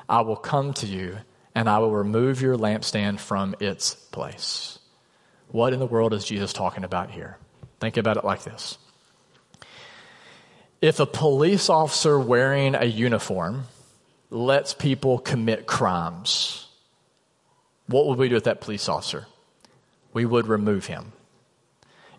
I 0.09 0.23
will 0.23 0.37
come 0.37 0.73
to 0.75 0.87
you 0.87 1.19
and 1.55 1.69
I 1.69 1.79
will 1.79 1.93
remove 1.93 2.41
your 2.41 2.57
lampstand 2.57 3.21
from 3.21 3.55
its 3.61 3.95
place. 3.95 4.79
What 5.49 5.73
in 5.73 5.79
the 5.79 5.87
world 5.87 6.15
is 6.15 6.25
Jesus 6.25 6.53
talking 6.53 6.85
about 6.85 7.11
here? 7.11 7.39
Think 7.81 7.97
about 7.97 8.17
it 8.17 8.25
like 8.25 8.45
this. 8.45 8.79
If 10.81 11.01
a 11.01 11.07
police 11.07 11.69
officer 11.69 12.19
wearing 12.19 12.75
a 12.75 12.85
uniform 12.85 13.65
lets 14.31 14.73
people 14.73 15.19
commit 15.19 15.67
crimes, 15.67 16.69
what 17.87 18.07
would 18.07 18.19
we 18.19 18.29
do 18.29 18.37
with 18.37 18.45
that 18.45 18.61
police 18.61 18.89
officer? 18.89 19.27
We 20.13 20.25
would 20.25 20.47
remove 20.47 20.87
him. 20.87 21.13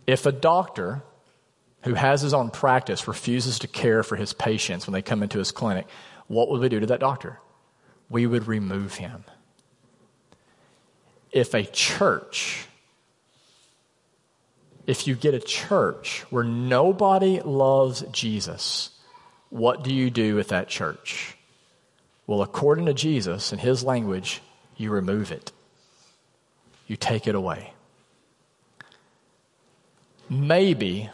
If 0.06 0.26
a 0.26 0.32
doctor 0.32 1.04
who 1.84 1.94
has 1.94 2.22
his 2.22 2.34
own 2.34 2.52
practice 2.52 3.08
refuses 3.08 3.60
to 3.60 3.68
care 3.68 4.04
for 4.04 4.16
his 4.16 4.34
patients 4.34 4.86
when 4.86 4.94
they 4.94 5.02
come 5.02 5.24
into 5.24 5.40
his 5.40 5.52
clinic, 5.52 5.88
what 6.28 6.50
would 6.50 6.62
we 6.62 6.70
do 6.70 6.80
to 6.80 6.86
that 6.88 7.00
doctor? 7.00 7.40
We 8.10 8.28
would 8.28 8.48
remove 8.48 8.96
him. 8.96 9.24
If 11.32 11.54
a 11.54 11.64
church, 11.64 12.68
if 14.86 15.08
you 15.08 15.16
get 15.16 15.34
a 15.34 15.40
church 15.40 16.26
where 16.30 16.44
nobody 16.44 17.40
loves 17.40 18.02
Jesus, 18.12 18.90
what 19.50 19.84
do 19.84 19.94
you 19.94 20.10
do 20.10 20.36
with 20.36 20.50
that 20.50 20.68
church? 20.68 21.38
Well, 22.32 22.44
according 22.44 22.86
to 22.86 22.94
Jesus 22.94 23.52
and 23.52 23.60
his 23.60 23.84
language, 23.84 24.42
you 24.78 24.90
remove 24.90 25.34
it, 25.34 25.52
you 26.88 26.96
take 26.96 27.28
it 27.28 27.36
away. 27.36 27.74
Maybe, 30.30 31.10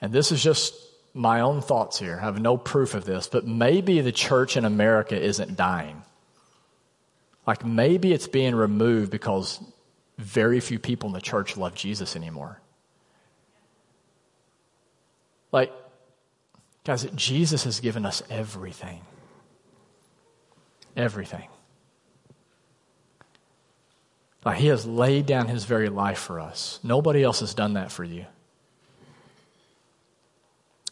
and 0.00 0.12
this 0.12 0.30
is 0.30 0.40
just 0.40 0.74
my 1.12 1.40
own 1.40 1.60
thoughts 1.60 1.98
here, 1.98 2.20
I 2.22 2.24
have 2.26 2.40
no 2.40 2.56
proof 2.56 2.94
of 2.94 3.04
this, 3.04 3.26
but 3.26 3.44
maybe 3.44 4.00
the 4.00 4.12
church 4.12 4.56
in 4.56 4.64
America 4.64 5.20
isn't 5.20 5.56
dying. 5.56 6.04
Like 7.48 7.64
maybe 7.64 8.12
it's 8.12 8.28
being 8.28 8.54
removed 8.54 9.10
because 9.10 9.58
very 10.18 10.60
few 10.60 10.78
people 10.78 11.08
in 11.08 11.14
the 11.14 11.20
church 11.20 11.56
love 11.56 11.74
Jesus 11.74 12.14
anymore. 12.14 12.60
Like, 15.50 15.72
Guys, 16.88 17.06
Jesus 17.14 17.64
has 17.64 17.80
given 17.80 18.06
us 18.06 18.22
everything. 18.30 19.02
Everything. 20.96 21.46
Like 24.42 24.56
he 24.56 24.68
has 24.68 24.86
laid 24.86 25.26
down 25.26 25.48
his 25.48 25.66
very 25.66 25.90
life 25.90 26.18
for 26.18 26.40
us. 26.40 26.80
Nobody 26.82 27.22
else 27.22 27.40
has 27.40 27.52
done 27.52 27.74
that 27.74 27.92
for 27.92 28.04
you. 28.04 28.24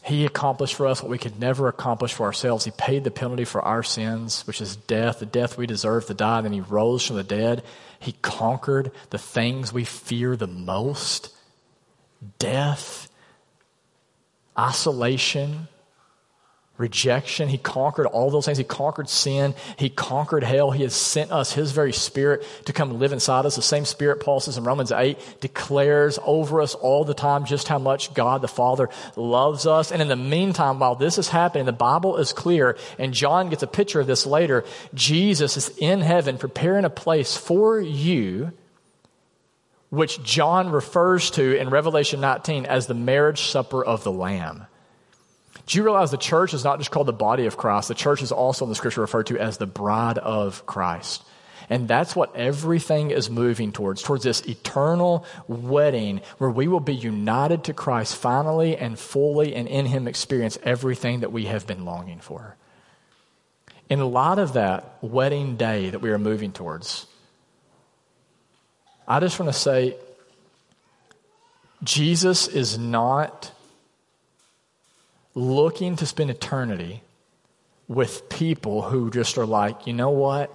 He 0.03 0.23
accomplished 0.23 0.75
for 0.75 0.85
us 0.85 1.01
what 1.01 1.09
we 1.09 1.17
could 1.17 1.39
never 1.39 1.67
accomplish 1.67 2.13
for 2.13 2.27
ourselves. 2.27 2.65
He 2.65 2.71
paid 2.77 3.03
the 3.03 3.09
penalty 3.09 3.43
for 3.45 3.63
our 3.63 3.81
sins, 3.81 4.45
which 4.45 4.61
is 4.61 4.75
death, 4.75 5.17
the 5.17 5.25
death 5.25 5.57
we 5.57 5.65
deserve 5.65 6.05
to 6.05 6.13
die. 6.13 6.41
Then 6.41 6.53
he 6.53 6.61
rose 6.61 7.07
from 7.07 7.15
the 7.15 7.23
dead. 7.23 7.63
He 7.99 8.11
conquered 8.21 8.91
the 9.09 9.17
things 9.17 9.73
we 9.73 9.83
fear 9.83 10.35
the 10.35 10.45
most 10.45 11.33
death, 12.37 13.09
isolation, 14.59 15.69
rejection. 16.77 17.49
He 17.49 17.57
conquered 17.57 18.05
all 18.05 18.29
those 18.29 18.45
things. 18.45 18.57
He 18.57 18.63
conquered 18.63 19.09
sin. 19.09 19.55
He 19.77 19.89
conquered 19.89 20.43
hell. 20.43 20.71
He 20.71 20.83
has 20.83 20.95
sent 20.95 21.31
us 21.31 21.53
His 21.53 21.71
very 21.71 21.93
Spirit 21.93 22.45
to 22.65 22.73
come 22.73 22.99
live 22.99 23.13
inside 23.13 23.45
us. 23.45 23.55
The 23.55 23.61
same 23.61 23.85
Spirit, 23.85 24.19
Paul 24.19 24.39
says 24.39 24.57
in 24.57 24.63
Romans 24.63 24.91
8, 24.91 25.17
declares 25.41 26.19
over 26.23 26.61
us 26.61 26.75
all 26.75 27.03
the 27.03 27.13
time 27.13 27.45
just 27.45 27.67
how 27.67 27.79
much 27.79 28.13
God 28.13 28.41
the 28.41 28.47
Father 28.47 28.89
loves 29.15 29.65
us. 29.65 29.91
And 29.91 30.01
in 30.01 30.07
the 30.07 30.15
meantime, 30.15 30.79
while 30.79 30.95
this 30.95 31.17
is 31.17 31.29
happening, 31.29 31.65
the 31.65 31.73
Bible 31.73 32.17
is 32.17 32.33
clear, 32.33 32.77
and 32.99 33.13
John 33.13 33.49
gets 33.49 33.63
a 33.63 33.67
picture 33.67 33.99
of 33.99 34.07
this 34.07 34.25
later. 34.25 34.63
Jesus 34.93 35.57
is 35.57 35.75
in 35.77 36.01
heaven 36.01 36.37
preparing 36.37 36.85
a 36.85 36.89
place 36.89 37.35
for 37.35 37.79
you 37.79 38.51
which 39.89 40.21
John 40.21 40.69
refers 40.69 41.31
to 41.31 41.57
in 41.57 41.69
Revelation 41.69 42.19
19 42.19 42.65
as 42.65 42.87
the 42.87 42.93
marriage 42.93 43.41
supper 43.41 43.83
of 43.83 44.03
the 44.03 44.11
Lamb. 44.11 44.67
Do 45.67 45.77
you 45.77 45.83
realize 45.83 46.11
the 46.11 46.17
church 46.17 46.53
is 46.53 46.63
not 46.63 46.79
just 46.79 46.91
called 46.91 47.07
the 47.07 47.13
body 47.13 47.45
of 47.45 47.57
Christ? 47.57 47.89
The 47.89 47.93
church 47.93 48.21
is 48.21 48.31
also 48.31 48.65
in 48.65 48.69
the 48.69 48.75
scripture 48.75 49.01
referred 49.01 49.27
to 49.27 49.37
as 49.37 49.57
the 49.57 49.67
bride 49.67 50.17
of 50.17 50.65
Christ. 50.65 51.23
And 51.69 51.89
that's 51.89 52.15
what 52.15 52.33
everything 52.37 53.11
is 53.11 53.29
moving 53.29 53.73
towards, 53.73 54.01
towards 54.01 54.23
this 54.23 54.47
eternal 54.47 55.25
wedding 55.49 56.21
where 56.37 56.49
we 56.49 56.69
will 56.69 56.79
be 56.79 56.95
united 56.95 57.65
to 57.65 57.73
Christ 57.73 58.15
finally 58.15 58.77
and 58.77 58.97
fully 58.97 59.53
and 59.53 59.67
in 59.67 59.85
Him 59.85 60.07
experience 60.07 60.57
everything 60.63 61.19
that 61.19 61.33
we 61.33 61.45
have 61.45 61.67
been 61.67 61.83
longing 61.83 62.19
for. 62.19 62.55
In 63.89 63.99
light 63.99 64.39
of 64.39 64.53
that 64.53 64.97
wedding 65.01 65.57
day 65.57 65.89
that 65.89 65.99
we 65.99 66.11
are 66.11 66.17
moving 66.17 66.53
towards, 66.53 67.05
I 69.05 69.19
just 69.19 69.37
want 69.37 69.51
to 69.51 69.59
say 69.59 69.97
Jesus 71.83 72.47
is 72.47 72.77
not 72.77 73.51
looking 75.37 75.95
to 75.95 76.05
spend 76.07 76.31
eternity 76.31 77.03
with 77.87 78.27
people 78.27 78.81
who 78.81 79.11
just 79.11 79.37
are 79.37 79.45
like, 79.45 79.85
you 79.85 79.93
know 79.93 80.09
what? 80.09 80.51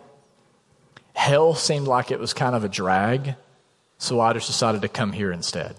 Hell 1.15 1.55
seemed 1.55 1.87
like 1.87 2.11
it 2.11 2.19
was 2.19 2.35
kind 2.35 2.57
of 2.57 2.65
a 2.65 2.69
drag, 2.69 3.37
so 3.99 4.21
I 4.21 4.33
just 4.33 4.49
decided 4.49 4.83
to 4.83 4.89
come 4.89 5.13
here 5.13 5.31
instead. 5.31 5.77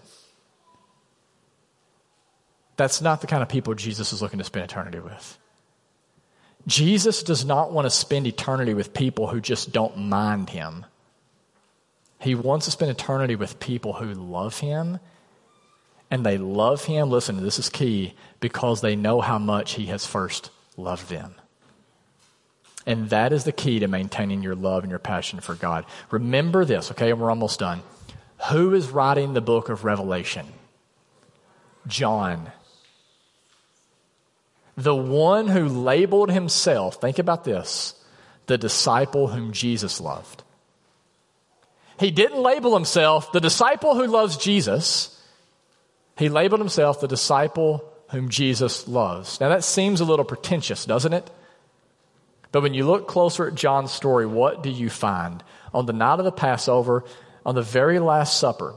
That's 2.78 3.02
not 3.02 3.20
the 3.20 3.28
kind 3.28 3.44
of 3.44 3.50
people 3.50 3.76
Jesus 3.76 4.14
is 4.14 4.22
looking 4.22 4.40
to 4.40 4.46
spend 4.46 4.64
eternity 4.64 5.00
with. 5.00 5.38
Jesus 6.66 7.24
does 7.24 7.44
not 7.44 7.74
want 7.74 7.86
to 7.86 7.92
spend 7.92 8.26
eternity 8.26 8.74
with 8.74 8.94
people 8.94 9.28
who 9.28 9.42
just 9.42 9.74
don't 9.74 9.98
mind 9.98 10.50
him. 10.50 10.86
He 12.20 12.36
wants 12.36 12.66
to 12.66 12.72
spend 12.72 12.90
eternity 12.90 13.36
with 13.36 13.60
people 13.60 13.92
who 13.92 14.14
love 14.14 14.60
him 14.60 15.00
and 16.14 16.24
they 16.24 16.38
love 16.38 16.86
him, 16.86 17.10
listen, 17.10 17.42
this 17.42 17.58
is 17.58 17.70
key, 17.70 18.14
because 18.40 18.82
they 18.82 18.96
know 18.96 19.20
how 19.20 19.40
much 19.40 19.74
he 19.74 19.88
has 19.88 20.06
first 20.06 20.52
loved 20.78 21.10
them. 21.10 21.34
And 22.86 23.10
that 23.10 23.34
is 23.34 23.46
the 23.46 23.52
key 23.52 23.80
to 23.80 23.88
maintaining 23.88 24.44
your 24.44 24.54
love 24.54 24.84
and 24.84 24.92
your 24.92 25.00
passion 25.00 25.40
for 25.40 25.56
God. 25.56 25.86
Remember 26.12 26.66
this, 26.66 26.92
okay, 26.92 27.10
and 27.10 27.20
we're 27.20 27.32
almost 27.32 27.60
done. 27.60 27.82
Who 28.52 28.76
is 28.76 28.92
writing 28.92 29.34
the 29.34 29.42
book 29.42 29.70
of 29.70 29.86
Revelation? 29.86 30.46
John. 31.88 32.52
The 34.78 34.96
one 34.96 35.48
who 35.48 35.68
labeled 35.68 36.30
himself, 36.30 37.02
think 37.02 37.18
about 37.18 37.44
this, 37.44 37.96
the 38.46 38.60
disciple 38.60 39.30
whom 39.30 39.52
Jesus 39.52 40.00
loved. 40.00 40.44
He 41.98 42.12
didn't 42.12 42.44
label 42.44 42.76
himself 42.76 43.32
the 43.32 43.42
disciple 43.42 43.96
who 43.96 44.06
loves 44.06 44.38
Jesus. 44.38 45.10
He 46.18 46.30
labeled 46.30 46.62
himself 46.62 47.00
the 47.00 47.08
disciple 47.08 47.90
whom 48.10 48.30
Jesus 48.30 48.88
loves. 48.88 49.40
Now 49.40 49.50
that 49.50 49.64
seems 49.64 50.02
a 50.02 50.06
little 50.06 50.26
pretentious, 50.26 50.86
doesn't 50.86 51.14
it? 51.14 51.30
But 52.52 52.62
when 52.62 52.76
you 52.76 52.86
look 52.86 53.08
closer 53.08 53.48
at 53.48 53.56
John's 53.56 53.92
story, 53.92 54.28
what 54.28 54.62
do 54.62 54.70
you 54.70 54.90
find? 54.90 55.44
On 55.74 55.88
the 55.88 55.94
night 55.94 56.20
of 56.20 56.26
the 56.26 56.32
Passover, 56.32 57.04
on 57.46 57.56
the 57.56 57.64
very 57.64 57.98
last 57.98 58.40
supper, 58.40 58.76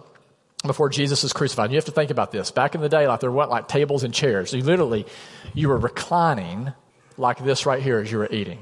before 0.65 0.89
Jesus 0.89 1.23
is 1.25 1.35
crucified, 1.35 1.71
you 1.71 1.77
have 1.77 1.85
to 1.85 1.91
think 1.91 2.11
about 2.11 2.33
this. 2.33 2.51
Back 2.51 2.75
in 2.75 2.81
the 2.81 2.89
day, 2.89 3.07
like 3.07 3.21
there 3.21 3.31
weren't 3.31 3.51
like 3.51 3.69
tables 3.69 4.03
and 4.03 4.15
chairs. 4.15 4.55
You 4.55 4.63
literally, 4.63 5.05
you 5.53 5.69
were 5.69 5.77
reclining 5.77 6.73
like 7.19 7.45
this 7.45 7.67
right 7.67 7.83
here 7.83 7.99
as 7.99 8.11
you 8.11 8.19
were 8.19 8.33
eating. 8.33 8.61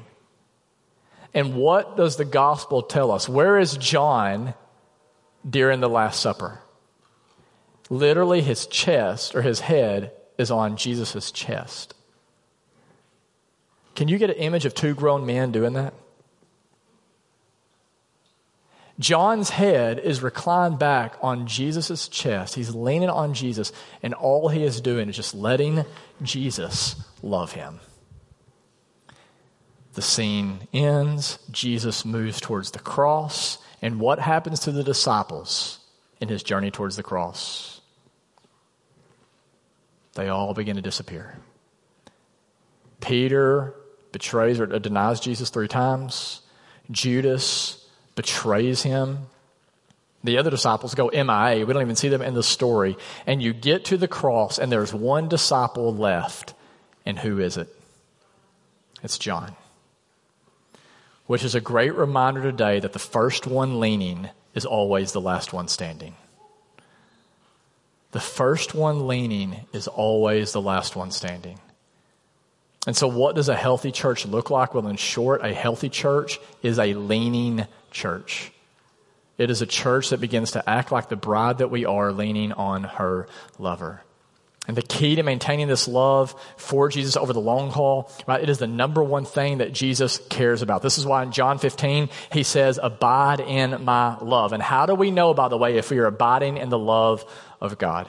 And 1.32 1.54
what 1.54 1.96
does 1.96 2.16
the 2.16 2.24
gospel 2.24 2.82
tell 2.82 3.12
us? 3.12 3.28
Where 3.28 3.58
is 3.58 3.76
John 3.76 4.54
during 5.48 5.80
the 5.80 5.88
Last 5.88 6.20
Supper? 6.20 6.60
Literally, 7.90 8.40
his 8.40 8.66
chest 8.66 9.34
or 9.34 9.42
his 9.42 9.60
head 9.60 10.12
is 10.38 10.50
on 10.50 10.76
Jesus' 10.76 11.30
chest. 11.30 11.94
Can 13.94 14.08
you 14.08 14.18
get 14.18 14.30
an 14.30 14.36
image 14.36 14.64
of 14.64 14.74
two 14.74 14.94
grown 14.94 15.26
men 15.26 15.52
doing 15.52 15.74
that? 15.74 15.94
John's 18.98 19.50
head 19.50 19.98
is 19.98 20.22
reclined 20.22 20.78
back 20.78 21.16
on 21.20 21.46
Jesus' 21.46 22.08
chest. 22.08 22.54
He's 22.54 22.74
leaning 22.74 23.10
on 23.10 23.34
Jesus, 23.34 23.72
and 24.02 24.14
all 24.14 24.48
he 24.48 24.62
is 24.62 24.80
doing 24.80 25.08
is 25.08 25.16
just 25.16 25.34
letting 25.34 25.84
Jesus 26.22 26.94
love 27.22 27.52
him. 27.52 27.80
The 29.94 30.02
scene 30.02 30.68
ends. 30.72 31.38
Jesus 31.50 32.04
moves 32.04 32.40
towards 32.40 32.72
the 32.72 32.78
cross. 32.78 33.58
And 33.82 34.00
what 34.00 34.18
happens 34.18 34.60
to 34.60 34.72
the 34.72 34.84
disciples 34.84 35.78
in 36.20 36.28
his 36.28 36.42
journey 36.42 36.70
towards 36.70 36.96
the 36.96 37.02
cross? 37.02 37.73
They 40.14 40.28
all 40.28 40.54
begin 40.54 40.76
to 40.76 40.82
disappear. 40.82 41.36
Peter 43.00 43.74
betrays 44.12 44.60
or 44.60 44.66
denies 44.66 45.20
Jesus 45.20 45.50
three 45.50 45.68
times. 45.68 46.40
Judas 46.90 47.84
betrays 48.14 48.82
him. 48.82 49.26
The 50.22 50.38
other 50.38 50.50
disciples 50.50 50.94
go 50.94 51.10
MIA. 51.12 51.66
We 51.66 51.72
don't 51.72 51.82
even 51.82 51.96
see 51.96 52.08
them 52.08 52.22
in 52.22 52.34
the 52.34 52.42
story. 52.42 52.96
And 53.26 53.42
you 53.42 53.52
get 53.52 53.86
to 53.86 53.96
the 53.98 54.08
cross, 54.08 54.58
and 54.58 54.72
there's 54.72 54.94
one 54.94 55.28
disciple 55.28 55.94
left. 55.94 56.54
And 57.04 57.18
who 57.18 57.40
is 57.40 57.58
it? 57.58 57.68
It's 59.02 59.18
John. 59.18 59.54
Which 61.26 61.44
is 61.44 61.54
a 61.54 61.60
great 61.60 61.94
reminder 61.94 62.40
today 62.40 62.80
that 62.80 62.94
the 62.94 62.98
first 62.98 63.46
one 63.46 63.80
leaning 63.80 64.30
is 64.54 64.64
always 64.64 65.12
the 65.12 65.20
last 65.20 65.52
one 65.52 65.68
standing. 65.68 66.14
The 68.14 68.20
first 68.20 68.76
one 68.76 69.08
leaning 69.08 69.56
is 69.72 69.88
always 69.88 70.52
the 70.52 70.60
last 70.60 70.94
one 70.94 71.10
standing. 71.10 71.58
And 72.86 72.96
so, 72.96 73.08
what 73.08 73.34
does 73.34 73.48
a 73.48 73.56
healthy 73.56 73.90
church 73.90 74.24
look 74.24 74.50
like? 74.50 74.72
Well, 74.72 74.86
in 74.86 74.94
short, 74.94 75.44
a 75.44 75.52
healthy 75.52 75.88
church 75.88 76.38
is 76.62 76.78
a 76.78 76.94
leaning 76.94 77.66
church. 77.90 78.52
It 79.36 79.50
is 79.50 79.62
a 79.62 79.66
church 79.66 80.10
that 80.10 80.20
begins 80.20 80.52
to 80.52 80.70
act 80.70 80.92
like 80.92 81.08
the 81.08 81.16
bride 81.16 81.58
that 81.58 81.72
we 81.72 81.86
are, 81.86 82.12
leaning 82.12 82.52
on 82.52 82.84
her 82.84 83.26
lover. 83.58 84.04
And 84.68 84.76
the 84.76 84.82
key 84.82 85.16
to 85.16 85.22
maintaining 85.22 85.66
this 85.66 85.88
love 85.88 86.40
for 86.56 86.88
Jesus 86.88 87.16
over 87.16 87.32
the 87.32 87.40
long 87.40 87.70
haul, 87.70 88.10
right, 88.26 88.42
it 88.42 88.48
is 88.48 88.58
the 88.58 88.66
number 88.66 89.02
one 89.02 89.26
thing 89.26 89.58
that 89.58 89.74
Jesus 89.74 90.18
cares 90.30 90.62
about. 90.62 90.80
This 90.80 90.96
is 90.96 91.04
why 91.04 91.22
in 91.22 91.32
John 91.32 91.58
15, 91.58 92.08
he 92.32 92.44
says, 92.44 92.78
abide 92.82 93.40
in 93.40 93.84
my 93.84 94.16
love. 94.20 94.52
And 94.54 94.62
how 94.62 94.86
do 94.86 94.94
we 94.94 95.10
know, 95.10 95.34
by 95.34 95.48
the 95.48 95.58
way, 95.58 95.76
if 95.76 95.90
we 95.90 95.98
are 95.98 96.06
abiding 96.06 96.56
in 96.56 96.70
the 96.70 96.78
love 96.78 97.26
of 97.64 97.78
God. 97.78 98.08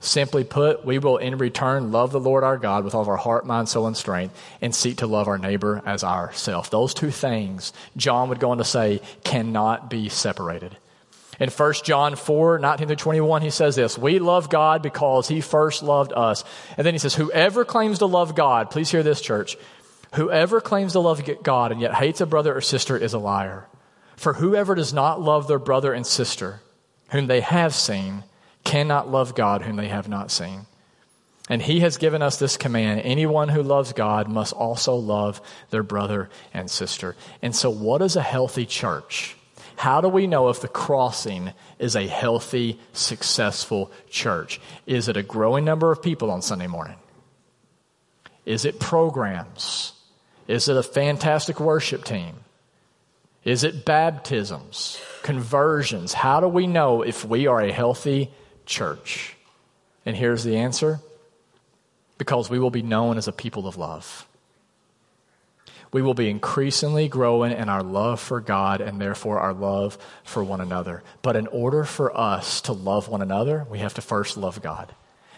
Simply 0.00 0.42
put, 0.42 0.84
we 0.84 0.98
will 0.98 1.16
in 1.16 1.38
return 1.38 1.92
love 1.92 2.10
the 2.10 2.18
Lord 2.18 2.42
our 2.42 2.58
God 2.58 2.84
with 2.84 2.92
all 2.92 3.02
of 3.02 3.08
our 3.08 3.16
heart, 3.16 3.46
mind, 3.46 3.68
soul, 3.68 3.86
and 3.86 3.96
strength 3.96 4.36
and 4.60 4.74
seek 4.74 4.96
to 4.96 5.06
love 5.06 5.28
our 5.28 5.38
neighbor 5.38 5.80
as 5.86 6.02
ourself. 6.02 6.70
Those 6.70 6.92
two 6.92 7.12
things, 7.12 7.72
John 7.96 8.28
would 8.28 8.40
go 8.40 8.50
on 8.50 8.58
to 8.58 8.64
say, 8.64 9.00
cannot 9.22 9.88
be 9.88 10.08
separated. 10.08 10.76
In 11.38 11.50
1 11.50 11.72
John 11.84 12.16
4, 12.16 12.58
19 12.58 12.86
through 12.88 12.96
21, 12.96 13.42
he 13.42 13.50
says 13.50 13.76
this 13.76 13.96
We 13.96 14.18
love 14.18 14.50
God 14.50 14.82
because 14.82 15.28
he 15.28 15.40
first 15.40 15.84
loved 15.84 16.12
us. 16.12 16.44
And 16.76 16.84
then 16.84 16.94
he 16.94 16.98
says, 16.98 17.14
Whoever 17.14 17.64
claims 17.64 18.00
to 18.00 18.06
love 18.06 18.34
God, 18.34 18.70
please 18.70 18.90
hear 18.90 19.02
this, 19.02 19.20
church. 19.20 19.56
Whoever 20.14 20.60
claims 20.60 20.92
to 20.92 21.00
love 21.00 21.22
God 21.42 21.72
and 21.72 21.80
yet 21.80 21.94
hates 21.94 22.20
a 22.20 22.26
brother 22.26 22.54
or 22.54 22.60
sister 22.60 22.96
is 22.96 23.14
a 23.14 23.18
liar. 23.18 23.66
For 24.16 24.34
whoever 24.34 24.74
does 24.74 24.92
not 24.92 25.20
love 25.20 25.48
their 25.48 25.58
brother 25.58 25.92
and 25.92 26.06
sister, 26.06 26.60
whom 27.10 27.28
they 27.28 27.40
have 27.40 27.74
seen, 27.74 28.24
cannot 28.64 29.10
love 29.10 29.34
God 29.34 29.62
whom 29.62 29.76
they 29.76 29.88
have 29.88 30.08
not 30.08 30.30
seen. 30.30 30.66
And 31.48 31.60
he 31.60 31.80
has 31.80 31.96
given 31.96 32.22
us 32.22 32.38
this 32.38 32.56
command 32.56 33.00
anyone 33.00 33.48
who 33.48 33.62
loves 33.62 33.92
God 33.92 34.28
must 34.28 34.52
also 34.52 34.94
love 34.94 35.40
their 35.70 35.82
brother 35.82 36.30
and 36.54 36.70
sister. 36.70 37.16
And 37.42 37.54
so, 37.54 37.68
what 37.68 38.00
is 38.00 38.16
a 38.16 38.22
healthy 38.22 38.64
church? 38.64 39.36
How 39.76 40.00
do 40.00 40.08
we 40.08 40.26
know 40.26 40.48
if 40.48 40.60
the 40.60 40.68
crossing 40.68 41.52
is 41.78 41.96
a 41.96 42.06
healthy, 42.06 42.78
successful 42.92 43.90
church? 44.08 44.60
Is 44.86 45.08
it 45.08 45.16
a 45.16 45.22
growing 45.22 45.64
number 45.64 45.90
of 45.90 46.02
people 46.02 46.30
on 46.30 46.42
Sunday 46.42 46.68
morning? 46.68 46.96
Is 48.46 48.64
it 48.64 48.78
programs? 48.78 49.92
Is 50.46 50.68
it 50.68 50.76
a 50.76 50.82
fantastic 50.82 51.58
worship 51.58 52.04
team? 52.04 52.36
Is 53.44 53.64
it 53.64 53.84
baptisms, 53.84 55.00
conversions? 55.22 56.12
How 56.12 56.40
do 56.40 56.46
we 56.46 56.66
know 56.66 57.02
if 57.02 57.24
we 57.24 57.48
are 57.48 57.60
a 57.60 57.72
healthy 57.72 58.30
church? 58.66 59.36
And 60.04 60.16
here's 60.16 60.44
the 60.44 60.56
answer 60.56 61.00
because 62.18 62.48
we 62.48 62.58
will 62.58 62.70
be 62.70 62.82
known 62.82 63.18
as 63.18 63.26
a 63.26 63.32
people 63.32 63.66
of 63.66 63.76
love. 63.76 64.26
We 65.92 66.02
will 66.02 66.14
be 66.14 66.30
increasingly 66.30 67.08
growing 67.08 67.52
in 67.52 67.68
our 67.68 67.82
love 67.82 68.18
for 68.18 68.40
God 68.40 68.80
and 68.80 69.00
therefore 69.00 69.38
our 69.40 69.52
love 69.52 69.98
for 70.24 70.42
one 70.42 70.60
another. 70.60 71.02
But 71.20 71.36
in 71.36 71.46
order 71.48 71.84
for 71.84 72.16
us 72.16 72.62
to 72.62 72.72
love 72.72 73.08
one 73.08 73.20
another, 73.20 73.66
we 73.70 73.80
have 73.80 73.94
to 73.94 74.00
first 74.00 74.36
love 74.36 74.62
God. 74.62 74.94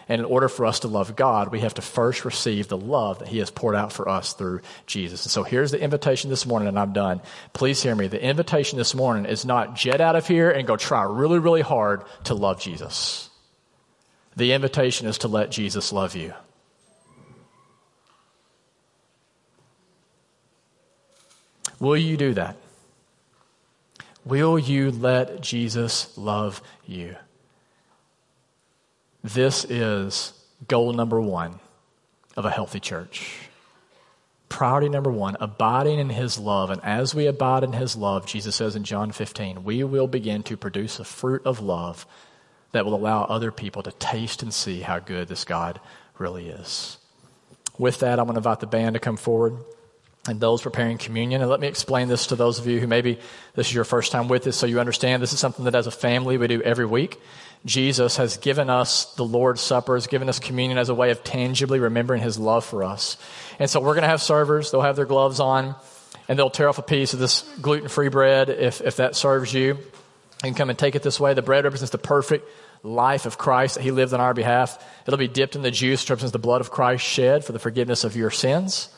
And 0.07 0.19
in 0.19 0.25
order 0.25 0.47
for 0.47 0.65
us 0.65 0.81
to 0.81 0.87
love 0.87 1.15
God, 1.15 1.51
we 1.51 1.61
have 1.61 1.73
to 1.75 1.81
first 1.81 2.25
receive 2.25 2.67
the 2.67 2.77
love 2.77 3.19
that 3.19 3.27
He 3.27 3.39
has 3.39 3.49
poured 3.49 3.75
out 3.75 3.91
for 3.91 4.07
us 4.07 4.33
through 4.33 4.61
Jesus. 4.85 5.25
And 5.25 5.31
so 5.31 5.43
here's 5.43 5.71
the 5.71 5.81
invitation 5.81 6.29
this 6.29 6.45
morning, 6.45 6.67
and 6.67 6.77
I'm 6.77 6.93
done. 6.93 7.21
Please 7.53 7.81
hear 7.81 7.95
me. 7.95 8.07
The 8.07 8.23
invitation 8.23 8.77
this 8.77 8.93
morning 8.93 9.25
is 9.25 9.45
not 9.45 9.75
jet 9.75 10.01
out 10.01 10.15
of 10.15 10.27
here 10.27 10.51
and 10.51 10.67
go 10.67 10.77
try 10.77 11.03
really, 11.03 11.39
really 11.39 11.61
hard 11.61 12.03
to 12.25 12.35
love 12.35 12.59
Jesus. 12.59 13.29
The 14.35 14.53
invitation 14.53 15.07
is 15.07 15.19
to 15.19 15.27
let 15.27 15.49
Jesus 15.49 15.91
love 15.91 16.15
you. 16.15 16.33
Will 21.79 21.97
you 21.97 22.15
do 22.15 22.33
that? 22.35 22.57
Will 24.23 24.57
you 24.57 24.91
let 24.91 25.41
Jesus 25.41 26.17
love 26.17 26.61
you? 26.85 27.15
This 29.25 29.65
is 29.65 30.33
goal 30.67 30.93
number 30.93 31.19
one 31.19 31.59
of 32.37 32.45
a 32.45 32.51
healthy 32.51 32.79
church. 32.79 33.49
Priority 34.49 34.87
number 34.87 35.09
one, 35.09 35.35
abiding 35.39 35.97
in 35.97 36.11
his 36.11 36.37
love. 36.37 36.69
And 36.69 36.79
as 36.83 37.15
we 37.15 37.25
abide 37.25 37.63
in 37.63 37.73
his 37.73 37.95
love, 37.95 38.27
Jesus 38.27 38.55
says 38.55 38.75
in 38.75 38.83
John 38.83 39.11
15, 39.11 39.63
we 39.63 39.83
will 39.83 40.05
begin 40.05 40.43
to 40.43 40.55
produce 40.55 40.99
a 40.99 41.03
fruit 41.03 41.41
of 41.43 41.59
love 41.59 42.05
that 42.71 42.85
will 42.85 42.93
allow 42.93 43.23
other 43.23 43.51
people 43.51 43.81
to 43.81 43.91
taste 43.93 44.43
and 44.43 44.53
see 44.53 44.81
how 44.81 44.99
good 44.99 45.27
this 45.27 45.43
God 45.43 45.79
really 46.19 46.49
is. 46.49 46.99
With 47.79 48.01
that, 48.01 48.19
I'm 48.19 48.25
going 48.25 48.35
to 48.35 48.41
invite 48.41 48.59
the 48.59 48.67
band 48.67 48.93
to 48.93 48.99
come 48.99 49.17
forward 49.17 49.57
and 50.27 50.39
those 50.39 50.61
preparing 50.61 50.97
communion. 50.97 51.41
And 51.41 51.49
let 51.49 51.59
me 51.59 51.67
explain 51.67 52.07
this 52.07 52.27
to 52.27 52.35
those 52.35 52.59
of 52.59 52.67
you 52.67 52.79
who 52.79 52.87
maybe 52.87 53.19
this 53.53 53.67
is 53.67 53.73
your 53.73 53.83
first 53.83 54.11
time 54.11 54.27
with 54.27 54.47
us, 54.47 54.57
so 54.57 54.65
you 54.65 54.79
understand 54.79 55.21
this 55.21 55.33
is 55.33 55.39
something 55.39 55.65
that 55.65 55.75
as 55.75 55.87
a 55.87 55.91
family 55.91 56.37
we 56.37 56.47
do 56.47 56.61
every 56.61 56.85
week. 56.85 57.19
Jesus 57.65 58.17
has 58.17 58.37
given 58.37 58.69
us 58.69 59.13
the 59.15 59.25
Lord's 59.25 59.61
Supper, 59.61 59.95
has 59.95 60.07
given 60.07 60.29
us 60.29 60.39
communion 60.39 60.77
as 60.77 60.89
a 60.89 60.95
way 60.95 61.09
of 61.09 61.23
tangibly 61.23 61.79
remembering 61.79 62.21
his 62.21 62.37
love 62.37 62.63
for 62.63 62.83
us. 62.83 63.17
And 63.57 63.69
so 63.69 63.79
we're 63.79 63.93
going 63.93 64.03
to 64.03 64.09
have 64.09 64.21
servers. 64.21 64.69
They'll 64.69 64.81
have 64.81 64.95
their 64.95 65.05
gloves 65.05 65.39
on 65.39 65.75
and 66.27 66.37
they'll 66.37 66.49
tear 66.49 66.69
off 66.69 66.77
a 66.77 66.83
piece 66.83 67.13
of 67.13 67.19
this 67.19 67.43
gluten 67.61 67.87
free 67.87 68.09
bread 68.09 68.49
if, 68.49 68.81
if 68.81 68.97
that 68.97 69.15
serves 69.15 69.53
you. 69.53 69.77
And 70.43 70.55
come 70.55 70.69
and 70.69 70.77
take 70.77 70.95
it 70.95 71.01
this 71.01 71.19
way. 71.19 71.33
The 71.33 71.41
bread 71.41 71.63
represents 71.63 71.91
the 71.91 71.97
perfect 71.97 72.47
life 72.83 73.25
of 73.25 73.37
Christ 73.37 73.75
that 73.75 73.81
he 73.81 73.89
lived 73.89 74.13
on 74.13 74.19
our 74.19 74.33
behalf. 74.33 74.83
It'll 75.07 75.17
be 75.17 75.27
dipped 75.27 75.55
in 75.55 75.63
the 75.63 75.71
juice, 75.71 76.07
represents 76.07 76.33
the 76.33 76.39
blood 76.39 76.61
of 76.61 76.69
Christ 76.69 77.03
shed 77.03 77.43
for 77.43 77.51
the 77.51 77.57
forgiveness 77.57 78.03
of 78.03 78.15
your 78.15 78.29
sins. 78.29 78.89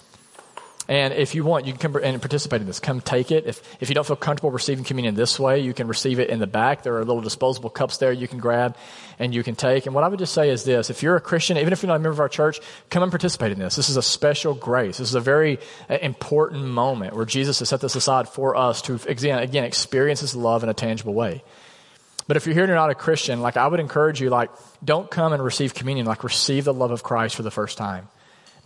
And 0.89 1.13
if 1.13 1.35
you 1.35 1.43
want, 1.43 1.65
you 1.65 1.73
can 1.73 1.91
come 1.91 2.01
and 2.01 2.21
participate 2.21 2.61
in 2.61 2.67
this. 2.67 2.79
Come 2.79 3.01
take 3.01 3.29
it. 3.31 3.45
If, 3.45 3.61
if 3.81 3.89
you 3.89 3.95
don't 3.95 4.07
feel 4.07 4.15
comfortable 4.15 4.51
receiving 4.51 4.85
communion 4.85 5.15
this 5.15 5.37
way, 5.37 5.59
you 5.59 5.73
can 5.73 5.87
receive 5.87 6.19
it 6.19 6.29
in 6.29 6.39
the 6.39 6.47
back. 6.47 6.83
There 6.83 6.95
are 6.95 7.03
little 7.03 7.21
disposable 7.21 7.69
cups 7.69 7.97
there 7.97 8.13
you 8.13 8.27
can 8.27 8.39
grab 8.39 8.77
and 9.19 9.35
you 9.35 9.43
can 9.43 9.55
take. 9.55 9.85
And 9.85 9.93
what 9.93 10.05
I 10.05 10.07
would 10.07 10.19
just 10.19 10.33
say 10.33 10.49
is 10.49 10.63
this. 10.63 10.89
If 10.89 11.03
you're 11.03 11.17
a 11.17 11.21
Christian, 11.21 11.57
even 11.57 11.73
if 11.73 11.83
you're 11.83 11.87
not 11.87 11.95
a 11.95 11.99
member 11.99 12.11
of 12.11 12.21
our 12.21 12.29
church, 12.29 12.61
come 12.89 13.03
and 13.03 13.11
participate 13.11 13.51
in 13.51 13.59
this. 13.59 13.75
This 13.75 13.89
is 13.89 13.97
a 13.97 14.01
special 14.01 14.53
grace. 14.53 14.99
This 14.99 15.09
is 15.09 15.15
a 15.15 15.19
very 15.19 15.59
uh, 15.89 15.97
important 16.01 16.63
moment 16.63 17.15
where 17.15 17.25
Jesus 17.25 17.59
has 17.59 17.67
set 17.67 17.81
this 17.81 17.95
aside 17.95 18.29
for 18.29 18.55
us 18.55 18.81
to, 18.83 18.97
again, 19.07 19.39
again 19.39 19.65
experience 19.65 20.21
his 20.21 20.35
love 20.35 20.63
in 20.63 20.69
a 20.69 20.73
tangible 20.73 21.13
way. 21.13 21.43
But 22.27 22.37
if 22.37 22.45
you're 22.45 22.53
here 22.53 22.63
and 22.63 22.69
you're 22.69 22.77
not 22.77 22.91
a 22.91 22.95
Christian, 22.95 23.41
like 23.41 23.57
I 23.57 23.67
would 23.67 23.79
encourage 23.79 24.21
you, 24.21 24.29
like, 24.29 24.51
don't 24.83 25.09
come 25.09 25.33
and 25.33 25.43
receive 25.43 25.73
communion, 25.73 26.05
like 26.05 26.23
receive 26.23 26.63
the 26.63 26.73
love 26.73 26.91
of 26.91 27.03
Christ 27.03 27.35
for 27.35 27.43
the 27.43 27.51
first 27.51 27.77
time. 27.77 28.07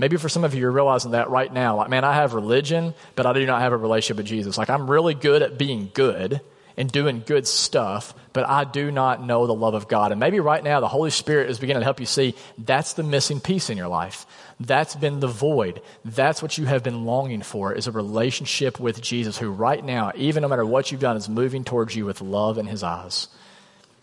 Maybe 0.01 0.17
for 0.17 0.29
some 0.29 0.43
of 0.43 0.55
you, 0.55 0.61
you're 0.61 0.71
realizing 0.71 1.11
that 1.11 1.29
right 1.29 1.53
now. 1.53 1.77
Like, 1.77 1.91
man, 1.91 2.03
I 2.03 2.13
have 2.13 2.33
religion, 2.33 2.95
but 3.15 3.27
I 3.27 3.33
do 3.33 3.45
not 3.45 3.61
have 3.61 3.71
a 3.71 3.77
relationship 3.77 4.17
with 4.17 4.25
Jesus. 4.25 4.57
Like, 4.57 4.71
I'm 4.71 4.89
really 4.89 5.13
good 5.13 5.43
at 5.43 5.59
being 5.59 5.91
good 5.93 6.41
and 6.75 6.91
doing 6.91 7.21
good 7.23 7.45
stuff, 7.45 8.15
but 8.33 8.49
I 8.49 8.63
do 8.63 8.89
not 8.89 9.23
know 9.23 9.45
the 9.45 9.53
love 9.53 9.75
of 9.75 9.87
God. 9.87 10.11
And 10.11 10.19
maybe 10.19 10.39
right 10.39 10.63
now, 10.63 10.79
the 10.79 10.87
Holy 10.87 11.11
Spirit 11.11 11.51
is 11.51 11.59
beginning 11.59 11.81
to 11.81 11.85
help 11.85 11.99
you 11.99 12.07
see 12.07 12.33
that's 12.57 12.93
the 12.93 13.03
missing 13.03 13.39
piece 13.39 13.69
in 13.69 13.77
your 13.77 13.89
life. 13.89 14.25
That's 14.59 14.95
been 14.95 15.19
the 15.19 15.27
void. 15.27 15.83
That's 16.03 16.41
what 16.41 16.57
you 16.57 16.65
have 16.65 16.81
been 16.81 17.05
longing 17.05 17.43
for 17.43 17.71
is 17.71 17.85
a 17.85 17.91
relationship 17.91 18.79
with 18.79 19.03
Jesus, 19.03 19.37
who 19.37 19.51
right 19.51 19.85
now, 19.85 20.13
even 20.15 20.41
no 20.41 20.47
matter 20.47 20.65
what 20.65 20.91
you've 20.91 20.99
done, 20.99 21.15
is 21.15 21.29
moving 21.29 21.63
towards 21.63 21.95
you 21.95 22.05
with 22.07 22.21
love 22.21 22.57
in 22.57 22.65
his 22.65 22.81
eyes. 22.81 23.27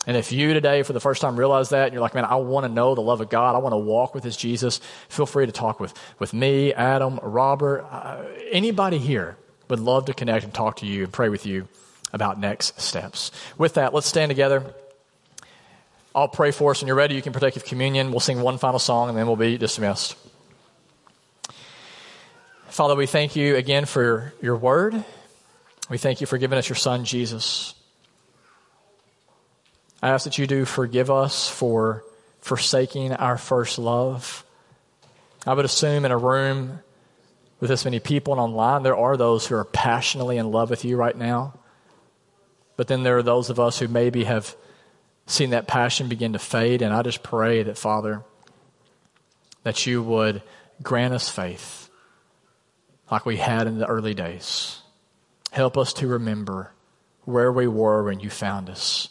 And 0.09 0.17
if 0.17 0.31
you 0.31 0.55
today, 0.55 0.81
for 0.81 0.91
the 0.91 0.99
first 0.99 1.21
time, 1.21 1.37
realize 1.37 1.69
that, 1.69 1.83
and 1.83 1.93
you're 1.93 2.01
like, 2.01 2.15
man, 2.15 2.25
I 2.25 2.37
want 2.37 2.65
to 2.65 2.67
know 2.67 2.95
the 2.95 3.01
love 3.01 3.21
of 3.21 3.29
God, 3.29 3.53
I 3.53 3.59
want 3.59 3.73
to 3.73 3.77
walk 3.77 4.15
with 4.15 4.23
this 4.23 4.35
Jesus, 4.35 4.81
feel 5.07 5.27
free 5.27 5.45
to 5.45 5.51
talk 5.51 5.79
with, 5.79 5.93
with 6.17 6.33
me, 6.33 6.73
Adam, 6.73 7.19
Robert, 7.21 7.81
uh, 7.91 8.23
anybody 8.49 8.97
here 8.97 9.37
would 9.67 9.79
love 9.79 10.05
to 10.05 10.15
connect 10.15 10.43
and 10.43 10.51
talk 10.51 10.77
to 10.77 10.87
you 10.87 11.03
and 11.03 11.13
pray 11.13 11.29
with 11.29 11.45
you 11.45 11.67
about 12.11 12.39
next 12.39 12.81
steps. 12.81 13.31
With 13.59 13.75
that, 13.75 13.93
let's 13.93 14.07
stand 14.07 14.31
together. 14.31 14.73
I'll 16.15 16.27
pray 16.27 16.49
for 16.49 16.71
us. 16.71 16.81
When 16.81 16.87
you're 16.87 16.95
ready, 16.95 17.13
you 17.13 17.21
can 17.21 17.31
partake 17.31 17.55
of 17.55 17.63
communion. 17.63 18.09
We'll 18.09 18.19
sing 18.19 18.41
one 18.41 18.57
final 18.57 18.79
song 18.79 19.09
and 19.09 19.15
then 19.15 19.27
we'll 19.27 19.35
be 19.35 19.59
dismissed. 19.59 20.15
Father, 22.69 22.95
we 22.95 23.05
thank 23.05 23.35
you 23.35 23.57
again 23.57 23.85
for 23.85 24.33
your 24.41 24.55
word. 24.55 25.03
We 25.87 25.99
thank 25.99 26.19
you 26.19 26.25
for 26.25 26.39
giving 26.39 26.57
us 26.57 26.67
your 26.67 26.77
son, 26.77 27.05
Jesus. 27.05 27.75
I 30.01 30.09
ask 30.09 30.23
that 30.23 30.37
you 30.37 30.47
do 30.47 30.65
forgive 30.65 31.11
us 31.11 31.49
for 31.49 32.03
forsaking 32.39 33.13
our 33.13 33.37
first 33.37 33.77
love. 33.77 34.45
I 35.45 35.53
would 35.53 35.65
assume 35.65 36.05
in 36.05 36.11
a 36.11 36.17
room 36.17 36.79
with 37.59 37.69
this 37.69 37.83
many 37.83 37.99
people 37.99 38.33
and 38.33 38.41
online, 38.41 38.83
there 38.83 38.95
are 38.95 39.17
those 39.17 39.45
who 39.45 39.55
are 39.55 39.65
passionately 39.65 40.37
in 40.37 40.51
love 40.51 40.69
with 40.69 40.85
you 40.85 40.95
right 40.95 41.15
now. 41.15 41.53
But 42.77 42.87
then 42.87 43.03
there 43.03 43.17
are 43.17 43.23
those 43.23 43.49
of 43.49 43.59
us 43.59 43.79
who 43.79 43.89
maybe 43.89 44.23
have 44.23 44.55
seen 45.27 45.49
that 45.49 45.67
passion 45.67 46.07
begin 46.07 46.31
to 46.31 46.39
fade. 46.39 46.81
And 46.81 46.93
I 46.93 47.01
just 47.01 47.21
pray 47.21 47.63
that, 47.63 47.77
Father, 47.77 48.23
that 49.63 49.85
you 49.85 50.01
would 50.01 50.41
grant 50.81 51.13
us 51.13 51.27
faith 51.27 51.89
like 53.11 53.25
we 53.25 53.35
had 53.35 53.67
in 53.67 53.79
the 53.79 53.87
early 53.87 54.13
days. 54.13 54.79
Help 55.51 55.77
us 55.77 55.91
to 55.93 56.07
remember 56.07 56.71
where 57.25 57.51
we 57.51 57.67
were 57.67 58.03
when 58.03 58.21
you 58.21 58.29
found 58.29 58.69
us 58.69 59.09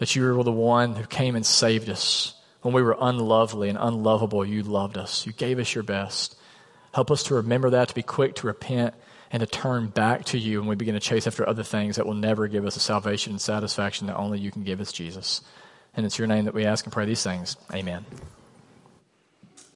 that 0.00 0.16
you 0.16 0.22
were 0.22 0.42
the 0.42 0.50
one 0.50 0.94
who 0.96 1.06
came 1.06 1.36
and 1.36 1.46
saved 1.46 1.88
us. 1.88 2.34
When 2.62 2.74
we 2.74 2.82
were 2.82 2.96
unlovely 2.98 3.68
and 3.68 3.78
unlovable, 3.80 4.44
you 4.44 4.62
loved 4.62 4.98
us. 4.98 5.26
You 5.26 5.32
gave 5.32 5.58
us 5.58 5.74
your 5.74 5.84
best. 5.84 6.36
Help 6.92 7.10
us 7.10 7.22
to 7.24 7.34
remember 7.34 7.70
that, 7.70 7.88
to 7.88 7.94
be 7.94 8.02
quick 8.02 8.34
to 8.36 8.46
repent 8.46 8.94
and 9.30 9.40
to 9.40 9.46
turn 9.46 9.88
back 9.88 10.24
to 10.24 10.38
you 10.38 10.60
when 10.60 10.68
we 10.68 10.74
begin 10.74 10.94
to 10.94 11.00
chase 11.00 11.26
after 11.26 11.48
other 11.48 11.62
things 11.62 11.96
that 11.96 12.06
will 12.06 12.14
never 12.14 12.48
give 12.48 12.66
us 12.66 12.74
the 12.74 12.80
salvation 12.80 13.34
and 13.34 13.40
satisfaction 13.40 14.06
that 14.08 14.16
only 14.16 14.40
you 14.40 14.50
can 14.50 14.64
give 14.64 14.80
us, 14.80 14.90
Jesus. 14.90 15.42
And 15.94 16.04
it's 16.06 16.18
your 16.18 16.26
name 16.26 16.46
that 16.46 16.54
we 16.54 16.64
ask 16.64 16.84
and 16.86 16.92
pray 16.92 17.04
these 17.04 17.22
things. 17.22 17.56
Amen. 17.72 18.04